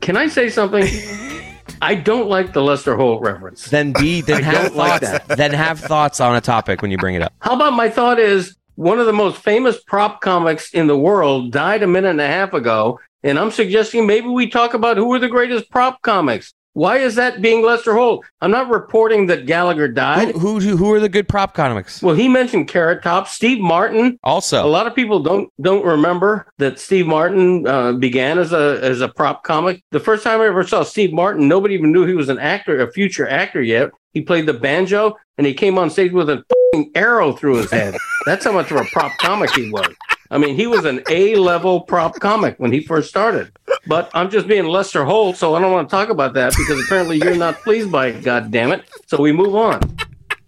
Can 0.00 0.16
I 0.16 0.26
say 0.28 0.48
something? 0.48 0.84
I 1.82 1.94
don't 1.96 2.28
like 2.28 2.52
the 2.52 2.62
Lester 2.62 2.96
Holt 2.96 3.22
reference. 3.22 3.66
then 3.66 3.92
be 3.92 4.20
then 4.20 4.42
have 4.44 4.54
don't 4.68 4.76
like 4.76 5.02
thoughts. 5.02 5.36
then 5.36 5.52
have 5.52 5.80
thoughts 5.80 6.20
on 6.20 6.36
a 6.36 6.40
topic 6.40 6.82
when 6.82 6.90
you 6.90 6.98
bring 6.98 7.14
it 7.14 7.22
up. 7.22 7.32
How 7.40 7.54
about 7.54 7.72
my 7.72 7.88
thought 7.88 8.18
is 8.20 8.56
one 8.76 8.98
of 9.00 9.06
the 9.06 9.12
most 9.12 9.38
famous 9.42 9.80
prop 9.82 10.20
comics 10.20 10.72
in 10.72 10.86
the 10.86 10.96
world 10.96 11.50
died 11.52 11.82
a 11.82 11.86
minute 11.86 12.10
and 12.10 12.20
a 12.20 12.26
half 12.26 12.52
ago, 12.54 12.98
and 13.22 13.38
I'm 13.38 13.50
suggesting 13.50 14.06
maybe 14.06 14.28
we 14.28 14.48
talk 14.48 14.74
about 14.74 14.96
who 14.96 15.12
are 15.12 15.18
the 15.18 15.28
greatest 15.28 15.70
prop 15.70 16.02
comics. 16.02 16.52
Why 16.74 16.98
is 16.98 17.16
that 17.16 17.42
being 17.42 17.62
Lester 17.62 17.92
Holt? 17.92 18.24
I'm 18.40 18.50
not 18.50 18.70
reporting 18.70 19.26
that 19.26 19.44
Gallagher 19.44 19.88
died. 19.88 20.34
Who, 20.34 20.58
who 20.58 20.76
who 20.76 20.92
are 20.94 21.00
the 21.00 21.08
good 21.08 21.28
prop 21.28 21.52
comics? 21.52 22.02
Well, 22.02 22.14
he 22.14 22.28
mentioned 22.28 22.68
Carrot 22.68 23.02
Top, 23.02 23.28
Steve 23.28 23.60
Martin. 23.60 24.18
Also, 24.24 24.64
a 24.64 24.66
lot 24.66 24.86
of 24.86 24.94
people 24.94 25.20
don't 25.22 25.50
don't 25.60 25.84
remember 25.84 26.46
that 26.56 26.78
Steve 26.78 27.06
Martin 27.06 27.66
uh, 27.66 27.92
began 27.92 28.38
as 28.38 28.54
a 28.54 28.80
as 28.82 29.02
a 29.02 29.08
prop 29.08 29.44
comic. 29.44 29.82
The 29.90 30.00
first 30.00 30.24
time 30.24 30.40
I 30.40 30.46
ever 30.46 30.66
saw 30.66 30.82
Steve 30.82 31.12
Martin, 31.12 31.46
nobody 31.46 31.74
even 31.74 31.92
knew 31.92 32.06
he 32.06 32.14
was 32.14 32.30
an 32.30 32.38
actor, 32.38 32.80
a 32.80 32.90
future 32.90 33.28
actor 33.28 33.60
yet. 33.60 33.90
He 34.14 34.22
played 34.22 34.46
the 34.46 34.54
banjo, 34.54 35.16
and 35.36 35.46
he 35.46 35.52
came 35.52 35.76
on 35.76 35.90
stage 35.90 36.12
with 36.12 36.30
a 36.30 36.42
fing 36.72 36.90
arrow 36.94 37.32
through 37.32 37.56
his 37.56 37.70
head. 37.70 37.94
That's 38.24 38.46
how 38.46 38.52
much 38.52 38.70
of 38.70 38.78
a 38.78 38.84
prop 38.92 39.12
comic 39.18 39.50
he 39.50 39.70
was. 39.70 39.94
I 40.32 40.38
mean, 40.38 40.56
he 40.56 40.66
was 40.66 40.84
an 40.86 41.02
A 41.10 41.36
level 41.36 41.82
prop 41.82 42.18
comic 42.18 42.54
when 42.58 42.72
he 42.72 42.80
first 42.80 43.08
started. 43.10 43.52
But 43.86 44.10
I'm 44.14 44.30
just 44.30 44.48
being 44.48 44.64
Lester 44.64 45.04
Holt, 45.04 45.36
so 45.36 45.54
I 45.54 45.60
don't 45.60 45.70
want 45.72 45.88
to 45.88 45.94
talk 45.94 46.08
about 46.08 46.32
that 46.34 46.54
because 46.56 46.82
apparently 46.84 47.18
you're 47.18 47.36
not 47.36 47.60
pleased 47.60 47.92
by 47.92 48.08
it. 48.08 48.24
God 48.24 48.50
damn 48.50 48.72
it! 48.72 48.84
So 49.06 49.20
we 49.20 49.30
move 49.32 49.54
on, 49.54 49.80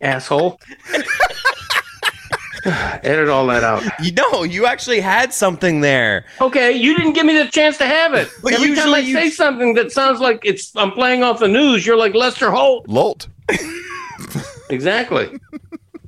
asshole. 0.00 0.58
Edit 2.66 3.28
all 3.28 3.46
that 3.48 3.62
out. 3.62 3.82
you 4.02 4.10
know, 4.12 4.42
you 4.42 4.64
actually 4.64 5.00
had 5.00 5.34
something 5.34 5.82
there. 5.82 6.24
Okay, 6.40 6.72
you 6.72 6.96
didn't 6.96 7.12
give 7.12 7.26
me 7.26 7.36
the 7.36 7.46
chance 7.50 7.76
to 7.78 7.86
have 7.86 8.14
it. 8.14 8.30
But 8.42 8.54
Every 8.54 8.74
time 8.74 8.94
I 8.94 8.98
you- 9.00 9.12
say 9.14 9.28
something 9.28 9.74
that 9.74 9.92
sounds 9.92 10.20
like 10.20 10.40
it's 10.46 10.74
I'm 10.74 10.92
playing 10.92 11.22
off 11.22 11.40
the 11.40 11.48
news, 11.48 11.86
you're 11.86 11.98
like 11.98 12.14
Lester 12.14 12.50
Holt. 12.50 12.88
Lolt. 12.88 13.28
Exactly. 14.70 15.38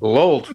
Lolt. 0.00 0.50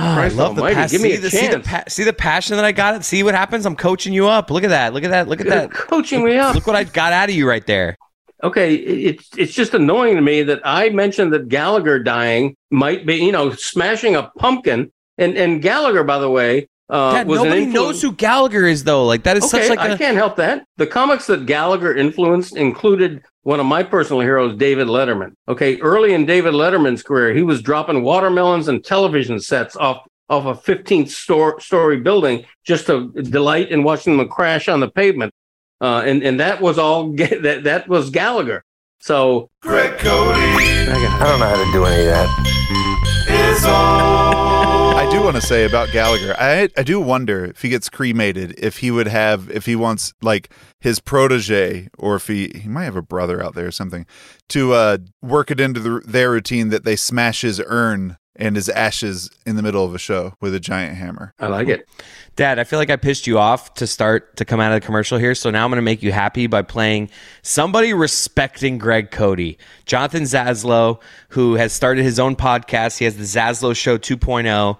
Ah, 0.00 0.20
I 0.20 0.28
love 0.28 0.54
the 0.54 0.62
almighty, 0.62 0.74
pas- 0.76 0.90
give 0.92 1.00
me 1.02 1.10
see, 1.10 1.16
a 1.16 1.20
the, 1.20 1.30
see 1.30 1.48
the 1.48 1.60
pa- 1.60 1.84
see 1.88 2.04
the 2.04 2.12
passion 2.12 2.54
that 2.56 2.64
I 2.64 2.70
got. 2.72 2.94
It. 2.94 3.04
See 3.04 3.22
what 3.24 3.34
happens. 3.34 3.66
I'm 3.66 3.74
coaching 3.76 4.12
you 4.12 4.28
up. 4.28 4.50
Look 4.50 4.62
at 4.64 4.70
that. 4.70 4.94
Look 4.94 5.02
at 5.04 5.10
that. 5.10 5.26
Look 5.28 5.40
at 5.40 5.46
You're 5.46 5.54
that. 5.56 5.72
coaching 5.72 6.24
me 6.24 6.36
up. 6.36 6.54
Look 6.54 6.66
what 6.68 6.76
I 6.76 6.84
got 6.84 7.12
out 7.12 7.28
of 7.28 7.34
you 7.34 7.48
right 7.48 7.66
there. 7.66 7.96
Okay, 8.44 8.74
it's 8.74 9.28
it's 9.36 9.52
just 9.52 9.74
annoying 9.74 10.14
to 10.14 10.22
me 10.22 10.44
that 10.44 10.60
I 10.64 10.90
mentioned 10.90 11.32
that 11.32 11.48
Gallagher 11.48 11.98
dying 11.98 12.54
might 12.70 13.04
be, 13.04 13.16
you 13.16 13.32
know, 13.32 13.50
smashing 13.52 14.14
a 14.14 14.30
pumpkin. 14.38 14.92
And 15.18 15.36
and 15.36 15.60
Gallagher, 15.60 16.04
by 16.04 16.18
the 16.20 16.30
way, 16.30 16.68
uh, 16.88 17.14
Dad, 17.14 17.26
was 17.26 17.42
nobody 17.42 17.66
influ- 17.66 17.72
knows 17.72 18.00
who 18.00 18.12
Gallagher 18.12 18.66
is 18.66 18.84
though. 18.84 19.04
Like 19.04 19.24
that 19.24 19.36
is 19.36 19.42
Okay, 19.52 19.66
such 19.66 19.76
like 19.76 19.80
I 19.80 19.94
a 19.94 19.98
can't 19.98 20.16
help 20.16 20.36
that. 20.36 20.64
The 20.76 20.86
comics 20.86 21.26
that 21.26 21.46
Gallagher 21.46 21.96
influenced 21.96 22.56
included 22.56 23.22
one 23.48 23.60
of 23.60 23.64
my 23.64 23.82
personal 23.82 24.20
heroes, 24.20 24.54
David 24.58 24.88
Letterman. 24.88 25.32
Okay, 25.48 25.80
early 25.80 26.12
in 26.12 26.26
David 26.26 26.52
Letterman's 26.52 27.02
career, 27.02 27.32
he 27.32 27.42
was 27.42 27.62
dropping 27.62 28.02
watermelons 28.02 28.68
and 28.68 28.84
television 28.84 29.40
sets 29.40 29.74
off 29.74 30.06
off 30.28 30.44
a 30.44 30.70
15th 30.70 31.08
store, 31.08 31.58
story 31.58 31.96
building 31.96 32.44
just 32.62 32.84
to 32.88 33.10
delight 33.10 33.70
in 33.70 33.82
watching 33.82 34.18
them 34.18 34.28
crash 34.28 34.68
on 34.68 34.80
the 34.80 34.90
pavement. 34.90 35.32
Uh, 35.80 36.02
and 36.04 36.22
and 36.22 36.38
that 36.38 36.60
was 36.60 36.78
all. 36.78 37.10
That 37.16 37.64
that 37.64 37.88
was 37.88 38.10
Gallagher. 38.10 38.62
So 39.00 39.48
Greg 39.62 39.98
Cote 39.98 40.34
I 40.36 41.24
don't 41.24 41.40
know 41.40 41.48
how 41.48 41.64
to 41.64 41.72
do 41.72 41.86
any 41.86 42.02
of 42.02 42.08
that. 42.08 43.54
is 43.56 43.64
on. 43.64 44.47
I 44.98 45.08
do 45.12 45.22
want 45.22 45.36
to 45.36 45.40
say 45.42 45.64
about 45.64 45.92
Gallagher. 45.92 46.34
I 46.36 46.68
I 46.76 46.82
do 46.82 47.00
wonder 47.00 47.44
if 47.44 47.62
he 47.62 47.68
gets 47.68 47.88
cremated, 47.88 48.58
if 48.58 48.78
he 48.78 48.90
would 48.90 49.06
have, 49.06 49.48
if 49.48 49.64
he 49.64 49.76
wants 49.76 50.12
like 50.22 50.52
his 50.80 50.98
protege, 50.98 51.88
or 51.96 52.16
if 52.16 52.26
he 52.26 52.50
he 52.52 52.68
might 52.68 52.82
have 52.82 52.96
a 52.96 53.00
brother 53.00 53.40
out 53.40 53.54
there 53.54 53.68
or 53.68 53.70
something, 53.70 54.06
to 54.48 54.72
uh, 54.72 54.98
work 55.22 55.52
it 55.52 55.60
into 55.60 55.78
the, 55.78 56.02
their 56.04 56.32
routine 56.32 56.70
that 56.70 56.82
they 56.82 56.96
smash 56.96 57.42
his 57.42 57.62
urn 57.64 58.17
and 58.38 58.54
his 58.54 58.68
ashes 58.68 59.30
in 59.44 59.56
the 59.56 59.62
middle 59.62 59.84
of 59.84 59.94
a 59.94 59.98
show 59.98 60.34
with 60.40 60.54
a 60.54 60.60
giant 60.60 60.96
hammer. 60.96 61.34
I 61.38 61.48
like 61.48 61.68
it. 61.68 61.88
Dad, 62.36 62.60
I 62.60 62.64
feel 62.64 62.78
like 62.78 62.88
I 62.88 62.96
pissed 62.96 63.26
you 63.26 63.38
off 63.38 63.74
to 63.74 63.86
start 63.86 64.36
to 64.36 64.44
come 64.44 64.60
out 64.60 64.72
of 64.72 64.80
the 64.80 64.86
commercial 64.86 65.18
here. 65.18 65.34
So 65.34 65.50
now 65.50 65.64
I'm 65.64 65.70
going 65.70 65.78
to 65.78 65.82
make 65.82 66.02
you 66.04 66.12
happy 66.12 66.46
by 66.46 66.62
playing 66.62 67.10
somebody 67.42 67.92
respecting 67.92 68.78
Greg 68.78 69.10
Cote. 69.10 69.56
Jonathan 69.86 70.22
Zaslow, 70.22 71.00
who 71.30 71.54
has 71.54 71.72
started 71.72 72.04
his 72.04 72.20
own 72.20 72.36
podcast. 72.36 72.98
He 72.98 73.04
has 73.06 73.16
the 73.16 73.24
Zaslow 73.24 73.74
Show 73.74 73.98
2.0. 73.98 74.78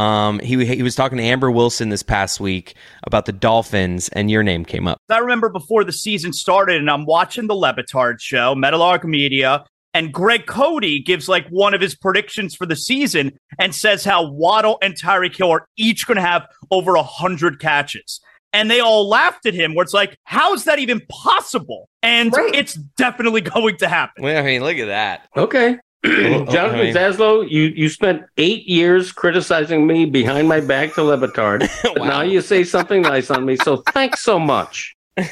Um, 0.00 0.38
he, 0.38 0.64
he 0.64 0.82
was 0.84 0.94
talking 0.94 1.18
to 1.18 1.24
Amber 1.24 1.50
Wilson 1.50 1.88
this 1.88 2.04
past 2.04 2.38
week 2.38 2.74
about 3.02 3.26
the 3.26 3.32
Dolphins, 3.32 4.08
and 4.10 4.30
your 4.30 4.44
name 4.44 4.64
came 4.64 4.86
up. 4.86 4.98
I 5.10 5.18
remember 5.18 5.48
before 5.48 5.82
the 5.82 5.92
season 5.92 6.32
started, 6.32 6.76
and 6.76 6.88
I'm 6.88 7.06
watching 7.06 7.48
the 7.48 7.56
Le 7.56 7.74
Batard 7.74 8.20
show, 8.20 8.54
Meadowlark 8.54 9.04
Media, 9.04 9.64
and 9.94 10.12
Greg 10.12 10.46
Cote 10.46 10.84
gives 11.04 11.28
like 11.28 11.46
one 11.48 11.74
of 11.74 11.80
his 11.80 11.94
predictions 11.96 12.54
for 12.54 12.66
the 12.66 12.76
season 12.76 13.38
and 13.58 13.74
says 13.74 14.04
how 14.04 14.30
Waddle 14.30 14.78
and 14.82 14.94
Tyreek 14.94 15.36
Hill 15.36 15.50
are 15.50 15.66
each 15.76 16.06
going 16.06 16.16
to 16.16 16.22
have 16.22 16.46
over 16.70 16.94
a 16.94 17.02
hundred 17.02 17.58
catches. 17.60 18.20
And 18.52 18.68
they 18.70 18.80
all 18.80 19.08
laughed 19.08 19.46
at 19.46 19.54
him, 19.54 19.74
where 19.74 19.84
it's 19.84 19.94
like, 19.94 20.16
how 20.24 20.54
is 20.54 20.64
that 20.64 20.80
even 20.80 21.00
possible? 21.08 21.88
And 22.02 22.32
Right. 22.32 22.52
it's 22.54 22.74
definitely 22.74 23.40
going 23.56 23.76
to 23.76 23.88
happen. 23.88 24.24
Well, 24.24 24.36
I 24.38 24.42
mean, 24.44 24.62
look 24.62 24.76
at 24.78 24.86
that. 24.86 25.28
Okay. 25.36 25.78
Well, 26.02 26.46
Jonathan 26.46 26.80
I 26.80 26.82
mean- 26.84 26.94
Zaslow, 26.94 27.48
you, 27.50 27.64
you 27.76 27.88
spent 27.90 28.22
eight 28.38 28.66
years 28.66 29.12
criticizing 29.12 29.86
me 29.86 30.06
behind 30.06 30.48
my 30.48 30.58
back 30.60 30.94
to 30.94 31.02
Le 31.02 31.18
Batard. 31.18 31.68
But 31.82 31.98
Wow. 32.00 32.06
now 32.06 32.20
you 32.22 32.40
say 32.40 32.64
something 32.64 33.02
nice 33.02 33.30
on 33.30 33.44
me. 33.44 33.56
So 33.56 33.82
thanks 33.92 34.20
so 34.20 34.38
much. 34.38 34.94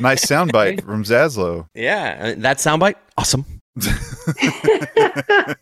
Nice 0.00 0.24
soundbite 0.26 0.82
from 0.84 1.04
Zaslow. 1.04 1.66
Yeah, 1.72 2.32
uh, 2.36 2.40
that 2.40 2.56
soundbite, 2.58 2.96
awesome. 3.16 3.44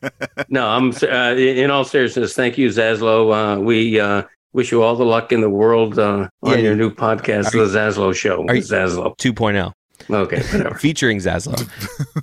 No, 0.49 0.67
I'm 0.69 0.93
uh, 1.03 1.35
in 1.37 1.71
all 1.71 1.85
seriousness. 1.85 2.35
Thank 2.35 2.59
you, 2.59 2.69
Zaslow. 2.69 3.57
Uh, 3.57 3.61
we 3.61 3.99
uh, 3.99 4.23
wish 4.53 4.71
you 4.71 4.83
all 4.83 4.95
the 4.97 5.05
luck 5.05 5.33
in 5.33 5.41
the 5.41 5.51
world 5.51 5.99
uh, 5.99 6.29
on 6.43 6.53
Yeah, 6.53 6.57
your 6.59 6.77
new 6.77 6.91
podcast, 6.91 7.51
The 7.53 7.59
you- 7.59 7.65
Zaslow 7.65 8.15
Show. 8.15 8.45
are 8.49 8.55
you- 8.55 8.63
Zaslow. 8.63 9.17
2.0, 9.19 9.73
Okay, 10.11 10.43
whatever. 10.43 10.75
featuring 10.79 11.19
Zaslow. 11.19 11.57
There 11.57 11.67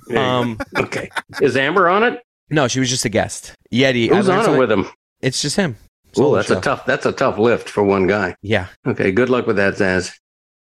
you 0.08 0.14
go. 0.14 0.20
Um, 0.22 0.58
okay. 0.78 1.10
Is 1.40 1.56
Amber 1.56 1.88
on 1.88 2.02
it? 2.04 2.22
no, 2.50 2.68
she 2.68 2.80
was 2.80 2.88
just 2.90 3.04
a 3.04 3.08
guest. 3.08 3.54
Yeti. 3.72 4.08
Who's 4.08 4.28
on 4.28 4.54
it 4.54 4.58
with 4.58 4.70
him? 4.72 4.86
It's 5.20 5.40
just 5.42 5.56
him. 5.56 5.76
Oh, 5.80 6.10
Solo 6.14 6.36
that's 6.36 6.48
show. 6.48 6.58
a 6.58 6.60
tough. 6.60 6.84
That's 6.86 7.06
a 7.06 7.12
tough 7.12 7.38
lift 7.38 7.68
for 7.70 7.82
one 7.82 8.06
guy. 8.06 8.34
Yeah. 8.42 8.66
Okay, 8.86 9.10
good 9.12 9.30
luck 9.30 9.46
with 9.46 9.56
that, 9.56 9.74
Zaz. 9.74 10.12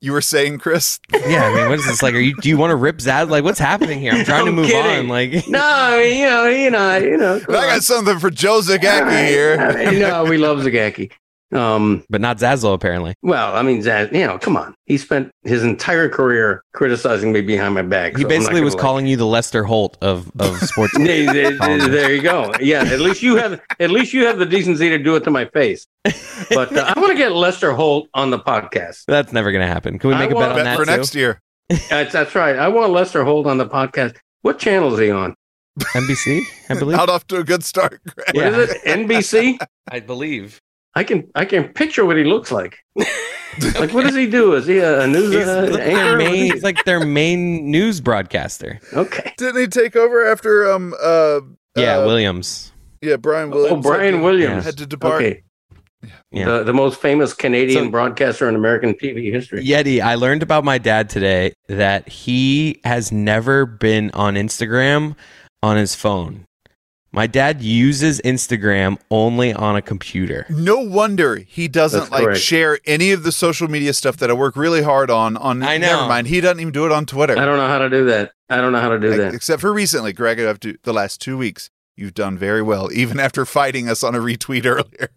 You 0.04 0.14
were 0.14 0.22
saying, 0.22 0.58
Chris? 0.58 1.00
Yeah, 1.14 1.44
I 1.46 1.54
mean, 1.56 1.70
what 1.70 1.78
is 1.78 1.86
this 1.86 2.02
like? 2.02 2.16
Are 2.16 2.20
you? 2.20 2.36
Do 2.38 2.50
you 2.50 2.58
want 2.58 2.72
to 2.72 2.76
rip 2.76 2.98
Zaz? 2.98 3.30
Like, 3.30 3.44
what's 3.44 3.60
happening 3.60 4.00
here? 4.00 4.14
I'm 4.14 4.26
trying 4.26 4.46
to 4.46 4.50
I'm 4.50 4.56
move 4.56 4.66
kidding. 4.66 5.00
on. 5.02 5.08
Like, 5.08 5.32
No, 5.48 6.00
you 6.00 6.26
know, 6.26 6.48
you 6.48 6.72
know, 6.72 6.98
you 6.98 7.18
know. 7.18 7.36
I 7.36 7.52
got 7.52 7.76
on. 7.76 7.82
something 7.82 8.18
for 8.18 8.32
Joe 8.32 8.62
Zagacki 8.62 9.28
here. 9.28 9.92
you 9.92 10.00
know, 10.00 10.24
we 10.26 10.38
love 10.40 10.58
Zagacki. 10.60 11.12
Um, 11.54 12.06
but 12.10 12.22
not 12.22 12.38
Zaslow 12.38 12.74
apparently. 12.74 13.14
well, 13.22 13.56
I 13.56 13.62
mean, 13.62 13.82
Zaz, 13.82 14.12
you 14.14 14.26
know, 14.26 14.38
come 14.38 14.56
on. 14.56 14.74
He 14.86 14.98
spent 14.98 15.32
his 15.44 15.64
entire 15.64 16.08
career 16.08 16.64
criticizing 16.74 17.32
me 17.34 17.42
behind 17.42 17.74
my 17.76 17.82
back. 17.82 18.16
He 18.16 18.22
so 18.24 18.28
basically 18.30 18.62
was 18.62 18.74
like- 18.74 18.82
calling 18.82 19.06
you 19.06 19.18
the 19.18 19.26
Lester 19.26 19.64
Holt 19.64 19.98
of 20.02 20.32
of 20.40 20.58
sports. 20.62 20.98
There- 20.98 21.34
there- 21.34 21.88
there 21.90 22.14
you 22.14 22.22
go. 22.22 22.54
Yeah, 22.62 22.84
at 22.84 23.00
least 23.02 23.22
you 23.22 23.36
have 23.36 23.62
at 23.80 23.92
least 23.92 24.14
you 24.14 24.26
have 24.26 24.38
the 24.40 24.46
decency 24.46 24.90
to 24.90 24.98
do 24.98 25.16
it 25.16 25.24
to 25.26 25.32
my 25.32 25.46
face. 25.46 25.86
But 26.50 26.76
uh, 26.76 26.94
I 26.96 27.00
want 27.00 27.12
to 27.12 27.18
get 27.18 27.34
Lester 27.34 27.74
Holt 27.74 28.08
on 28.14 28.30
the 28.30 28.40
podcast. 28.40 29.04
That's 29.08 29.34
never 29.34 29.52
gonna 29.52 29.68
happen. 29.68 30.00
Can 30.00 30.10
we 30.10 30.16
make 30.16 30.32
a 30.32 30.36
want 30.36 30.46
bet 30.46 30.52
on 30.52 30.56
Bet 30.58 30.66
that 30.66 30.78
for 30.78 30.86
too? 30.86 30.92
next 30.92 31.16
year. 31.16 31.42
That's, 31.90 32.12
that's 32.12 32.36
right. 32.36 32.58
I 32.58 32.68
want 32.68 32.92
Lester 32.92 33.24
Holt 33.24 33.48
on 33.48 33.58
the 33.58 33.66
podcast. 33.66 34.18
What 34.42 34.60
channel 34.60 34.94
is 34.94 35.00
he 35.00 35.10
on? 35.12 35.36
NBC, 35.80 36.42
I 36.70 36.74
believe. 36.78 36.98
Out 37.00 37.10
off 37.10 37.26
to 37.28 37.38
a 37.38 37.44
good 37.46 37.64
start, 37.64 38.02
Greg. 38.04 38.36
What 38.36 38.46
is 38.60 38.76
Yeah. 38.86 38.94
it? 38.94 39.08
NBC. 39.08 39.58
I 39.90 40.00
believe. 40.02 40.60
I 40.96 41.04
can 41.04 41.30
I 41.36 41.46
can 41.46 41.70
picture 41.70 42.06
what 42.06 42.18
he 42.18 42.24
looks 42.24 42.52
like. 42.52 42.78
Like, 43.78 43.92
what 43.94 44.06
does 44.06 44.16
he 44.16 44.28
do? 44.28 44.54
Is 44.54 44.66
he 44.66 44.78
a, 44.78 45.02
a 45.02 45.08
news 45.08 45.34
He's 45.34 45.46
uh, 45.46 45.68
like 45.70 45.74
their 45.84 45.98
anchor? 45.98 46.18
main, 46.18 46.54
he's 46.54 46.64
like 46.64 46.86
their 46.86 47.06
main 47.06 47.70
news 47.70 48.00
broadcaster. 48.00 48.80
Okay. 48.94 49.34
Didn't 49.38 49.60
he 49.60 49.68
take 49.68 49.98
over 49.98 50.26
after 50.26 50.72
um 50.72 50.94
uh 51.04 51.42
Yeah, 51.76 51.98
uh, 51.98 52.06
Williams. 52.06 52.72
yeah 53.02 53.18
Brian 53.18 53.50
Williams? 53.52 53.86
Oh, 53.86 53.90
Brian 53.90 54.14
had 54.14 54.20
to- 54.20 54.24
Williams. 54.24 54.64
had 54.64 54.78
to 54.78 54.86
depart. 54.86 55.22
Okay. 55.22 55.44
Yeah. 56.32 56.46
The, 56.46 56.64
the 56.64 56.74
most 56.74 57.02
famous 57.02 57.34
Canadian 57.34 57.86
So- 57.86 57.92
broadcaster 57.92 58.48
in 58.48 58.56
American 58.56 58.94
TV 58.94 59.34
history. 59.34 59.66
Yeti, 59.66 60.02
I 60.02 60.16
learned 60.16 60.44
about 60.44 60.64
my 60.64 60.78
dad 60.78 61.10
today 61.10 61.52
that 61.68 62.08
he 62.08 62.80
has 62.86 63.12
never 63.12 63.66
been 63.66 64.12
on 64.14 64.36
Instagram 64.36 65.18
on 65.62 65.76
his 65.76 65.94
phone. 65.94 66.46
My 67.14 67.28
dad 67.28 67.62
uses 67.62 68.22
Instagram 68.24 68.98
only 69.10 69.54
on 69.54 69.76
a 69.76 69.82
computer. 69.82 70.46
No 70.50 70.78
wonder 70.80 71.36
he 71.36 71.68
doesn't 71.68 72.00
That's 72.00 72.12
like 72.12 72.24
correct. 72.24 72.40
share 72.40 72.80
any 72.86 73.12
of 73.12 73.24
the 73.24 73.34
social 73.34 73.68
media 73.68 73.94
stuff 73.94 74.16
that 74.18 74.30
I 74.30 74.34
work 74.34 74.56
really 74.56 74.82
hard 74.82 75.12
on. 75.12 75.36
On 75.36 75.62
I 75.62 75.78
know. 75.78 75.88
never 75.88 76.08
mind, 76.08 76.28
he 76.28 76.40
doesn't 76.40 76.62
even 76.62 76.72
do 76.72 76.86
it 76.86 76.92
on 76.94 77.06
Twitter. 77.06 77.38
I 77.38 77.44
don't 77.44 77.58
know 77.58 77.68
how 77.68 77.80
to 77.80 77.90
do 77.90 78.06
that. 78.06 78.32
I 78.50 78.58
don't 78.62 78.72
know 78.72 78.80
how 78.80 78.90
to 78.90 79.00
do 79.00 79.10
Like, 79.10 79.18
that. 79.20 79.34
Except 79.34 79.60
for 79.62 79.74
recently, 79.74 80.14
Greg. 80.14 80.40
After 80.40 80.74
the 80.84 80.94
last 80.94 81.20
two 81.20 81.38
weeks, 81.38 81.70
you've 81.98 82.14
done 82.14 82.38
very 82.38 82.62
well, 82.62 82.90
even 82.94 83.20
after 83.20 83.46
fighting 83.46 83.90
us 83.90 84.04
on 84.04 84.16
a 84.16 84.20
retweet 84.20 84.66
earlier. 84.66 85.10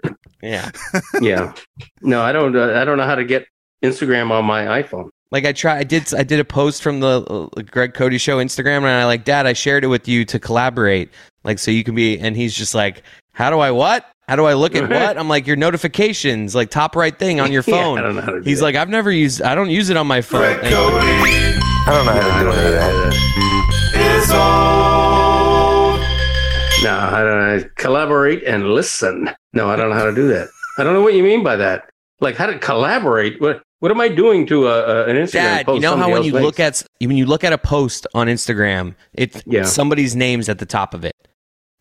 Yeah. 0.42 0.72
yeah. 1.20 1.54
No, 2.02 2.22
I 2.22 2.32
don't. 2.32 2.56
Uh, 2.56 2.72
I 2.74 2.84
don't 2.84 2.98
know 2.98 3.06
how 3.06 3.14
to 3.14 3.24
get 3.24 3.46
Instagram 3.84 4.32
on 4.32 4.44
my 4.44 4.82
iPhone. 4.82 5.10
Like 5.30 5.44
I 5.46 5.52
try, 5.52 5.78
I 5.78 5.84
did, 5.84 6.12
I 6.14 6.22
did 6.22 6.38
a 6.38 6.44
post 6.44 6.80
from 6.82 7.00
the 7.00 7.22
uh, 7.56 7.62
Greg 7.62 7.94
Cote 7.94 8.20
Show 8.20 8.38
Instagram, 8.38 8.78
and 8.78 8.86
I 8.86 9.04
like, 9.04 9.24
Dad, 9.24 9.46
I 9.46 9.52
shared 9.52 9.82
it 9.82 9.88
with 9.88 10.06
you 10.06 10.24
to 10.26 10.38
collaborate, 10.38 11.10
like 11.44 11.58
so 11.58 11.70
you 11.70 11.84
can 11.84 11.94
be. 11.94 12.18
And 12.18 12.34
he's 12.36 12.54
just 12.54 12.74
like, 12.74 13.02
How 13.32 13.50
do 13.50 13.58
I 13.60 13.70
what? 13.70 14.04
How 14.26 14.36
do 14.36 14.46
I 14.46 14.54
look 14.54 14.74
at 14.74 14.88
what? 14.88 15.18
I'm 15.18 15.28
like, 15.28 15.46
your 15.46 15.56
notifications, 15.56 16.54
like 16.54 16.70
top 16.70 16.96
right 16.96 17.16
thing 17.18 17.40
on 17.40 17.52
your 17.52 17.62
Yeah, 17.66 17.74
phone. 17.74 17.98
I 17.98 18.02
don't 18.02 18.16
know 18.16 18.22
how 18.22 18.30
to 18.30 18.38
do 18.38 18.40
that. 18.44 18.48
He's 18.48 18.58
that. 18.60 18.64
like, 18.64 18.74
I've 18.76 18.88
never 18.88 19.12
used, 19.12 19.42
I 19.42 19.54
don't 19.54 19.68
use 19.70 19.90
it 19.90 19.96
on 19.98 20.06
my 20.06 20.22
phone. 20.22 20.40
Greg 20.40 20.60
And- 20.64 20.74
Cote 20.74 20.92
I 21.86 21.92
don't 21.92 22.06
know 22.06 22.12
how 22.12 22.38
to 22.38 22.44
do 22.44 22.50
any 22.50 22.66
of 22.66 22.72
that. 22.72 24.20
is 24.24 24.30
on. 24.30 26.00
No, 26.82 26.98
I 26.98 27.22
don't 27.22 27.38
know. 27.62 27.68
Collaborate 27.76 28.42
and 28.44 28.70
listen. 28.70 29.30
No, 29.52 29.68
I 29.70 29.76
don't 29.76 29.90
know 29.90 29.94
how 29.96 30.04
to 30.04 30.14
do 30.14 30.28
that. 30.28 30.48
I 30.78 30.84
don't 30.84 30.92
know 30.94 31.02
what 31.02 31.14
you 31.14 31.22
mean 31.22 31.42
by 31.42 31.56
that. 31.56 31.88
Like 32.20 32.36
how 32.36 32.46
to 32.46 32.58
collaborate? 32.58 33.40
What 33.40 33.62
What 33.80 33.90
am 33.90 34.00
I 34.00 34.08
doing 34.08 34.46
to 34.46 34.68
a, 34.68 34.80
a, 34.82 35.04
an 35.08 35.16
Instagram 35.16 35.32
Dad, 35.32 35.66
post? 35.66 35.74
you 35.76 35.80
know 35.80 35.96
how 35.96 36.10
when 36.10 36.22
you 36.24 36.32
makes? 36.32 36.42
look 36.44 36.60
at 36.60 36.82
when 37.00 37.16
you 37.16 37.26
look 37.26 37.44
at 37.44 37.52
a 37.52 37.58
post 37.58 38.06
on 38.14 38.26
Instagram, 38.28 38.94
it 39.14 39.42
Yeah. 39.46 39.62
somebody's 39.64 40.14
name's 40.16 40.48
at 40.48 40.58
the 40.58 40.66
top 40.66 40.94
of 40.94 41.04
it. 41.04 41.13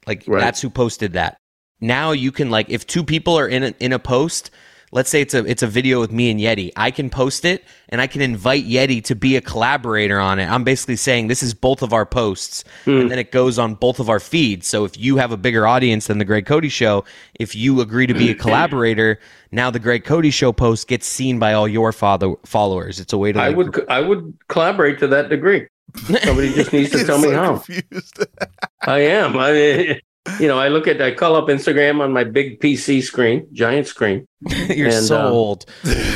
Like 0.08 0.24
Right. 0.28 0.40
that's 0.42 0.62
who 0.62 0.70
posted 0.70 1.14
that. 1.14 1.38
Now 1.82 2.12
you 2.12 2.32
can 2.32 2.50
like 2.50 2.70
if 2.70 2.86
two 2.88 3.04
people 3.04 3.38
are 3.38 3.48
in 3.48 3.64
a, 3.64 3.74
in 3.80 3.92
a 3.94 4.00
post, 4.00 4.52
let's 4.94 5.10
say 5.10 5.22
it's 5.22 5.34
a 5.34 5.44
it's 5.46 5.64
a 5.64 5.68
video 5.68 6.00
with 6.00 6.12
me 6.12 6.30
and 6.32 6.40
Yeti, 6.40 6.72
I 6.78 6.92
can 6.92 7.10
post 7.10 7.44
it 7.46 7.64
and 7.90 8.00
I 8.00 8.08
can 8.08 8.22
invite 8.22 8.66
Yeti 8.66 9.04
to 9.06 9.16
be 9.16 9.36
a 9.36 9.42
collaborator 9.42 10.20
on 10.20 10.40
it. 10.40 10.46
I'm 10.46 10.64
basically 10.64 10.96
saying 10.96 11.28
this 11.28 11.44
is 11.44 11.54
both 11.54 11.82
of 11.82 11.92
our 11.92 12.06
posts, 12.06 12.64
Hmm. 12.86 13.02
and 13.02 13.12
then 13.12 13.20
it 13.20 13.32
goes 13.34 13.60
on 13.60 13.74
both 13.76 14.00
of 14.00 14.08
our 14.10 14.20
feeds. 14.22 14.68
So 14.68 14.86
if 14.86 14.98
you 14.98 15.18
have 15.18 15.32
a 15.34 15.38
bigger 15.38 15.68
audience 15.68 16.08
than 16.08 16.20
the 16.20 16.26
Greg 16.26 16.46
Cote 16.46 16.70
Show, 16.72 17.04
if 17.40 17.54
you 17.56 17.82
agree 17.82 18.08
to 18.08 18.14
be 18.14 18.30
a 18.30 18.36
collaborator, 18.46 19.20
now 19.52 19.70
the 19.70 19.80
Greg 19.80 20.06
Cote 20.06 20.32
Show 20.32 20.54
post 20.54 20.88
gets 20.88 21.06
seen 21.08 21.38
by 21.40 21.52
all 21.54 21.68
your 21.68 21.92
father 21.92 22.34
followers. 22.46 23.00
It's 23.02 23.12
a 23.14 23.18
way 23.18 23.32
to 23.34 23.40
I 23.42 23.50
would 23.50 23.86
I 23.90 24.00
would 24.00 24.38
collaborate 24.48 25.00
to 25.00 25.08
that 25.08 25.28
degree. 25.30 25.68
Somebody 26.24 26.54
just 26.54 26.74
needs 26.74 26.92
to 26.92 26.98
He's 27.00 27.08
tell 27.08 27.18
me 27.18 27.30
so 27.30 27.34
how. 27.36 27.58
confused. 27.60 28.26
I 28.82 29.00
am. 29.00 29.36
I, 29.38 30.00
you 30.40 30.48
know, 30.48 30.58
I 30.60 30.70
look 30.70 30.88
at, 30.88 31.02
I 31.02 31.12
call 31.14 31.36
up 31.36 31.48
Instagram 31.48 32.02
on 32.02 32.12
my 32.12 32.24
big 32.24 32.60
PC 32.60 33.04
screen, 33.04 33.48
giant 33.54 33.88
screen. 33.88 34.26
You're 34.70 34.88
And, 34.90 35.06
so 35.06 35.20
um, 35.20 35.32
old, 35.34 35.66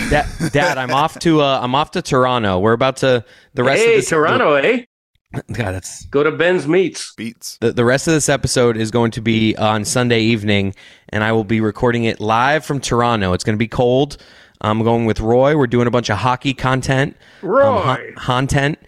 Dad, 0.10 0.26
Dad. 0.52 0.78
I'm 0.78 0.92
off 0.92 1.20
to 1.20 1.42
uh, 1.42 1.60
I'm 1.62 1.76
off 1.76 1.92
to 1.92 2.02
Toronto. 2.02 2.60
We're 2.60 2.74
about 2.74 2.98
to 2.98 3.24
the 3.54 3.64
rest 3.64 3.82
hey, 3.84 3.92
of 3.96 4.02
this 4.02 4.10
Toronto, 4.10 4.54
eh? 4.56 4.84
God, 5.34 5.72
that's 5.74 6.06
Go 6.06 6.24
to 6.24 6.32
Ben's 6.32 6.68
Meats. 6.68 7.14
Beats. 7.16 7.58
the, 7.60 7.74
the 7.74 7.84
rest 7.84 8.08
of 8.08 8.14
this 8.14 8.30
episode 8.30 8.78
is 8.78 8.92
going 8.92 9.12
to 9.12 9.22
be 9.22 9.56
on 9.58 9.84
Sunday 9.84 10.22
evening, 10.22 10.74
and 11.10 11.22
I 11.24 11.34
will 11.34 11.44
be 11.44 11.60
recording 11.60 12.06
it 12.06 12.22
live 12.22 12.66
from 12.66 12.80
Toronto. 12.80 13.34
It's 13.34 13.44
going 13.44 13.56
to 13.56 13.60
be 13.60 13.68
cold. 13.68 14.18
I'm 14.62 14.82
going 14.84 15.06
with 15.06 15.20
Roy. 15.20 15.56
We're 15.58 15.68
doing 15.68 15.86
a 15.86 15.92
bunch 15.92 16.10
of 16.10 16.18
hockey 16.18 16.54
content, 16.54 17.18
um, 17.44 17.50
Roy. 17.50 17.82
ho- 17.82 17.98
content, 18.16 18.80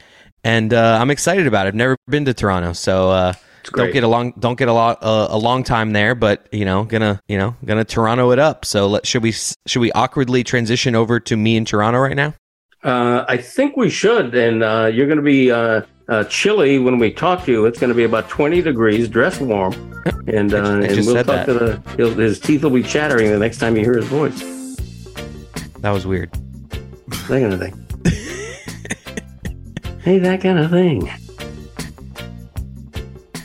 and 0.44 0.74
uh, 0.74 0.98
I'm 1.00 1.12
excited 1.12 1.48
about 1.48 1.66
it. 1.66 1.70
I've 1.70 1.76
never 1.76 1.96
been 2.08 2.26
to 2.26 2.34
Toronto, 2.34 2.74
so 2.74 3.10
uh, 3.10 3.34
don't 3.74 3.92
get 3.92 4.04
a 4.04 4.08
long 4.08 4.34
don't 4.40 4.58
get 4.58 4.68
a 4.68 4.74
lot 4.74 5.00
uh, 5.02 5.28
a 5.30 5.38
long 5.38 5.64
time 5.64 5.92
there. 5.92 6.16
But 6.16 6.48
you 6.52 6.66
know, 6.66 6.84
gonna 6.84 7.22
you 7.28 7.38
know 7.38 7.56
gonna 7.66 7.86
Toronto 7.86 8.32
it 8.32 8.40
up. 8.40 8.66
So 8.66 8.88
let, 8.88 9.06
should 9.06 9.24
we 9.24 9.32
should 9.32 9.80
we 9.80 9.92
awkwardly 9.94 10.44
transition 10.44 10.96
over 10.96 11.20
to 11.20 11.38
me 11.38 11.56
in 11.56 11.66
Toronto 11.66 12.00
right 12.00 12.16
now? 12.16 12.34
Uh, 12.84 13.26
I 13.28 13.38
think 13.38 13.76
we 13.76 13.90
should, 13.90 14.34
and 14.36 14.64
uh, 14.64 14.90
you're 14.94 15.08
to 15.18 15.22
be 15.22 15.52
uh, 15.52 15.82
uh, 16.08 16.24
chilly 16.26 16.80
when 16.80 16.98
we 16.98 17.12
talk 17.12 17.46
to 17.46 17.52
you. 17.52 17.66
It's 17.66 17.80
going 17.80 17.90
to 17.90 17.96
be 17.96 18.04
about 18.04 18.30
20 18.30 18.62
degrees, 18.62 19.08
dress 19.08 19.40
warm. 19.40 19.74
And, 20.28 20.54
uh, 20.54 20.82
and 20.82 21.06
we'll 21.06 21.16
talk 21.16 21.26
that. 21.26 21.46
to 21.48 21.54
the, 21.54 21.84
he'll, 21.98 22.14
his 22.14 22.40
teeth 22.40 22.64
will 22.64 22.70
be 22.70 22.84
chattering 22.84 23.32
the 23.32 23.40
next 23.40 23.58
time 23.58 23.76
you 23.76 23.84
hear 23.84 23.98
his 23.98 24.06
voice. 24.06 24.40
That 25.80 25.90
was 25.90 26.06
weird. 26.06 26.32
That 27.28 27.28
kind 27.28 27.54
of 27.54 27.60
thing. 27.60 28.36
hey, 30.10 30.18
that 30.18 30.42
kind 30.42 30.58
of 30.58 30.72
thing. 30.72 31.08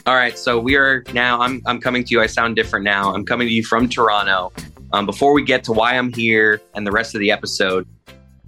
All 0.07 0.15
right, 0.15 0.35
so 0.35 0.59
we 0.59 0.75
are 0.75 1.03
now. 1.13 1.39
I'm 1.39 1.61
I'm 1.67 1.79
coming 1.79 2.03
to 2.03 2.11
you. 2.11 2.21
I 2.21 2.25
sound 2.25 2.55
different 2.55 2.83
now. 2.83 3.13
I'm 3.13 3.23
coming 3.23 3.47
to 3.47 3.53
you 3.53 3.63
from 3.63 3.87
Toronto. 3.87 4.51
Um, 4.91 5.05
before 5.05 5.33
we 5.33 5.43
get 5.43 5.63
to 5.65 5.73
why 5.73 5.95
I'm 5.95 6.11
here 6.11 6.61
and 6.73 6.85
the 6.85 6.91
rest 6.91 7.13
of 7.13 7.19
the 7.19 7.29
episode, 7.29 7.87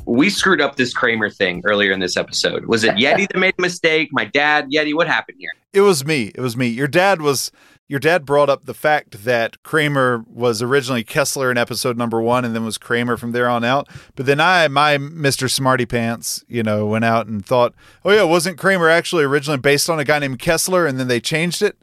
we 0.06 0.32
screwed 0.32 0.62
up 0.62 0.78
this 0.78 0.94
Kramer 0.96 1.30
thing 1.30 1.62
earlier 1.66 1.92
in 1.92 2.00
this 2.00 2.18
episode. 2.18 2.66
Was 2.66 2.84
it 2.84 2.96
Yeti 2.96 3.28
that 3.28 3.38
made 3.38 3.54
a 3.60 3.62
mistake? 3.62 4.10
My 4.12 4.26
dad, 4.26 4.72
Yeti. 4.72 4.96
What 4.96 5.08
happened 5.08 5.38
here? 5.40 5.52
It 5.74 5.82
was 5.82 6.04
me. 6.04 6.32
It 6.34 6.42
was 6.42 6.58
me. 6.58 6.70
Your 6.70 6.88
dad 6.88 7.22
was 7.22 7.52
your 7.88 8.00
dad 8.00 8.26
brought 8.26 8.50
up 8.50 8.66
the 8.66 8.74
fact 8.74 9.24
that 9.24 9.62
Kramer 9.64 10.26
was 10.28 10.62
originally 10.62 11.04
Kessler 11.04 11.50
in 11.50 11.58
episode 11.58 11.98
number 11.98 12.22
one 12.22 12.44
and 12.44 12.54
then 12.54 12.66
was 12.66 12.78
Kramer 12.78 13.16
from 13.16 13.32
there 13.32 13.48
on 13.48 13.64
out. 13.64 13.88
But 14.16 14.26
then 14.26 14.40
I, 14.42 14.68
my 14.68 14.98
Mr. 14.98 15.50
Smarty 15.50 15.86
Pants, 15.86 16.44
you 16.48 16.64
know, 16.64 16.86
went 16.86 17.06
out 17.06 17.28
and 17.28 17.46
thought, 17.46 17.74
oh 18.04 18.12
yeah, 18.12 18.24
wasn't 18.24 18.58
Kramer 18.58 18.90
actually 18.90 19.24
originally 19.24 19.60
based 19.60 19.90
on 19.90 20.00
a 20.00 20.04
guy 20.04 20.20
named 20.20 20.40
Kessler 20.40 20.86
and 20.86 21.00
then 21.00 21.08
they 21.08 21.22
changed 21.22 21.62
it? 21.62 21.78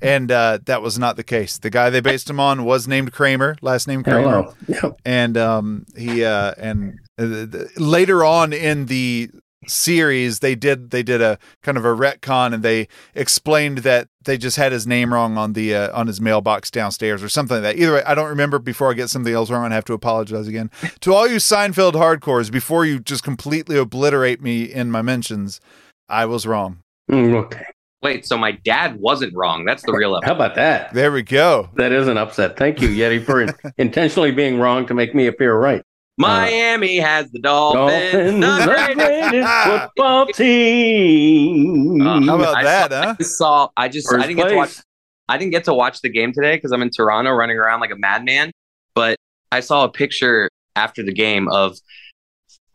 And 0.00 0.32
uh, 0.32 0.58
that 0.64 0.80
was 0.80 0.98
not 0.98 1.16
the 1.16 1.22
case. 1.24 1.58
The 1.58 1.70
guy 1.70 1.90
they 1.90 2.00
based 2.00 2.30
him 2.30 2.40
on 2.40 2.64
was 2.64 2.88
named 2.88 3.12
Kramer, 3.12 3.56
last 3.60 3.86
name 3.86 4.02
Kramer 4.02 4.22
Hello. 4.22 4.54
And 5.04 5.36
um 5.36 5.86
he 5.96 6.24
uh 6.24 6.54
and 6.56 6.98
uh, 7.18 7.46
th- 7.46 7.78
later 7.78 8.24
on 8.24 8.52
in 8.52 8.86
the 8.86 9.30
series 9.66 10.40
they 10.40 10.54
did 10.54 10.90
they 10.90 11.02
did 11.02 11.22
a 11.22 11.38
kind 11.62 11.78
of 11.78 11.84
a 11.84 11.94
retcon 11.94 12.52
and 12.52 12.62
they 12.62 12.88
explained 13.14 13.78
that 13.78 14.08
they 14.24 14.36
just 14.36 14.56
had 14.56 14.72
his 14.72 14.86
name 14.86 15.12
wrong 15.12 15.38
on 15.38 15.52
the 15.52 15.74
uh, 15.74 15.98
on 15.98 16.06
his 16.06 16.20
mailbox 16.20 16.70
downstairs 16.70 17.22
or 17.22 17.28
something 17.28 17.62
like 17.62 17.62
that 17.62 17.80
either 17.80 17.92
way 17.94 18.02
i 18.04 18.14
don't 18.14 18.28
remember 18.28 18.58
before 18.58 18.90
i 18.90 18.94
get 18.94 19.08
something 19.08 19.32
else 19.32 19.50
wrong 19.50 19.70
i 19.70 19.74
have 19.74 19.84
to 19.84 19.92
apologize 19.92 20.48
again 20.48 20.70
to 21.00 21.14
all 21.14 21.28
you 21.28 21.36
seinfeld 21.36 21.92
hardcores 21.92 22.50
before 22.50 22.84
you 22.84 22.98
just 22.98 23.22
completely 23.22 23.76
obliterate 23.78 24.42
me 24.42 24.64
in 24.64 24.90
my 24.90 25.00
mentions 25.02 25.60
i 26.08 26.26
was 26.26 26.46
wrong 26.46 26.78
Mm, 27.10 27.34
okay. 27.44 27.64
Wait, 28.02 28.26
so 28.26 28.36
my 28.36 28.52
dad 28.64 28.98
wasn't 28.98 29.32
wrong. 29.34 29.64
That's 29.64 29.82
the 29.84 29.92
real 29.92 30.18
How 30.24 30.32
about 30.32 30.54
that? 30.56 30.92
there 30.92 31.12
we 31.12 31.22
go 31.22 31.68
That 31.74 31.92
is 31.92 32.08
an 32.08 32.16
upset. 32.16 32.56
Thank 32.56 32.80
you, 32.80 32.88
Yeti, 32.88 33.24
for 33.24 33.46
intentionally 33.78 34.32
being 34.32 34.58
wrong 34.58 34.86
to 34.86 34.94
make 34.94 35.14
me 35.14 35.26
appear 35.26 35.54
right. 35.56 35.82
Miami 36.22 36.96
has 36.98 37.30
the 37.30 37.38
Dolphins. 37.38 38.12
Dolphins, 38.12 38.40
The 38.40 38.56
the 38.56 38.64
greatest- 38.66 39.30
greatest 39.30 39.64
football 39.64 40.26
team. 40.26 42.00
Uh, 42.00 42.20
how 42.22 42.36
about 42.36 42.56
I 42.56 42.62
that 42.64 42.90
saw- 42.90 43.04
huh 43.04 43.14
I 43.18 43.22
saw. 43.22 43.68
I 43.76 43.88
just. 43.88 44.12
I 44.12 44.22
didn't 44.26 44.36
get 44.36 44.48
to 44.48 44.56
watch. 44.56 44.76
I 45.28 45.38
didn't 45.38 45.52
get 45.52 45.64
to 45.64 45.74
watch 45.74 46.00
the 46.00 46.08
game 46.08 46.32
today 46.32 46.56
because 46.56 46.72
I'm 46.72 46.82
in 46.82 46.90
Toronto 46.90 47.30
running 47.32 47.56
around 47.56 47.80
like 47.80 47.90
a 47.92 47.96
madman. 47.96 48.50
But 48.94 49.16
I 49.50 49.60
saw 49.60 49.84
a 49.84 49.88
picture 49.88 50.48
after 50.76 51.02
the 51.02 51.12
game 51.12 51.48
of 51.48 51.76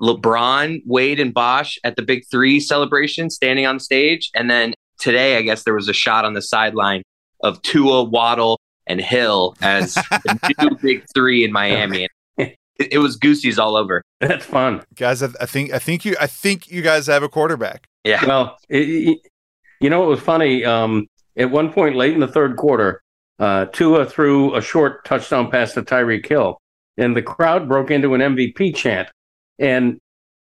LeBron, 0.02 0.82
Wade, 0.86 1.20
and 1.20 1.34
Bosh 1.34 1.78
at 1.84 1.96
the 1.96 2.02
Big 2.02 2.24
Three 2.30 2.60
celebration, 2.60 3.30
standing 3.30 3.66
on 3.66 3.80
stage. 3.80 4.30
And 4.36 4.50
then 4.50 4.74
today, 5.00 5.38
I 5.38 5.42
guess 5.42 5.64
there 5.64 5.74
was 5.74 5.90
a 5.90 5.94
shot 5.94 6.26
on 6.26 6.34
the 6.34 6.42
sideline 6.42 7.04
of 7.44 7.62
Tua, 7.62 8.04
Waddle, 8.04 8.60
and 8.88 9.00
Hill 9.02 9.56
as 9.62 9.94
the 9.96 10.54
new 10.62 10.76
Big 10.82 11.04
Three 11.14 11.44
in 11.44 11.52
Miami. 11.52 12.08
It, 12.80 12.94
it 12.94 12.98
was 13.00 13.16
Goosey's 13.16 13.58
all 13.60 13.76
over. 13.76 14.02
That's 14.20 14.46
fun. 14.46 14.82
guys 14.96 15.22
I, 15.24 15.30
I 15.40 15.46
think 15.46 15.72
i 15.74 15.80
think 15.80 16.04
you 16.06 16.16
i 16.20 16.26
think 16.28 16.70
you 16.72 16.82
guys 16.82 17.06
have 17.08 17.22
a 17.24 17.30
quarterback 17.30 17.86
Yeah. 18.04 18.26
Well, 18.26 18.58
it, 18.70 18.90
it- 18.90 19.20
you 19.80 19.92
know, 19.92 20.04
it 20.04 20.08
was 20.08 20.20
funny. 20.20 20.66
Um, 20.66 21.06
at 21.36 21.52
one 21.52 21.72
point 21.72 21.96
late 21.96 22.16
in 22.16 22.20
the 22.20 22.28
third 22.28 22.58
quarter, 22.58 23.04
uh, 23.38 23.66
Tua 23.66 24.08
threw 24.08 24.56
a 24.56 24.62
short 24.62 25.06
touchdown 25.06 25.52
pass 25.52 25.74
to 25.74 25.84
Tyreek 25.84 26.26
Hill, 26.28 26.58
and 26.98 27.16
the 27.16 27.22
crowd 27.22 27.68
broke 27.70 27.92
into 27.92 28.16
an 28.16 28.22
MVP 28.22 28.76
chant. 28.76 29.08
And 29.60 30.00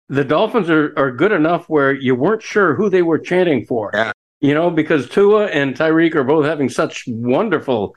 the 0.09 0.25
Dolphins 0.25 0.71
are, 0.71 0.95
are 0.97 1.11
good 1.13 1.33
enough 1.33 1.69
where 1.69 1.93
you 1.93 2.15
weren't 2.15 2.41
sure 2.43 2.75
who 2.75 2.89
they 2.89 3.03
were 3.03 3.19
chanting 3.19 3.67
for. 3.67 3.91
Yeah. 3.93 4.13
You 4.41 4.55
know, 4.55 4.71
because 4.71 5.07
Tua 5.07 5.49
and 5.49 5.77
Tyreek 5.77 6.15
are 6.15 6.25
both 6.25 6.47
having 6.47 6.71
such 6.71 7.05
wonderful, 7.07 7.95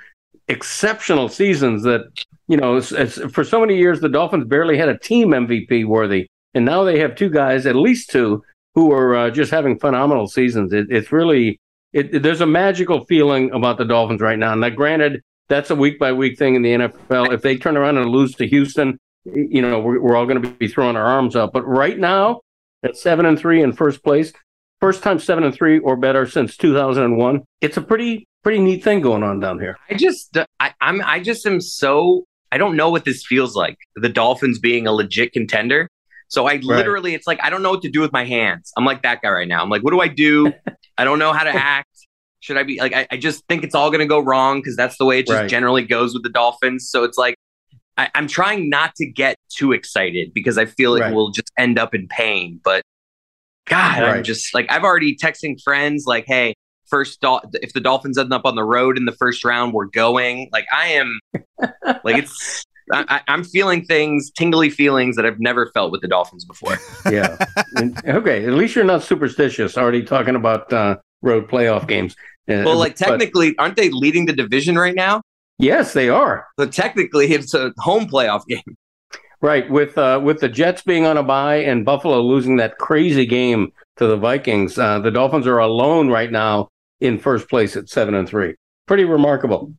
exceptional 0.50 1.30
seasons 1.30 1.84
that, 1.84 2.02
you 2.54 2.58
know, 2.58 2.80
for 2.82 3.44
so 3.44 3.60
many 3.60 3.78
years, 3.78 4.00
the 4.00 4.10
Dolphins 4.10 4.46
barely 4.46 4.78
had 4.78 4.88
a 4.88 4.96
team 5.00 5.30
MVP 5.30 5.88
worthy. 5.88 6.28
And 6.54 6.66
now 6.66 6.84
they 6.84 7.00
have 7.00 7.16
two 7.16 7.32
guys, 7.32 7.66
at 7.66 7.76
least 7.76 8.12
two, 8.12 8.44
who 8.76 8.92
are 8.92 9.16
uh, 9.16 9.30
just 9.32 9.50
having 9.50 9.80
phenomenal 9.80 10.28
seasons. 10.28 10.72
It, 10.72 10.86
it's 10.92 11.12
really, 11.12 11.60
it, 11.94 12.14
it- 12.14 12.22
there's 12.22 12.42
a 12.42 12.46
magical 12.46 13.06
feeling 13.06 13.50
about 13.54 13.80
the 13.80 13.86
Dolphins 13.86 14.22
right 14.22 14.38
now. 14.38 14.54
Now, 14.54 14.70
granted, 14.70 15.24
that's 15.50 15.72
a 15.72 15.76
week 15.76 15.98
by 15.98 16.12
week 16.12 16.38
thing 16.38 16.54
in 16.54 16.62
the 16.62 16.74
NFL. 16.74 17.34
If 17.34 17.42
they 17.42 17.58
turn 17.58 17.76
around 17.76 17.98
and 17.98 18.12
lose 18.12 18.36
to 18.36 18.46
Houston, 18.48 19.00
you 19.26 19.64
know, 19.64 19.80
we're, 19.80 20.00
we're 20.00 20.16
all 20.16 20.28
going 20.28 20.44
to 20.44 20.50
be 20.52 20.68
throwing 20.68 20.96
our 20.96 21.06
arms 21.06 21.36
up. 21.36 21.54
But 21.54 21.66
right 21.68 21.98
now, 21.98 22.42
at 22.84 22.96
seven 22.98 23.26
and 23.26 23.40
three 23.40 23.64
in 23.64 23.74
first 23.74 24.04
place, 24.04 24.32
first 24.80 25.02
time 25.02 25.18
seven 25.18 25.44
and 25.44 25.56
three 25.56 25.80
or 25.80 25.96
better 25.98 26.28
since 26.28 26.56
2001. 26.58 27.42
It's 27.62 27.78
a 27.78 27.82
pretty, 27.82 28.28
pretty 28.44 28.60
neat 28.60 28.84
thing 28.84 29.02
going 29.02 29.24
on 29.24 29.40
down 29.40 29.60
here. 29.60 29.76
I 29.90 29.96
just, 29.96 30.38
I, 30.60 30.74
I'm, 30.82 31.02
I 31.04 31.20
just 31.20 31.48
am 31.48 31.60
so. 31.60 32.26
I 32.54 32.58
don't 32.60 32.76
know 32.76 32.92
what 32.92 33.04
this 33.04 33.26
feels 33.26 33.56
like. 33.56 33.78
The 33.96 34.10
Dolphins 34.10 34.60
being 34.60 34.86
a 34.86 34.92
legit 34.92 35.34
contender. 35.34 35.90
So 36.28 36.46
I 36.48 36.58
literally, 36.58 37.16
it's 37.16 37.26
like 37.26 37.40
I 37.44 37.50
don't 37.50 37.64
know 37.64 37.72
what 37.72 37.82
to 37.82 37.90
do 37.90 38.00
with 38.00 38.12
my 38.14 38.26
hands. 38.26 38.72
I'm 38.78 38.86
like 38.86 39.02
that 39.02 39.24
guy 39.24 39.30
right 39.32 39.48
now. 39.48 39.64
I'm 39.64 39.70
like, 39.72 39.82
what 39.84 39.90
do 39.92 40.02
I 40.02 40.08
do? 40.08 40.54
I 41.00 41.04
don't 41.04 41.18
know 41.18 41.34
how 41.34 41.44
to 41.44 41.50
act. 41.50 41.90
Should 42.42 42.58
I 42.58 42.64
be 42.64 42.80
like? 42.80 42.94
I, 42.94 43.08
I 43.10 43.18
just 43.18 43.44
think 43.48 43.64
it's 43.64 43.74
all 43.74 43.90
going 43.90 44.02
to 44.02 44.06
go 44.06 44.20
wrong 44.20 44.60
because 44.60 44.76
that's 44.76 44.98
the 44.98 45.06
way 45.06 45.18
it 45.20 45.26
just 45.26 45.40
Right. 45.42 45.50
generally 45.50 45.84
goes 45.84 46.14
with 46.14 46.22
the 46.22 46.30
Dolphins. 46.30 46.90
So 46.92 47.04
it's 47.04 47.18
like 47.18 47.36
I, 47.98 48.10
I'm 48.14 48.28
trying 48.28 48.70
not 48.70 48.94
to 48.98 49.06
get 49.08 49.36
too 49.50 49.72
excited 49.72 50.32
because 50.36 50.58
I 50.60 50.66
feel 50.66 50.96
it 50.96 51.00
Right. 51.02 51.14
will 51.14 51.32
just 51.32 51.52
end 51.58 51.80
up 51.80 51.96
in 51.96 52.08
pain. 52.08 52.60
But 52.64 52.84
God, 53.66 54.04
I'm 54.04 54.24
just 54.24 54.54
like 54.54 54.70
I've 54.70 54.84
already 54.84 55.16
texting 55.16 55.56
friends 55.64 56.04
like, 56.06 56.26
hey, 56.28 56.54
first 56.94 57.20
Dol- 57.22 57.42
if 57.54 57.74
the 57.74 57.80
Dolphins 57.80 58.18
end 58.20 58.32
up 58.32 58.46
on 58.46 58.56
the 58.56 58.64
road 58.64 58.98
in 58.98 59.06
the 59.06 59.12
first 59.14 59.44
round, 59.44 59.74
we're 59.74 59.86
going. 59.86 60.50
Like 60.52 60.66
I 60.72 60.88
am, 60.90 61.20
like 62.04 62.18
it's. 62.18 62.64
I, 62.92 63.22
I'm 63.30 63.44
feeling 63.46 63.86
things, 63.86 64.30
tingly 64.30 64.70
feelings 64.70 65.16
that 65.16 65.26
I've 65.26 65.40
never 65.40 65.72
felt 65.74 65.92
with 65.94 66.02
the 66.02 66.08
Dolphins 66.08 66.46
before. 66.46 66.78
Yeah. 67.12 67.38
Okay. 68.06 68.46
At 68.46 68.54
least 68.54 68.76
you're 68.76 68.84
not 68.86 69.04
superstitious. 69.04 69.78
Already 69.78 70.04
talking 70.04 70.36
about 70.36 70.72
uh, 70.72 70.98
road 71.22 71.48
playoff 71.50 71.88
games. 71.88 72.14
Uh, 72.50 72.62
Well, 72.66 72.78
like 72.78 72.98
but- 73.00 73.06
technically, 73.08 73.56
aren't 73.58 73.78
they 73.78 73.90
leading 73.90 74.26
the 74.26 74.34
division 74.34 74.76
right 74.78 74.94
now? 74.96 75.22
yes, 75.60 75.94
they 75.94 76.10
are. 76.10 76.46
So 76.60 76.66
technically, 76.68 77.32
it's 77.32 77.54
a 77.54 77.72
home 77.80 78.06
playoff 78.08 78.46
game. 78.48 78.76
Right, 79.42 79.70
with 79.70 79.98
uh, 79.98 80.20
with 80.24 80.40
the 80.42 80.50
Jets 80.50 80.84
being 80.84 81.06
on 81.06 81.18
a 81.18 81.24
bye 81.24 81.58
and 81.58 81.84
Buffalo 81.86 82.22
losing 82.22 82.58
that 82.58 82.78
crazy 82.78 83.26
game 83.26 83.72
to 83.98 84.08
the 84.08 84.18
Vikings, 84.18 84.78
uh, 84.78 85.00
the 85.00 85.12
Dolphins 85.12 85.48
are 85.48 85.60
alone 85.60 86.10
right 86.10 86.32
now 86.32 86.70
in 87.04 87.20
first 87.20 87.50
place 87.50 87.76
at 87.76 87.90
seven 87.90 88.16
and 88.16 88.28
three. 88.28 88.56
Pretty 88.88 89.04
remarkable. 89.04 89.74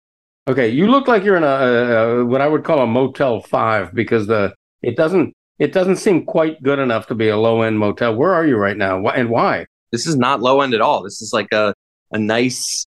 Okay, 0.47 0.69
you 0.69 0.87
look 0.87 1.09
like 1.09 1.25
you're 1.25 1.37
in 1.37 1.43
a, 1.43 1.47
a, 1.47 2.21
a 2.21 2.25
what 2.25 2.43
I 2.43 2.47
would 2.47 2.65
call 2.65 2.81
a 2.81 2.87
Motel 2.87 3.41
Five 3.41 3.95
because 3.95 4.27
the 4.27 4.55
it 4.83 4.95
doesn't 4.97 5.35
it 5.59 5.73
doesn't 5.73 5.97
seem 5.97 6.27
quite 6.27 6.63
good 6.63 6.79
enough 6.79 7.07
to 7.07 7.15
be 7.15 7.29
a 7.29 7.37
low 7.37 7.63
end 7.63 7.79
motel. 7.79 8.15
Where 8.15 8.35
are 8.35 8.47
you 8.47 8.57
right 8.57 8.77
now, 8.77 9.05
and 9.09 9.31
why? 9.31 9.67
This 9.91 10.07
is 10.07 10.17
not 10.17 10.41
low 10.43 10.61
end 10.61 10.75
at 10.75 10.81
all. 10.81 11.03
This 11.03 11.23
is 11.23 11.33
like 11.33 11.51
a 11.53 11.75
a 12.13 12.19
nice 12.19 12.85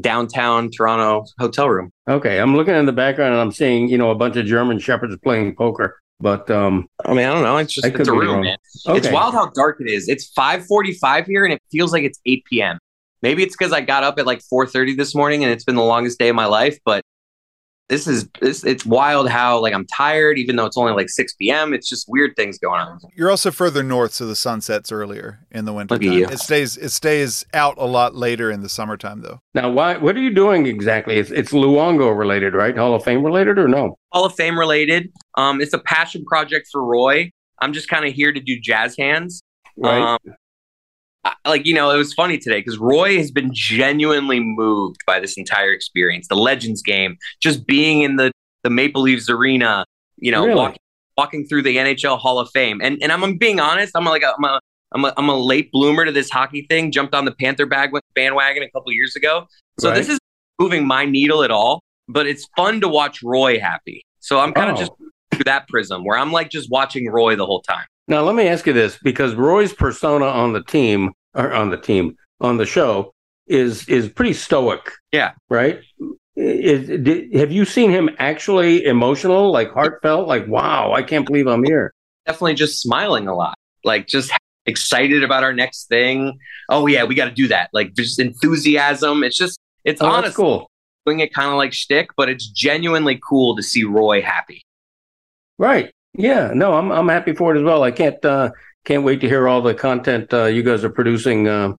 downtown 0.00 0.70
Toronto 0.70 1.24
hotel 1.38 1.68
room. 1.70 1.90
Okay, 2.08 2.38
I'm 2.38 2.54
looking 2.54 2.74
in 2.74 2.86
the 2.86 2.92
background 2.92 3.32
and 3.32 3.40
I'm 3.40 3.52
seeing 3.52 3.88
you 3.88 3.96
know 3.96 4.10
a 4.10 4.14
bunch 4.14 4.36
of 4.36 4.44
German 4.44 4.78
shepherds 4.78 5.16
playing 5.24 5.56
poker, 5.56 5.98
but 6.20 6.50
um, 6.50 6.88
I 7.06 7.14
mean, 7.14 7.24
I 7.24 7.32
don't 7.32 7.42
know. 7.42 7.56
It's 7.56 7.72
just 7.72 7.86
it's 7.86 8.08
a 8.08 8.12
room, 8.12 8.42
man. 8.42 8.58
It's 8.86 9.10
wild 9.10 9.32
how 9.32 9.50
dark 9.50 9.80
it 9.80 9.88
is. 9.88 10.08
It's 10.08 10.30
5:45 10.34 11.26
here, 11.26 11.44
and 11.46 11.54
it 11.54 11.62
feels 11.72 11.90
like 11.90 12.02
it's 12.02 12.20
8 12.26 12.44
p.m. 12.44 12.78
Maybe 13.22 13.42
it's 13.42 13.56
because 13.56 13.72
I 13.72 13.80
got 13.80 14.04
up 14.04 14.18
at 14.18 14.26
like 14.26 14.40
4:30 14.52 14.96
this 14.96 15.14
morning, 15.14 15.42
and 15.44 15.52
it's 15.52 15.64
been 15.64 15.76
the 15.76 15.82
longest 15.82 16.18
day 16.18 16.28
of 16.28 16.36
my 16.36 16.46
life. 16.46 16.78
But 16.84 17.02
this 17.88 18.06
is 18.06 18.28
this. 18.42 18.64
It's 18.64 18.84
wild 18.84 19.30
how 19.30 19.60
like 19.60 19.72
I'm 19.72 19.86
tired, 19.86 20.38
even 20.38 20.56
though 20.56 20.66
it's 20.66 20.76
only 20.76 20.92
like 20.92 21.08
6 21.08 21.34
p.m. 21.36 21.72
It's 21.72 21.88
just 21.88 22.04
weird 22.06 22.36
things 22.36 22.58
going 22.58 22.80
on. 22.80 22.98
You're 23.16 23.30
also 23.30 23.50
further 23.50 23.82
north, 23.82 24.12
so 24.12 24.26
the 24.26 24.36
sun 24.36 24.60
sets 24.60 24.92
earlier 24.92 25.46
in 25.50 25.64
the 25.64 25.72
winter. 25.72 25.94
Look 25.94 26.04
at 26.04 26.12
you. 26.12 26.26
It 26.26 26.38
stays 26.38 26.76
it 26.76 26.90
stays 26.90 27.46
out 27.54 27.76
a 27.78 27.86
lot 27.86 28.14
later 28.14 28.50
in 28.50 28.60
the 28.60 28.68
summertime, 28.68 29.22
though. 29.22 29.40
now 29.54 29.70
why? 29.70 29.96
What 29.96 30.16
are 30.16 30.20
you 30.20 30.34
doing 30.34 30.66
exactly? 30.66 31.16
It's 31.16 31.30
it's 31.30 31.52
Luongo 31.52 32.16
related, 32.16 32.52
right? 32.54 32.76
Hall 32.76 32.94
of 32.94 33.02
Fame 33.04 33.24
related 33.24 33.58
or 33.58 33.68
no? 33.68 33.96
Hall 34.12 34.26
of 34.26 34.34
Fame 34.34 34.58
related. 34.58 35.10
Um, 35.38 35.60
it's 35.62 35.72
a 35.72 35.78
passion 35.78 36.24
project 36.26 36.68
for 36.70 36.84
Roy. 36.84 37.30
I'm 37.60 37.72
just 37.72 37.88
kind 37.88 38.04
of 38.06 38.12
here 38.12 38.32
to 38.32 38.40
do 38.40 38.60
jazz 38.60 38.96
hands. 38.98 39.42
Right. 39.78 39.98
Um, 40.00 40.18
I- 40.28 40.32
like 41.46 41.66
you 41.66 41.74
know, 41.74 41.90
it 41.90 41.96
was 41.98 42.12
funny 42.14 42.38
today 42.38 42.60
because 42.60 42.78
Roy 42.78 43.16
has 43.16 43.30
been 43.30 43.50
genuinely 43.52 44.40
moved 44.40 45.00
by 45.06 45.20
this 45.20 45.36
entire 45.36 45.72
experience, 45.72 46.28
the 46.28 46.36
Legends 46.36 46.82
game, 46.82 47.16
just 47.40 47.66
being 47.66 48.02
in 48.02 48.16
the 48.16 48.30
the 48.64 48.70
Maple 48.70 49.02
Leafs 49.02 49.28
arena, 49.30 49.84
you 50.16 50.30
know, 50.32 50.44
Really? 50.44 50.56
walking 50.56 50.78
walking 51.16 51.46
through 51.46 51.62
the 51.62 51.76
NHL 51.76 52.18
Hall 52.18 52.38
of 52.38 52.48
Fame. 52.50 52.80
And 52.82 52.98
and 53.02 53.12
I'm, 53.12 53.22
I'm 53.24 53.36
being 53.36 53.60
honest, 53.60 53.92
I'm 53.94 54.04
like 54.04 54.22
a, 54.22 54.34
I'm 54.36 54.44
a 54.44 54.60
I'm 54.92 55.04
a, 55.04 55.12
I'm 55.16 55.28
a 55.28 55.36
late 55.36 55.70
bloomer 55.72 56.04
to 56.04 56.12
this 56.12 56.30
hockey 56.30 56.66
thing. 56.68 56.90
Jumped 56.92 57.14
on 57.14 57.24
the 57.24 57.32
Panther 57.32 57.66
bag 57.66 57.90
bandwagon 58.14 58.62
a 58.62 58.70
couple 58.70 58.90
years 58.92 59.14
ago. 59.16 59.46
So 59.80 59.88
Right. 59.90 59.96
this 59.96 60.08
is 60.08 60.18
moving 60.58 60.86
my 60.86 61.04
needle 61.04 61.42
at 61.42 61.50
all, 61.50 61.82
but 62.08 62.26
it's 62.26 62.46
fun 62.56 62.80
to 62.80 62.88
watch 62.88 63.22
Roy 63.22 63.58
happy. 63.60 64.02
So 64.20 64.40
I'm 64.40 64.52
kind 64.52 64.70
of 64.70 64.76
Oh. 64.76 64.80
just 64.80 64.92
through 65.38 65.44
that 65.44 65.68
prism 65.68 66.04
where 66.04 66.18
I'm 66.18 66.32
like 66.32 66.50
just 66.50 66.70
watching 66.70 67.08
Roy 67.10 67.36
the 67.36 67.46
whole 67.46 67.62
time. 67.62 67.86
Now 68.08 68.22
let 68.22 68.34
me 68.34 68.48
ask 68.48 68.66
you 68.66 68.72
this, 68.72 68.98
because 69.02 69.34
Roy's 69.34 69.72
persona 69.72 70.26
on 70.26 70.52
the 70.52 70.62
team 70.62 71.12
or 71.34 71.52
on 71.52 71.70
the 71.70 71.76
team 71.76 72.16
on 72.40 72.56
the 72.56 72.66
show 72.66 73.12
is 73.46 73.88
is 73.88 74.08
pretty 74.08 74.32
stoic. 74.32 74.90
Yeah. 75.12 75.32
Right. 75.48 75.80
Is, 76.36 76.86
did, 77.02 77.34
have 77.34 77.50
you 77.50 77.64
seen 77.64 77.90
him 77.90 78.10
actually 78.18 78.84
emotional, 78.84 79.50
like 79.50 79.72
heartfelt, 79.72 80.28
like 80.28 80.46
"Wow, 80.46 80.92
I 80.92 81.02
can't 81.02 81.26
believe 81.26 81.46
I'm 81.48 81.64
here"? 81.64 81.92
Definitely 82.26 82.54
just 82.54 82.80
smiling 82.80 83.26
a 83.26 83.34
lot, 83.34 83.56
like 83.84 84.06
just 84.06 84.30
excited 84.66 85.24
about 85.24 85.42
our 85.42 85.52
next 85.52 85.88
thing. 85.88 86.38
Oh 86.68 86.86
yeah, 86.86 87.04
we 87.04 87.14
got 87.16 87.24
to 87.24 87.30
do 87.32 87.48
that. 87.48 87.70
Like 87.72 87.94
just 87.94 88.20
enthusiasm. 88.20 89.24
It's 89.24 89.36
just 89.36 89.58
it's 89.84 90.00
Oh, 90.00 90.06
honest 90.06 90.36
cool. 90.36 90.70
doing 91.06 91.20
it 91.20 91.32
kind 91.34 91.50
of 91.50 91.56
like 91.56 91.72
shtick, 91.72 92.10
but 92.16 92.28
it's 92.28 92.46
genuinely 92.46 93.18
cool 93.28 93.56
to 93.56 93.62
see 93.62 93.82
Roy 93.84 94.22
happy. 94.22 94.62
Right. 95.58 95.92
Yeah. 96.14 96.52
No, 96.54 96.74
I'm 96.74 96.90
I'm 96.90 97.08
happy 97.08 97.34
for 97.34 97.54
it 97.54 97.58
as 97.58 97.64
well. 97.64 97.82
I 97.82 97.90
can't 97.90 98.22
uh, 98.24 98.50
can't 98.84 99.02
wait 99.04 99.20
to 99.20 99.28
hear 99.28 99.48
all 99.48 99.60
the 99.62 99.74
content 99.74 100.32
uh, 100.32 100.44
you 100.46 100.62
guys 100.62 100.84
are 100.84 100.90
producing. 100.90 101.48
Uh, 101.48 101.74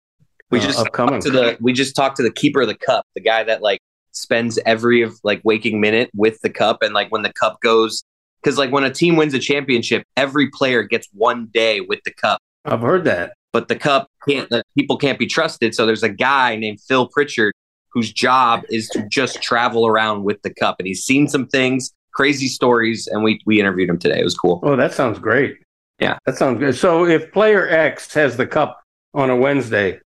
We 0.50 0.58
uh, 0.58 0.62
just 0.62 0.78
upcoming. 0.78 1.20
to 1.22 1.30
the 1.30 1.56
we 1.60 1.72
just 1.72 1.96
talked 1.96 2.16
to 2.18 2.22
the 2.22 2.32
keeper 2.32 2.62
of 2.62 2.68
the 2.68 2.74
cup, 2.76 3.06
the 3.14 3.20
guy 3.20 3.42
that 3.44 3.62
like 3.62 3.80
spends 4.12 4.58
every 4.66 5.02
of 5.02 5.18
like 5.24 5.40
waking 5.44 5.80
minute 5.80 6.10
with 6.14 6.40
the 6.42 6.50
cup, 6.50 6.82
and 6.82 6.94
like 6.94 7.10
when 7.10 7.22
the 7.22 7.32
cup 7.32 7.60
goes, 7.62 8.02
because 8.42 8.58
like 8.58 8.70
when 8.70 8.84
a 8.84 8.90
team 8.90 9.16
wins 9.16 9.34
a 9.34 9.38
championship, 9.38 10.04
every 10.16 10.48
player 10.50 10.82
gets 10.82 11.08
one 11.12 11.48
day 11.52 11.80
with 11.80 12.00
the 12.04 12.12
cup. 12.12 12.40
I've 12.64 12.80
heard 12.82 13.04
that. 13.04 13.32
but 13.52 13.68
the 13.68 13.76
cup 13.76 14.06
can't 14.28 14.48
the 14.50 14.62
people 14.76 14.96
can't 14.98 15.18
be 15.18 15.26
trusted 15.26 15.74
so 15.74 15.86
there's 15.86 16.02
a 16.02 16.08
guy 16.10 16.56
named 16.56 16.78
phil 16.86 17.08
pritchard 17.08 17.54
whose 17.92 18.12
job 18.12 18.62
is 18.68 18.86
to 18.90 19.02
just 19.08 19.40
travel 19.42 19.86
around 19.86 20.24
with 20.24 20.40
the 20.42 20.52
cup 20.52 20.76
and 20.78 20.86
he's 20.86 21.02
seen 21.02 21.26
some 21.26 21.46
things 21.48 21.90
crazy 22.12 22.48
stories 22.48 23.06
and 23.06 23.22
we 23.22 23.40
we 23.46 23.60
interviewed 23.60 23.88
him 23.88 23.98
today 23.98 24.20
it 24.20 24.24
was 24.24 24.36
cool 24.36 24.60
Oh, 24.62 24.76
that 24.76 24.92
sounds 24.94 25.18
great. 25.18 25.56
Yeah. 25.98 26.16
That 26.24 26.36
sounds 26.36 26.58
good. 26.58 26.74
So 26.74 27.04
if 27.06 27.30
player 27.30 27.68
X 27.68 28.14
has 28.14 28.36
the 28.38 28.46
cup 28.46 28.80
on 29.12 29.28
a 29.28 29.36
Wednesday, 29.36 30.00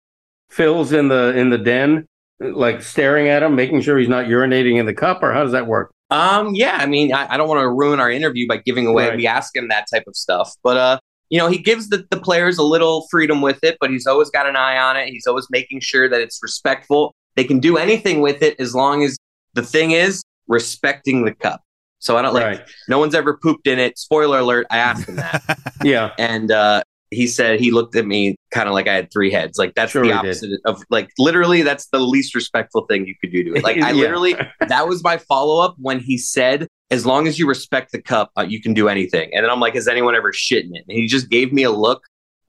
Phil's 0.50 0.92
in 0.92 1.08
the 1.08 1.38
in 1.38 1.50
the 1.52 1.58
den, 1.60 2.08
like 2.40 2.82
staring 2.82 3.28
at 3.28 3.44
him, 3.44 3.56
making 3.56 3.82
sure 3.82 3.98
he's 4.00 4.10
not 4.10 4.26
urinating 4.26 4.80
in 4.80 4.86
the 4.88 4.94
cup, 4.94 5.22
or 5.22 5.32
how 5.34 5.44
does 5.44 5.52
that 5.52 5.68
work? 5.68 5.92
um 6.12 6.54
yeah 6.54 6.78
i 6.82 6.86
mean 6.86 7.14
i, 7.14 7.26
I 7.34 7.38
don't 7.38 7.48
want 7.48 7.62
to 7.62 7.70
ruin 7.70 8.00
our 8.02 8.12
interview 8.12 8.46
by 8.48 8.58
giving 8.58 8.86
away 8.86 9.08
Right. 9.10 9.18
we 9.18 9.26
ask 9.26 9.56
him 9.56 9.70
that 9.70 9.86
type 9.92 10.04
of 10.06 10.16
stuff 10.18 10.52
but 10.62 10.76
uh 10.78 11.00
you 11.30 11.40
know 11.40 11.48
he 11.48 11.58
gives 11.58 11.90
the, 11.90 12.06
the 12.12 12.20
players 12.20 12.58
a 12.60 12.64
little 12.64 13.08
freedom 13.10 13.42
with 13.42 13.64
it 13.64 13.78
but 13.80 13.90
he's 13.90 14.06
always 14.06 14.30
got 14.30 14.46
an 14.46 14.56
eye 14.58 14.78
on 14.78 14.98
it 14.98 15.08
he's 15.08 15.26
always 15.26 15.48
making 15.50 15.80
sure 15.80 16.10
that 16.10 16.20
it's 16.22 16.40
respectful 16.44 17.16
they 17.36 17.44
can 17.46 17.60
do 17.60 17.78
anything 17.78 18.20
with 18.22 18.44
it 18.44 18.60
as 18.60 18.76
long 18.76 19.02
as 19.04 19.18
the 19.54 19.64
thing 19.64 19.92
is 19.92 20.22
respecting 20.48 21.24
the 21.24 21.34
cup 21.34 21.62
so 22.04 22.18
i 22.18 22.22
don't 22.22 22.34
like 22.34 22.44
right. 22.46 22.62
no 22.88 23.00
one's 23.00 23.16
ever 23.16 23.38
pooped 23.38 23.66
in 23.68 23.80
it 23.80 23.98
spoiler 23.98 24.40
alert 24.40 24.66
i 24.70 24.78
asked 24.78 25.08
him 25.08 25.16
that 25.16 25.42
Yeah. 25.84 26.12
and 26.18 26.52
uh, 26.52 26.84
he 27.12 27.28
said 27.28 27.60
he 27.60 27.70
looked 27.72 27.96
at 27.96 28.06
me 28.08 28.36
kind 28.52 28.68
of 28.68 28.74
like 28.74 28.88
I 28.88 28.94
had 28.96 29.12
three 29.14 29.30
heads. 29.32 29.60
Like 29.60 29.76
that's 29.76 29.92
Sure 29.92 30.02
the 30.02 30.08
he 30.08 30.14
did. 30.14 30.18
opposite 30.30 30.60
of 30.66 30.82
like 30.90 31.10
literally 31.20 31.62
that's 31.62 31.86
the 31.90 32.00
least 32.00 32.34
respectful 32.34 32.86
thing 32.88 33.06
you 33.06 33.14
could 33.22 33.32
do 33.32 33.44
to 33.44 33.54
it. 33.54 33.64
Like 33.64 33.78
I 33.84 33.92
Yeah. 33.92 34.02
literally 34.02 34.36
that 34.68 34.88
was 34.88 35.04
my 35.04 35.18
follow 35.18 35.64
up 35.64 35.76
when 35.78 36.00
he 36.00 36.18
said, 36.18 36.68
"As 36.90 37.06
long 37.06 37.28
as 37.28 37.38
you 37.38 37.48
respect 37.48 37.92
the 37.92 38.02
cup, 38.02 38.32
uh, 38.36 38.42
you 38.42 38.60
can 38.60 38.74
do 38.74 38.88
anything." 38.90 39.30
And 39.32 39.44
then 39.44 39.52
I'm 39.52 39.60
like, 39.60 39.76
"Has 39.76 39.88
anyone 39.88 40.16
ever 40.16 40.34
shit 40.34 40.66
in 40.66 40.76
it?" 40.76 40.86
And 40.90 40.98
he 40.98 41.06
just 41.06 41.30
gave 41.30 41.54
me 41.54 41.62
a 41.62 41.70
look 41.72 42.02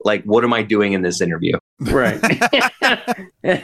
like, 0.03 0.23
"What 0.23 0.43
am 0.43 0.51
I 0.53 0.63
doing 0.63 0.93
in 0.93 1.03
this 1.03 1.21
interview?" 1.21 1.59
Right. 1.81 2.19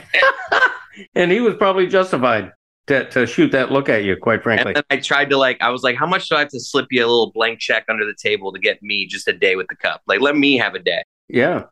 and 1.14 1.32
he 1.32 1.40
was 1.40 1.54
probably 1.56 1.86
justified 1.88 2.52
to, 2.88 3.08
to 3.10 3.26
shoot 3.26 3.52
that 3.52 3.70
look 3.70 3.88
at 3.88 4.04
you, 4.04 4.16
quite 4.16 4.42
frankly. 4.42 4.68
And 4.74 4.76
then 4.76 4.84
I 4.90 4.96
tried 5.00 5.30
to 5.30 5.36
like, 5.36 5.56
I 5.60 5.70
was 5.70 5.82
like, 5.82 5.96
"How 5.96 6.06
much 6.06 6.28
do 6.28 6.36
I 6.36 6.40
have 6.40 6.48
to 6.48 6.60
slip 6.60 6.86
you 6.90 7.00
a 7.00 7.06
little 7.06 7.30
blank 7.32 7.60
check 7.60 7.84
under 7.88 8.04
the 8.04 8.14
table 8.20 8.52
to 8.52 8.58
get 8.58 8.82
me 8.82 9.06
just 9.06 9.28
a 9.28 9.32
day 9.32 9.56
with 9.56 9.66
the 9.68 9.76
cup? 9.76 10.02
Like, 10.06 10.20
let 10.20 10.36
me 10.36 10.56
have 10.58 10.74
a 10.74 10.80
day." 10.80 11.02
Yeah. 11.28 11.64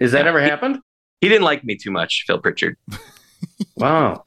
Has 0.00 0.12
that 0.12 0.24
Yeah. 0.24 0.28
ever 0.30 0.40
happened? 0.40 0.78
He 1.20 1.28
didn't 1.28 1.44
like 1.44 1.64
me 1.64 1.76
too 1.76 1.90
much, 1.90 2.24
Phil 2.26 2.38
Pritchard. 2.38 2.76
Wow. 3.76 4.24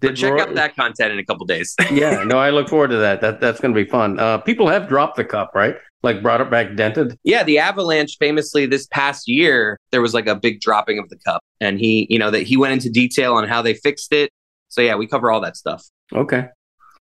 But 0.00 0.14
check 0.14 0.32
Roy- 0.32 0.42
out 0.42 0.54
that 0.54 0.76
content 0.76 1.12
in 1.12 1.18
a 1.18 1.24
couple 1.24 1.44
days. 1.46 1.74
yeah, 1.90 2.22
no, 2.24 2.38
I 2.38 2.50
look 2.50 2.68
forward 2.68 2.88
to 2.88 2.98
that. 2.98 3.20
That 3.20 3.40
that's 3.40 3.58
going 3.60 3.74
to 3.74 3.84
be 3.84 3.88
fun. 3.88 4.18
Uh, 4.20 4.38
people 4.38 4.68
have 4.68 4.88
dropped 4.88 5.16
the 5.16 5.24
cup, 5.24 5.50
right? 5.54 5.76
Like 6.04 6.22
brought 6.22 6.40
it 6.40 6.50
back 6.50 6.76
dented. 6.76 7.18
Yeah, 7.24 7.42
the 7.42 7.58
Avalanche 7.58 8.16
famously 8.20 8.66
this 8.66 8.86
past 8.86 9.26
year 9.26 9.76
there 9.90 10.00
was 10.00 10.14
like 10.14 10.28
a 10.28 10.36
big 10.36 10.60
dropping 10.60 10.98
of 11.00 11.08
the 11.08 11.16
cup, 11.24 11.42
and 11.60 11.80
he, 11.80 12.06
you 12.08 12.18
know, 12.18 12.30
that 12.30 12.42
he 12.42 12.56
went 12.56 12.74
into 12.74 12.88
detail 12.90 13.34
on 13.34 13.48
how 13.48 13.60
they 13.62 13.74
fixed 13.74 14.12
it. 14.12 14.30
So 14.68 14.80
yeah, 14.80 14.96
we 14.96 15.06
cover 15.06 15.30
all 15.30 15.40
that 15.40 15.56
stuff. 15.56 15.84
Okay. 16.12 16.48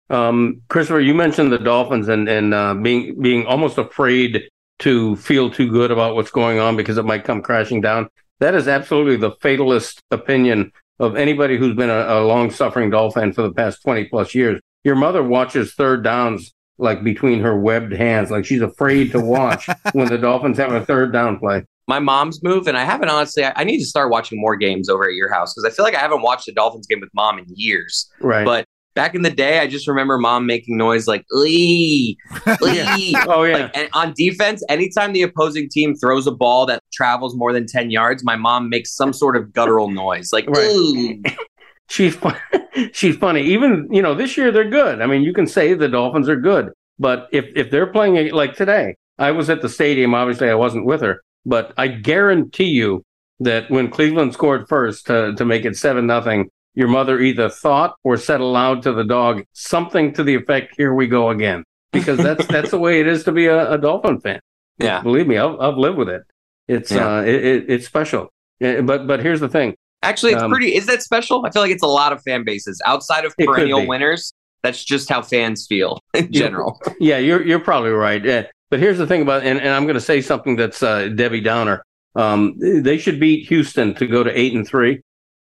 Um, 0.09 0.61
Christopher, 0.69 1.01
you 1.01 1.13
mentioned 1.13 1.51
the 1.51 1.57
Dolphins 1.57 2.07
and 2.07 2.27
and 2.29 2.53
uh, 2.53 2.73
being 2.73 3.21
being 3.21 3.45
almost 3.45 3.77
afraid 3.77 4.49
to 4.79 5.15
feel 5.17 5.49
too 5.49 5.69
good 5.69 5.91
about 5.91 6.15
what's 6.15 6.31
going 6.31 6.59
on 6.59 6.77
because 6.77 6.97
it 6.97 7.05
might 7.05 7.23
come 7.23 7.41
crashing 7.41 7.81
down. 7.81 8.09
That 8.39 8.55
is 8.55 8.67
absolutely 8.67 9.17
the 9.17 9.31
fatalist 9.41 10.01
opinion 10.11 10.71
of 10.99 11.15
anybody 11.15 11.57
who's 11.57 11.75
been 11.75 11.89
a, 11.89 12.19
a 12.19 12.25
long 12.25 12.51
suffering 12.51 12.89
Dolphin 12.89 13.33
for 13.33 13.41
the 13.41 13.51
past 13.51 13.81
twenty 13.81 14.05
plus 14.05 14.33
years. 14.33 14.61
Your 14.83 14.95
mother 14.95 15.23
watches 15.23 15.73
third 15.73 16.03
downs 16.03 16.53
like 16.77 17.03
between 17.03 17.41
her 17.41 17.57
webbed 17.59 17.91
hands, 17.91 18.31
like 18.31 18.45
she's 18.45 18.61
afraid 18.61 19.11
to 19.11 19.19
watch 19.19 19.67
when 19.93 20.07
the 20.07 20.17
Dolphins 20.17 20.57
have 20.57 20.71
a 20.71 20.85
third 20.85 21.11
down 21.11 21.39
play. 21.39 21.65
My 21.87 21.99
mom's 21.99 22.43
move, 22.43 22.67
and 22.67 22.77
I 22.77 22.83
haven't 22.83 23.09
honestly. 23.09 23.43
I, 23.45 23.53
I 23.55 23.63
need 23.63 23.79
to 23.79 23.85
start 23.85 24.11
watching 24.11 24.39
more 24.41 24.55
games 24.55 24.89
over 24.89 25.05
at 25.07 25.13
your 25.13 25.31
house 25.31 25.53
because 25.53 25.63
I 25.71 25.73
feel 25.73 25.85
like 25.85 25.95
I 25.95 25.99
haven't 25.99 26.21
watched 26.21 26.47
a 26.47 26.51
Dolphins 26.53 26.85
game 26.87 26.99
with 26.99 27.09
mom 27.13 27.39
in 27.39 27.45
years. 27.49 28.09
Right. 28.19 28.43
But 28.43 28.65
back 28.93 29.15
in 29.15 29.21
the 29.21 29.29
day, 29.29 29.59
I 29.59 29.67
just 29.67 29.87
remember 29.87 30.17
mom 30.17 30.45
making 30.45 30.75
noise 30.75 31.07
like 31.07 31.23
"lee, 31.31 32.17
lee." 32.61 33.15
oh 33.27 33.43
yeah. 33.43 33.57
Like, 33.57 33.77
and 33.77 33.89
on 33.93 34.13
defense, 34.17 34.63
anytime 34.69 35.13
the 35.13 35.21
opposing 35.21 35.69
team 35.69 35.95
throws 35.95 36.27
a 36.27 36.31
ball 36.31 36.65
that 36.65 36.83
travels 36.91 37.35
more 37.37 37.53
than 37.53 37.65
10 37.65 37.89
yards, 37.89 38.21
my 38.23 38.35
mom 38.35 38.69
makes 38.69 38.93
some 38.93 39.13
sort 39.13 39.37
of 39.37 39.53
guttural 39.53 39.89
noise. 39.89 40.33
Like, 40.33 40.49
Right. 40.49 40.69
"Ooh." 40.69 41.21
she's 41.89 42.15
fun- 42.17 42.35
she's 42.91 43.15
funny. 43.15 43.43
Even 43.43 43.87
you 43.91 44.01
know 44.01 44.13
this 44.13 44.35
year 44.35 44.51
they're 44.51 44.69
good. 44.69 45.01
I 45.01 45.05
mean, 45.05 45.21
you 45.21 45.33
can 45.33 45.47
say 45.47 45.73
the 45.73 45.87
Dolphins 45.87 46.27
are 46.27 46.35
good, 46.35 46.71
but 46.99 47.29
if 47.31 47.45
if 47.55 47.71
they're 47.71 47.87
playing 47.87 48.33
like 48.33 48.55
today, 48.55 48.95
I 49.17 49.31
was 49.31 49.49
at 49.49 49.61
the 49.61 49.69
stadium. 49.69 50.13
Obviously, 50.13 50.49
I 50.49 50.55
wasn't 50.55 50.85
with 50.85 50.99
her, 51.01 51.21
but 51.47 51.73
I 51.77 51.87
guarantee 51.87 52.65
you 52.81 53.03
that 53.39 53.69
when 53.71 53.89
Cleveland 53.89 54.33
scored 54.33 54.67
first 54.67 55.07
to 55.07 55.33
to 55.35 55.45
make 55.45 55.65
it 55.65 55.75
seven 55.77 56.05
nothing, 56.05 56.49
your 56.75 56.87
mother 56.87 57.19
either 57.19 57.49
thought 57.49 57.95
or 58.03 58.17
said 58.17 58.41
aloud 58.41 58.83
to 58.83 58.91
the 58.93 59.03
dog 59.03 59.43
something 59.53 60.13
to 60.13 60.23
the 60.23 60.35
effect, 60.35 60.75
"Here 60.77 60.93
we 60.93 61.07
go 61.07 61.29
again," 61.29 61.63
because 61.91 62.17
that's 62.19 62.45
that's 62.53 62.71
the 62.71 62.79
way 62.79 62.99
it 62.99 63.07
is 63.07 63.23
to 63.23 63.31
be 63.31 63.45
a, 63.47 63.71
a 63.73 63.77
Dolphin 63.77 64.19
fan. 64.19 64.39
Yeah. 64.79 65.01
Believe 65.01 65.25
me, 65.27 65.37
I've, 65.39 65.59
I've 65.59 65.77
lived 65.77 65.97
with 65.97 66.09
it. 66.09 66.21
It's 66.67 66.91
Yeah. 66.91 67.17
uh, 67.17 67.21
it, 67.23 67.45
it, 67.45 67.65
it's 67.69 67.85
special. 67.87 68.29
Uh, 68.63 68.81
But 68.81 69.07
but 69.07 69.19
here's 69.21 69.39
the 69.39 69.49
thing. 69.49 69.75
Actually, 70.03 70.33
it's 70.33 70.43
Um, 70.43 70.51
pretty. 70.51 70.75
Is 70.75 70.85
that 70.85 71.01
special? 71.01 71.43
I 71.45 71.49
feel 71.51 71.63
like 71.63 71.71
it's 71.71 71.83
a 71.83 71.87
lot 71.87 72.13
of 72.13 72.21
fan 72.21 72.43
bases 72.43 72.79
outside 72.85 73.25
of 73.25 73.33
perennial 73.37 73.87
winners. 73.87 74.33
That's 74.63 74.83
just 74.83 75.09
how 75.09 75.21
fans 75.21 75.65
feel 75.67 75.99
in 76.13 76.31
general. 76.31 76.79
Yeah, 76.99 77.17
you're 77.17 77.43
you're 77.45 77.59
probably 77.59 77.91
right. 77.91 78.47
But 78.69 78.79
here's 78.79 78.97
the 78.97 79.07
thing 79.07 79.21
about, 79.21 79.43
and, 79.43 79.59
and 79.59 79.69
I'm 79.69 79.83
going 79.83 79.95
to 79.95 80.01
say 80.01 80.21
something 80.21 80.55
that's 80.55 80.83
uh, 80.83 81.09
Debbie 81.09 81.41
Downer. 81.41 81.83
Um, 82.15 82.55
they 82.57 82.97
should 82.97 83.19
beat 83.19 83.47
Houston 83.47 83.93
to 83.95 84.07
go 84.07 84.23
to 84.23 84.37
eight 84.39 84.53
and 84.53 84.67
three. 84.67 85.01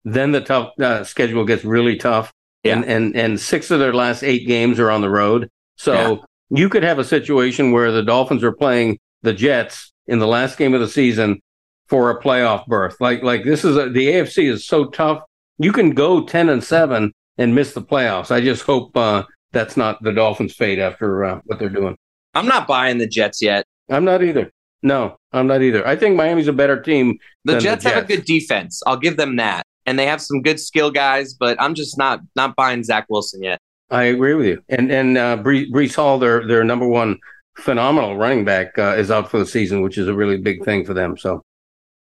Then 0.05 0.31
the 0.31 0.41
tough 0.41 0.71
uh, 0.79 1.03
schedule 1.03 1.45
gets 1.45 1.63
really 1.63 1.97
tough. 1.97 2.31
Yeah. 2.63 2.75
And, 2.77 2.85
and 2.85 3.15
and 3.15 3.39
six 3.39 3.71
of 3.71 3.79
their 3.79 3.93
last 3.93 4.23
eight 4.23 4.47
games 4.47 4.79
are 4.79 4.91
on 4.91 5.01
the 5.01 5.09
road. 5.09 5.49
So 5.77 5.93
Yeah. 5.93 6.15
you 6.59 6.69
could 6.69 6.83
have 6.83 6.99
a 6.99 7.03
situation 7.03 7.71
where 7.71 7.91
the 7.91 8.03
Dolphins 8.03 8.43
are 8.43 8.51
playing 8.51 8.99
the 9.23 9.33
Jets 9.33 9.91
in 10.07 10.19
the 10.19 10.27
last 10.27 10.57
game 10.57 10.73
of 10.73 10.79
the 10.79 10.87
season 10.87 11.41
for 11.87 12.09
a 12.11 12.21
playoff 12.21 12.65
berth. 12.67 12.97
Like 13.01 13.21
like 13.23 13.43
this 13.43 13.65
is 13.65 13.75
a, 13.77 13.89
the 13.89 14.07
AFC 14.07 14.49
is 14.51 14.65
so 14.65 14.85
tough. 14.85 15.21
You 15.57 15.71
can 15.71 15.91
go 15.91 16.23
ten 16.25 16.49
and 16.49 16.63
seven 16.63 17.13
and 17.37 17.53
miss 17.55 17.73
the 17.73 17.81
playoffs. 17.81 18.29
I 18.31 18.41
just 18.41 18.61
hope 18.63 18.95
uh, 18.95 19.23
that's 19.51 19.75
not 19.75 20.01
the 20.03 20.13
Dolphins' 20.13 20.53
fate 20.55 20.79
after 20.79 21.25
uh, 21.25 21.39
what 21.45 21.57
they're 21.59 21.69
doing. 21.69 21.97
I'm 22.33 22.47
not 22.47 22.67
buying 22.67 22.97
the 22.97 23.07
Jets 23.07 23.41
yet. 23.41 23.65
I'm 23.89 24.05
not 24.05 24.23
either. 24.23 24.51
No, 24.83 25.17
I'm 25.31 25.47
not 25.47 25.61
either. 25.61 25.85
I 25.85 25.95
think 25.95 26.15
Miami's 26.15 26.47
a 26.47 26.53
better 26.53 26.81
team. 26.81 27.19
The 27.45 27.59
Jets, 27.59 27.83
the 27.83 27.91
have 27.91 28.03
a 28.03 28.07
good 28.07 28.25
defense. 28.25 28.81
I'll 28.87 28.97
give 28.97 29.17
them 29.17 29.35
that, 29.35 29.65
and 29.85 29.99
they 29.99 30.07
have 30.07 30.21
some 30.21 30.41
good 30.41 30.59
skill 30.59 30.89
guys. 30.89 31.33
But 31.33 31.61
I'm 31.61 31.75
just 31.75 31.97
not 31.97 32.21
not 32.35 32.55
buying 32.55 32.83
Zach 32.83 33.05
Wilson 33.09 33.43
yet. 33.43 33.59
I 33.91 34.03
agree 34.03 34.33
with 34.33 34.47
you. 34.47 34.63
And 34.69 34.91
and 34.91 35.17
uh, 35.17 35.35
Bree, 35.37 35.71
Breece 35.71 35.95
Hall, 35.95 36.17
their 36.17 36.47
their 36.47 36.63
number 36.63 36.87
one 36.87 37.19
phenomenal 37.57 38.15
running 38.15 38.45
back, 38.45 38.77
uh, 38.79 38.95
is 38.97 39.11
out 39.11 39.29
for 39.29 39.37
the 39.37 39.45
season, 39.45 39.81
which 39.81 39.97
is 39.97 40.07
a 40.07 40.13
really 40.13 40.37
big 40.37 40.63
thing 40.63 40.85
for 40.85 40.93
them. 40.93 41.17
So, 41.17 41.43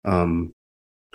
um, 0.04 0.52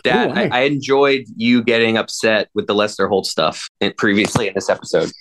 Dad, 0.04 0.30
Ooh, 0.30 0.34
I. 0.34 0.60
I 0.60 0.62
enjoyed 0.62 1.26
you 1.36 1.64
getting 1.64 1.98
upset 1.98 2.50
with 2.54 2.68
the 2.68 2.76
Lester 2.76 3.08
Holt 3.08 3.26
stuff 3.26 3.68
previously 3.98 4.48
in 4.48 4.54
this 4.54 4.70
episode. 4.70 5.12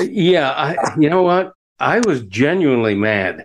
yeah, 0.00 0.50
I, 0.50 0.76
you 0.98 1.08
know 1.08 1.22
what? 1.22 1.52
I 1.82 2.00
was 2.00 2.22
genuinely 2.22 2.94
mad. 2.94 3.44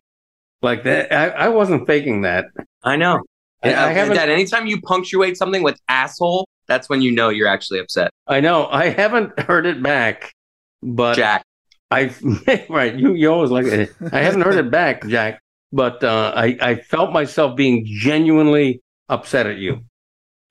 Like 0.62 0.84
that, 0.84 1.12
I, 1.14 1.30
I 1.30 1.50
wasn't 1.50 1.88
faking 1.88 2.22
that. 2.22 2.46
I 2.84 2.96
know. 2.96 3.22
I, 3.64 3.70
I 3.74 3.92
haven't. 3.94 4.16
Dad, 4.16 4.30
anytime 4.30 4.68
you 4.68 4.82
punctuate 4.82 5.38
something 5.38 5.64
with 5.64 5.80
asshole, 5.90 6.48
that's 6.68 6.90
when 6.90 7.02
you 7.02 7.12
know 7.12 7.30
you're 7.30 7.48
actually 7.48 7.80
upset. 7.80 8.12
I 8.28 8.40
know. 8.40 8.68
I 8.68 8.90
haven't 8.90 9.40
heard 9.40 9.66
it 9.66 9.82
back, 9.82 10.34
but 10.82 11.16
Jack. 11.16 11.44
I 11.90 12.14
right. 12.70 12.96
You 12.96 13.14
you 13.14 13.32
always 13.32 13.52
like 13.52 13.66
it. 13.66 13.94
I 14.12 14.20
haven't 14.20 14.42
heard 14.42 14.56
it 14.56 14.70
back, 14.70 15.06
Jack. 15.08 15.42
But 15.72 16.04
uh, 16.04 16.34
I 16.36 16.58
I 16.62 16.76
felt 16.76 17.12
myself 17.12 17.56
being 17.56 17.86
genuinely 17.86 18.82
upset 19.10 19.48
at 19.48 19.58
you. 19.58 19.82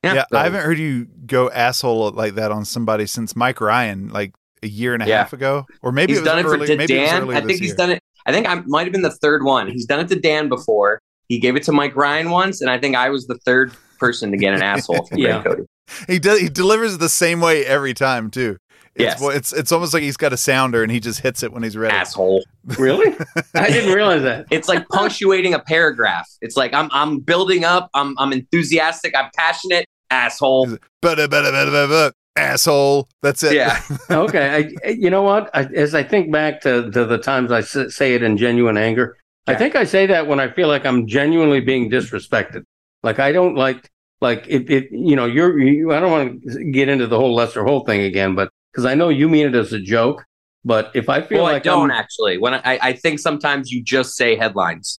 Yeah, 0.03 0.25
So- 0.31 0.39
I 0.39 0.45
haven't 0.45 0.63
heard 0.63 0.79
you 0.79 1.07
go 1.27 1.51
asshole 1.51 2.11
like 2.13 2.35
that 2.35 2.53
on 2.53 2.65
somebody 2.65 3.07
since 3.07 3.35
Mike 3.37 3.61
Ryan, 3.61 4.09
like 4.09 4.35
a 4.63 4.69
year 4.69 4.95
and 4.95 5.03
a 5.03 5.07
Yeah. 5.07 5.19
half 5.19 5.33
ago, 5.33 5.67
or 5.83 5.93
maybe 5.93 6.13
he's 6.13 6.19
it 6.19 6.23
was 6.23 6.29
done 6.29 6.39
it 6.39 6.45
early, 6.47 6.59
for 6.59 6.67
to 6.67 6.77
maybe 6.77 6.95
it 6.95 7.07
Dan. 7.07 7.23
earlier 7.23 7.39
I 7.39 7.41
think 7.41 7.61
he's 7.61 7.69
year. 7.69 7.77
done 7.77 7.91
it. 7.91 8.01
I 8.27 8.33
think 8.33 8.49
I 8.49 8.57
might 8.67 8.85
have 8.85 8.93
been 8.93 9.03
the 9.03 9.11
third 9.11 9.45
one. 9.45 9.69
He's 9.69 9.87
done 9.87 10.01
it 10.01 10.09
to 10.09 10.17
Dan 10.19 10.49
before. 10.49 11.01
He 11.29 11.39
gave 11.39 11.57
it 11.57 11.63
to 11.65 11.73
Mike 11.73 11.95
Ryan 11.97 12.31
once, 12.31 12.61
and 12.61 12.71
I 12.71 12.79
think 12.79 12.97
I 12.97 13.11
was 13.11 13.27
the 13.27 13.39
third 13.45 13.73
person 13.99 14.31
to 14.31 14.37
get 14.37 14.55
an 14.55 14.63
asshole 14.63 15.07
from 15.07 15.19
Yeah. 15.19 15.43
Greg 15.43 15.57
Cote. 15.59 15.67
He 16.09 16.19
does. 16.19 16.41
He 16.41 16.49
delivers 16.49 16.95
it 16.95 17.01
the 17.01 17.09
same 17.09 17.41
way 17.41 17.65
every 17.65 17.95
time 17.95 18.31
too. 18.31 18.57
It's, 18.97 19.21
Yes. 19.21 19.35
it's 19.37 19.53
it's 19.53 19.73
almost 19.73 19.93
like 19.93 20.03
he's 20.03 20.17
got 20.17 20.33
a 20.33 20.37
sounder 20.39 20.83
and 20.83 20.91
he 20.91 21.01
just 21.01 21.21
hits 21.21 21.43
it 21.43 21.53
when 21.53 21.63
he's 21.63 21.77
ready. 21.77 21.95
Asshole. 21.95 22.43
Really? 22.79 23.15
I 23.55 23.69
didn't 23.71 23.93
realize 23.95 24.23
that. 24.23 24.47
It's 24.51 24.69
like 24.69 24.89
punctuating 24.89 25.53
a 25.55 25.59
paragraph. 25.61 26.27
It's 26.41 26.57
like 26.57 26.73
I'm 26.75 26.89
I'm 26.93 27.19
building 27.21 27.65
up. 27.65 27.91
I'm 27.95 28.17
I'm 28.19 28.33
enthusiastic. 28.33 29.15
I'm 29.17 29.31
passionate. 29.37 29.85
Asshole. 30.11 30.67
Bada, 31.03 32.13
asshole. 32.37 33.09
That's 33.23 33.43
it. 33.43 33.55
Yeah. 33.55 33.81
okay. 34.11 34.75
I, 34.85 34.89
you 34.91 35.11
know 35.11 35.23
what? 35.23 35.51
I, 35.55 35.65
as 35.65 35.95
I 35.95 36.03
think 36.03 36.33
back 36.33 36.61
to, 36.63 36.91
to 36.91 37.05
the 37.05 37.19
times 37.19 37.53
I 37.53 37.59
s- 37.59 37.95
say 37.95 38.15
it 38.15 38.23
in 38.23 38.37
genuine 38.37 38.77
anger, 38.77 39.17
I 39.47 39.55
think 39.55 39.77
I 39.77 39.85
say 39.85 40.07
that 40.07 40.27
when 40.27 40.41
I 40.41 40.51
feel 40.51 40.69
like 40.69 40.85
I'm 40.85 41.07
genuinely 41.07 41.61
being 41.61 41.91
disrespected. 41.91 42.65
Like 43.03 43.19
I 43.21 43.33
don't 43.33 43.55
like 43.55 43.89
like 44.21 44.45
it. 44.49 44.69
it 44.71 44.89
you 44.91 45.15
know, 45.15 45.27
you're. 45.27 45.59
You, 45.59 45.93
I 45.93 46.01
don't 46.01 46.11
want 46.11 46.43
to 46.43 46.65
get 46.65 46.89
into 46.89 47.07
the 47.07 47.19
whole 47.19 47.35
Lester 47.35 47.65
whole 47.65 47.85
thing 47.85 48.01
again, 48.01 48.35
but 48.35 48.51
because 48.73 48.85
I 48.85 48.95
know 48.95 49.09
you 49.09 49.29
mean 49.29 49.47
it 49.47 49.55
as 49.55 49.73
a 49.73 49.81
joke. 49.81 50.25
But 50.65 50.91
if 50.95 51.09
I 51.09 51.23
feel 51.23 51.45
well, 51.45 51.53
like 51.53 51.63
I 51.63 51.65
don't 51.65 51.93
I'm, 51.93 51.97
actually. 51.97 52.39
When 52.39 52.55
I 52.55 52.79
I 52.83 52.93
think 52.93 53.21
sometimes 53.21 53.71
you 53.71 53.85
just 53.85 54.17
say 54.17 54.35
headlines. 54.37 54.99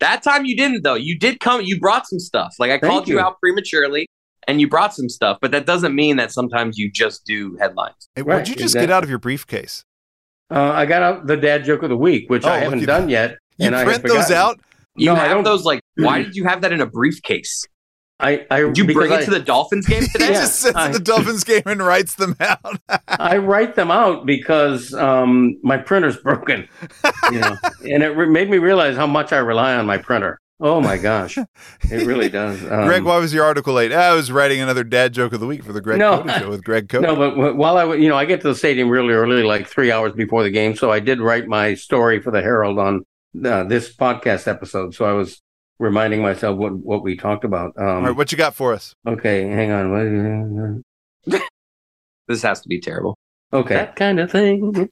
That 0.00 0.22
time 0.22 0.44
you 0.44 0.54
didn't 0.54 0.82
though. 0.82 0.94
You 0.94 1.18
did 1.18 1.40
come. 1.40 1.62
You 1.62 1.80
brought 1.80 2.06
some 2.06 2.18
stuff. 2.18 2.54
Like 2.58 2.70
I 2.70 2.78
called 2.78 3.08
you. 3.08 3.14
you. 3.14 3.20
out 3.20 3.40
prematurely, 3.40 4.06
and 4.46 4.60
you 4.60 4.68
brought 4.68 4.94
some 4.94 5.08
stuff. 5.08 5.38
But 5.40 5.50
that 5.52 5.66
doesn't 5.66 5.94
mean 5.94 6.16
that 6.16 6.32
sometimes 6.32 6.78
you 6.78 6.90
just 6.90 7.24
do 7.26 7.56
headlines. 7.60 8.08
Hey, 8.14 8.22
Right, 8.22 8.34
What'd 8.36 8.48
you 8.48 8.54
just 8.54 8.74
exactly. 8.74 8.86
get 8.88 8.92
out 8.92 9.02
of 9.04 9.10
your 9.10 9.18
briefcase? 9.18 9.84
uh, 10.50 10.70
I 10.72 10.86
got 10.86 11.02
out 11.02 11.26
the 11.26 11.36
dad 11.36 11.64
joke 11.64 11.82
of 11.82 11.88
the 11.90 11.96
week, 11.96 12.30
which 12.30 12.44
Oh, 12.44 12.50
I 12.50 12.58
haven't 12.58 12.80
you- 12.80 12.86
done 12.86 13.08
yet. 13.08 13.36
You 13.58 13.66
and 13.66 13.76
I 13.76 13.84
print 13.84 14.02
those 14.04 14.30
out? 14.30 14.60
You 14.94 15.06
No, 15.06 15.16
I 15.16 15.28
don't- 15.28 15.44
those 15.44 15.64
like. 15.64 15.80
Why 15.96 16.22
did 16.24 16.36
you 16.36 16.44
have 16.44 16.60
that 16.62 16.72
in 16.72 16.80
a 16.80 16.86
briefcase? 16.86 17.64
I, 18.18 18.46
I 18.50 18.60
Did 18.62 18.78
you 18.78 18.84
bring 18.86 19.10
because 19.10 19.22
it 19.22 19.24
to 19.26 19.30
the 19.32 19.40
Dolphins 19.44 19.86
game 19.86 20.00
He 20.04 20.08
today? 20.08 20.26
Yeah. 20.32 20.40
just 20.40 20.60
sits 20.60 20.74
I- 20.76 20.86
at 20.86 20.92
the 20.94 21.00
Dolphins 21.00 21.44
game 21.44 21.62
and 21.66 21.82
writes 21.82 22.14
them 22.14 22.34
out. 22.40 22.80
I 23.08 23.36
write 23.38 23.74
them 23.74 23.90
out 23.90 24.24
because 24.24 24.94
um, 24.94 25.58
my 25.62 25.76
printer's 25.76 26.16
broken, 26.16 26.66
you 27.30 27.40
know, 27.40 27.56
and 27.84 28.02
it 28.02 28.16
re- 28.16 28.26
made 28.28 28.48
me 28.48 28.56
realize 28.56 28.96
how 28.96 29.06
much 29.06 29.32
I 29.34 29.38
rely 29.38 29.74
on 29.74 29.84
my 29.84 29.98
printer. 29.98 30.38
Oh 30.58 30.80
my 30.80 30.96
gosh, 30.96 31.36
it 31.82 32.06
really 32.06 32.28
does. 32.28 32.62
Um, 32.70 32.86
Greg, 32.86 33.04
why 33.04 33.18
was 33.18 33.32
your 33.34 33.44
article 33.44 33.74
late? 33.74 33.92
I 33.92 34.14
was 34.14 34.32
writing 34.32 34.60
another 34.60 34.84
dad 34.84 35.12
joke 35.12 35.32
of 35.32 35.40
the 35.40 35.46
week 35.46 35.62
for 35.62 35.72
the 35.72 35.80
Greg 35.80 35.98
No, 35.98 36.22
Cote 36.22 36.30
show 36.38 36.48
with 36.50 36.64
Greg 36.64 36.88
Cote. 36.88 37.02
no, 37.02 37.14
but 37.14 37.56
while 37.56 37.76
I, 37.76 37.94
you 37.94 38.08
know, 38.08 38.16
I 38.16 38.24
get 38.24 38.40
to 38.40 38.48
the 38.48 38.54
stadium 38.54 38.88
really 38.88 39.12
early, 39.12 39.42
like 39.42 39.66
three 39.66 39.92
hours 39.92 40.12
before 40.14 40.42
the 40.42 40.50
game, 40.50 40.74
so 40.74 40.90
I 40.90 41.00
did 41.00 41.20
write 41.20 41.46
my 41.46 41.74
story 41.74 42.20
for 42.20 42.30
the 42.30 42.40
Herald 42.40 42.78
on 42.78 43.04
uh, 43.44 43.64
this 43.64 43.94
podcast 43.94 44.48
episode. 44.48 44.94
So 44.94 45.04
I 45.04 45.12
was 45.12 45.42
reminding 45.78 46.22
myself 46.22 46.56
what 46.56 46.72
what 46.72 47.02
we 47.02 47.16
talked 47.16 47.44
about. 47.44 47.74
Um, 47.76 47.84
All 47.86 48.02
right, 48.02 48.16
what 48.16 48.32
you 48.32 48.38
got 48.38 48.54
for 48.54 48.72
us? 48.72 48.94
Okay, 49.06 49.46
hang 49.46 49.70
on. 49.72 50.82
This 52.28 52.42
has 52.42 52.60
to 52.62 52.68
be 52.68 52.80
terrible. 52.80 53.16
Okay, 53.52 53.74
that 53.74 53.94
kind 53.94 54.18
of 54.18 54.30
thing. 54.32 54.88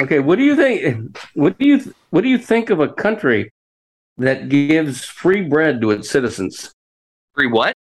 okay, 0.00 0.18
what 0.18 0.36
do 0.36 0.44
you 0.44 0.56
think? 0.56 1.18
What 1.34 1.58
do 1.58 1.66
you 1.68 1.94
what 2.10 2.22
do 2.22 2.28
you 2.28 2.38
think 2.38 2.70
of 2.70 2.80
a 2.80 2.88
country 2.88 3.52
that 4.18 4.48
gives 4.48 5.04
free 5.04 5.42
bread 5.42 5.80
to 5.80 5.90
its 5.90 6.10
citizens? 6.10 6.72
Free 7.34 7.48
what? 7.48 7.74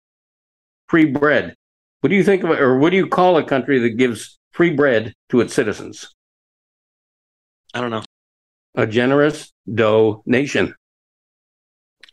Free 0.89 1.07
bread. 1.07 1.55
What 2.01 2.11
do 2.11 2.17
you 2.17 2.25
think 2.25 2.45
of, 2.45 2.51
it? 2.51 2.61
or 2.61 2.79
what 2.79 2.91
do 2.91 2.97
you 2.97 3.07
call 3.07 3.37
a 3.37 3.45
country 3.45 3.79
that 3.81 3.91
gives 3.91 4.39
free 4.53 4.71
bread 4.71 5.13
to 5.31 5.41
its 5.41 5.55
citizens? 5.55 6.15
I 7.75 7.81
don't 7.81 7.91
know. 7.91 8.03
A 8.75 8.87
generous 8.87 9.53
dough 9.73 10.23
nation. 10.27 10.75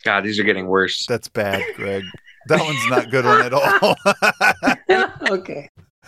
God, 0.03 0.23
these 0.23 0.39
are 0.39 0.43
getting 0.43 0.67
worse. 0.67 1.05
That's 1.07 1.29
bad, 1.29 1.63
Greg. 1.75 2.03
That 2.47 2.61
one's 2.61 2.89
not 2.89 3.11
good 3.11 3.25
one 3.25 3.41
at 3.41 3.53
all. 3.53 3.95
okay, 5.33 5.69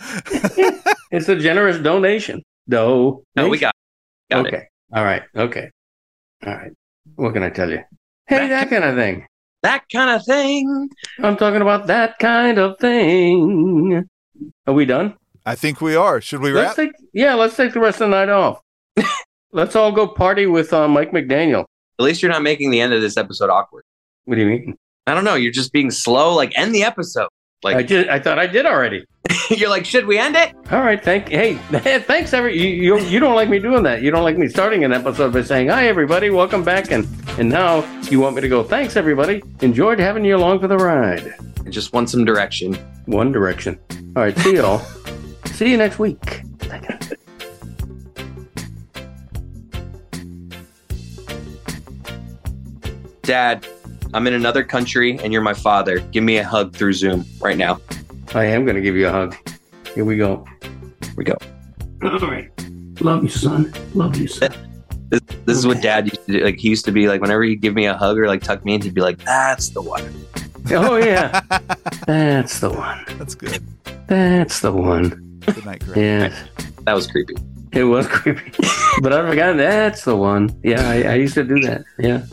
it's 1.10 1.28
a 1.28 1.36
generous 1.36 1.78
donation. 1.78 2.42
Dough. 2.68 3.24
No, 3.36 3.48
we 3.48 3.58
got, 3.58 3.74
got 4.30 4.46
okay. 4.46 4.56
it. 4.56 4.68
All 4.92 5.04
right. 5.04 5.22
Okay. 5.36 5.70
All 6.46 6.54
right. 6.54 6.72
What 7.16 7.34
can 7.34 7.42
I 7.42 7.50
tell 7.50 7.70
you? 7.70 7.82
Hey, 8.30 8.48
that 8.48 8.70
kind 8.70 8.84
of 8.84 8.94
thing. 8.94 9.26
That 9.62 9.82
kind 9.92 10.10
of 10.10 10.24
thing. 10.24 10.88
I'm 11.18 11.36
talking 11.36 11.60
about 11.62 11.88
that 11.88 12.18
kind 12.18 12.58
of 12.58 12.78
thing. 12.78 14.08
Are 14.66 14.72
we 14.72 14.84
done? 14.84 15.14
I 15.44 15.54
think 15.54 15.80
we 15.80 15.96
are. 15.96 16.20
Should 16.20 16.40
we 16.40 16.52
Let's 16.52 16.78
wrap? 16.78 16.88
take 16.88 16.96
yeah, 17.12 17.34
let's 17.34 17.56
take 17.56 17.72
the 17.72 17.80
rest 17.80 18.00
of 18.00 18.08
the 18.10 18.16
night 18.16 18.28
off. 18.28 18.60
let's 19.52 19.74
all 19.74 19.90
go 19.92 20.06
party 20.06 20.46
with 20.46 20.72
uh, 20.72 20.86
Mike 20.88 21.10
McDaniel. 21.12 21.64
At 21.98 22.04
least 22.04 22.22
you're 22.22 22.30
not 22.30 22.42
making 22.42 22.70
the 22.70 22.80
end 22.80 22.92
of 22.92 23.02
this 23.02 23.16
episode 23.16 23.50
awkward. 23.50 23.84
What 24.24 24.36
do 24.36 24.42
you 24.42 24.48
mean? 24.48 24.76
I 25.06 25.14
don't 25.14 25.24
know. 25.24 25.34
You're 25.34 25.52
just 25.52 25.72
being 25.72 25.90
slow. 25.90 26.34
Like 26.34 26.56
end 26.56 26.74
the 26.74 26.84
episode. 26.84 27.28
I 27.64 27.82
did. 27.82 28.08
I 28.08 28.18
thought 28.18 28.38
I 28.38 28.46
did 28.46 28.64
already. 28.64 29.04
you're 29.50 29.68
like, 29.68 29.84
should 29.84 30.06
we 30.06 30.18
end 30.18 30.34
it? 30.34 30.54
All 30.70 30.80
right. 30.80 31.02
Thank. 31.02 31.28
Hey, 31.28 31.54
thanks. 32.00 32.32
Every 32.32 32.58
you, 32.58 32.68
you 32.68 32.98
you 33.06 33.20
don't 33.20 33.34
like 33.34 33.48
me 33.48 33.58
doing 33.58 33.82
that. 33.82 34.02
You 34.02 34.10
don't 34.10 34.24
like 34.24 34.38
me 34.38 34.48
starting 34.48 34.84
an 34.84 34.92
episode 34.92 35.32
by 35.32 35.42
saying, 35.42 35.68
"Hi, 35.68 35.86
everybody, 35.86 36.30
welcome 36.30 36.64
back," 36.64 36.90
and 36.90 37.06
and 37.38 37.50
now 37.50 37.84
you 38.04 38.18
want 38.20 38.34
me 38.34 38.40
to 38.40 38.48
go. 38.48 38.62
Thanks, 38.62 38.96
everybody. 38.96 39.42
Enjoyed 39.60 39.98
having 39.98 40.24
you 40.24 40.36
along 40.36 40.60
for 40.60 40.68
the 40.68 40.76
ride. 40.76 41.34
I 41.64 41.68
just 41.68 41.92
want 41.92 42.08
some 42.08 42.24
direction. 42.24 42.74
One 43.04 43.30
Direction. 43.30 43.78
All 44.16 44.22
right. 44.22 44.36
See 44.38 44.56
y'all. 44.56 44.78
see 45.46 45.70
you 45.70 45.76
next 45.76 45.98
week. 45.98 46.42
Dad, 53.22 53.64
I'm 54.12 54.26
in 54.26 54.34
another 54.34 54.64
country 54.64 55.18
and 55.18 55.32
you're 55.32 55.42
my 55.42 55.54
father. 55.54 56.00
Give 56.00 56.24
me 56.24 56.38
a 56.38 56.44
hug 56.44 56.74
through 56.74 56.92
Zoom 56.94 57.24
right 57.40 57.56
now. 57.56 57.80
I 58.34 58.44
am 58.44 58.64
going 58.64 58.76
to 58.76 58.82
give 58.82 58.96
you 58.96 59.08
a 59.08 59.12
hug. 59.12 59.36
Here 59.94 60.04
we 60.04 60.16
go. 60.16 60.44
Here 60.62 61.12
we 61.16 61.24
go. 61.24 61.36
All 62.02 62.18
right. 62.20 62.48
Love 63.00 63.22
you, 63.22 63.28
son. 63.28 63.72
Love 63.94 64.16
you, 64.16 64.26
son. 64.28 64.52
This, 65.08 65.20
this 65.44 65.56
is 65.56 65.66
what 65.66 65.80
Dad 65.82 66.06
used 66.06 66.24
to 66.26 66.32
do. 66.32 66.44
Like 66.44 66.58
he 66.58 66.68
used 66.68 66.84
to 66.84 66.92
be 66.92 67.08
like, 67.08 67.20
whenever 67.20 67.42
he'd 67.42 67.60
give 67.60 67.74
me 67.74 67.86
a 67.86 67.94
hug 67.96 68.18
or 68.18 68.26
like 68.28 68.42
tuck 68.42 68.64
me 68.64 68.74
in, 68.74 68.82
he'd 68.82 68.94
be 68.94 69.00
like, 69.00 69.18
"That's 69.24 69.70
the 69.70 69.82
one." 69.82 70.04
Oh 70.70 70.96
yeah, 70.96 71.40
that's 72.06 72.60
the 72.60 72.70
one. 72.70 73.04
That's 73.18 73.34
good. 73.34 73.60
That's 74.06 74.60
the 74.60 74.70
one. 74.70 75.40
Good 75.40 75.64
night, 75.66 75.84
Greg. 75.84 75.96
Yes, 75.96 76.44
That 76.84 76.92
was 76.92 77.08
creepy. 77.08 77.34
it 77.72 77.82
was 77.84 78.06
creepy, 78.08 78.52
but 79.02 79.12
I 79.12 79.28
forgot 79.28 79.56
that's 79.56 80.04
the 80.04 80.14
one. 80.16 80.56
Yeah, 80.62 80.88
I, 80.88 81.02
I 81.02 81.14
used 81.14 81.34
to 81.34 81.42
do 81.44 81.58
that. 81.62 81.82
Yeah. 81.98 82.24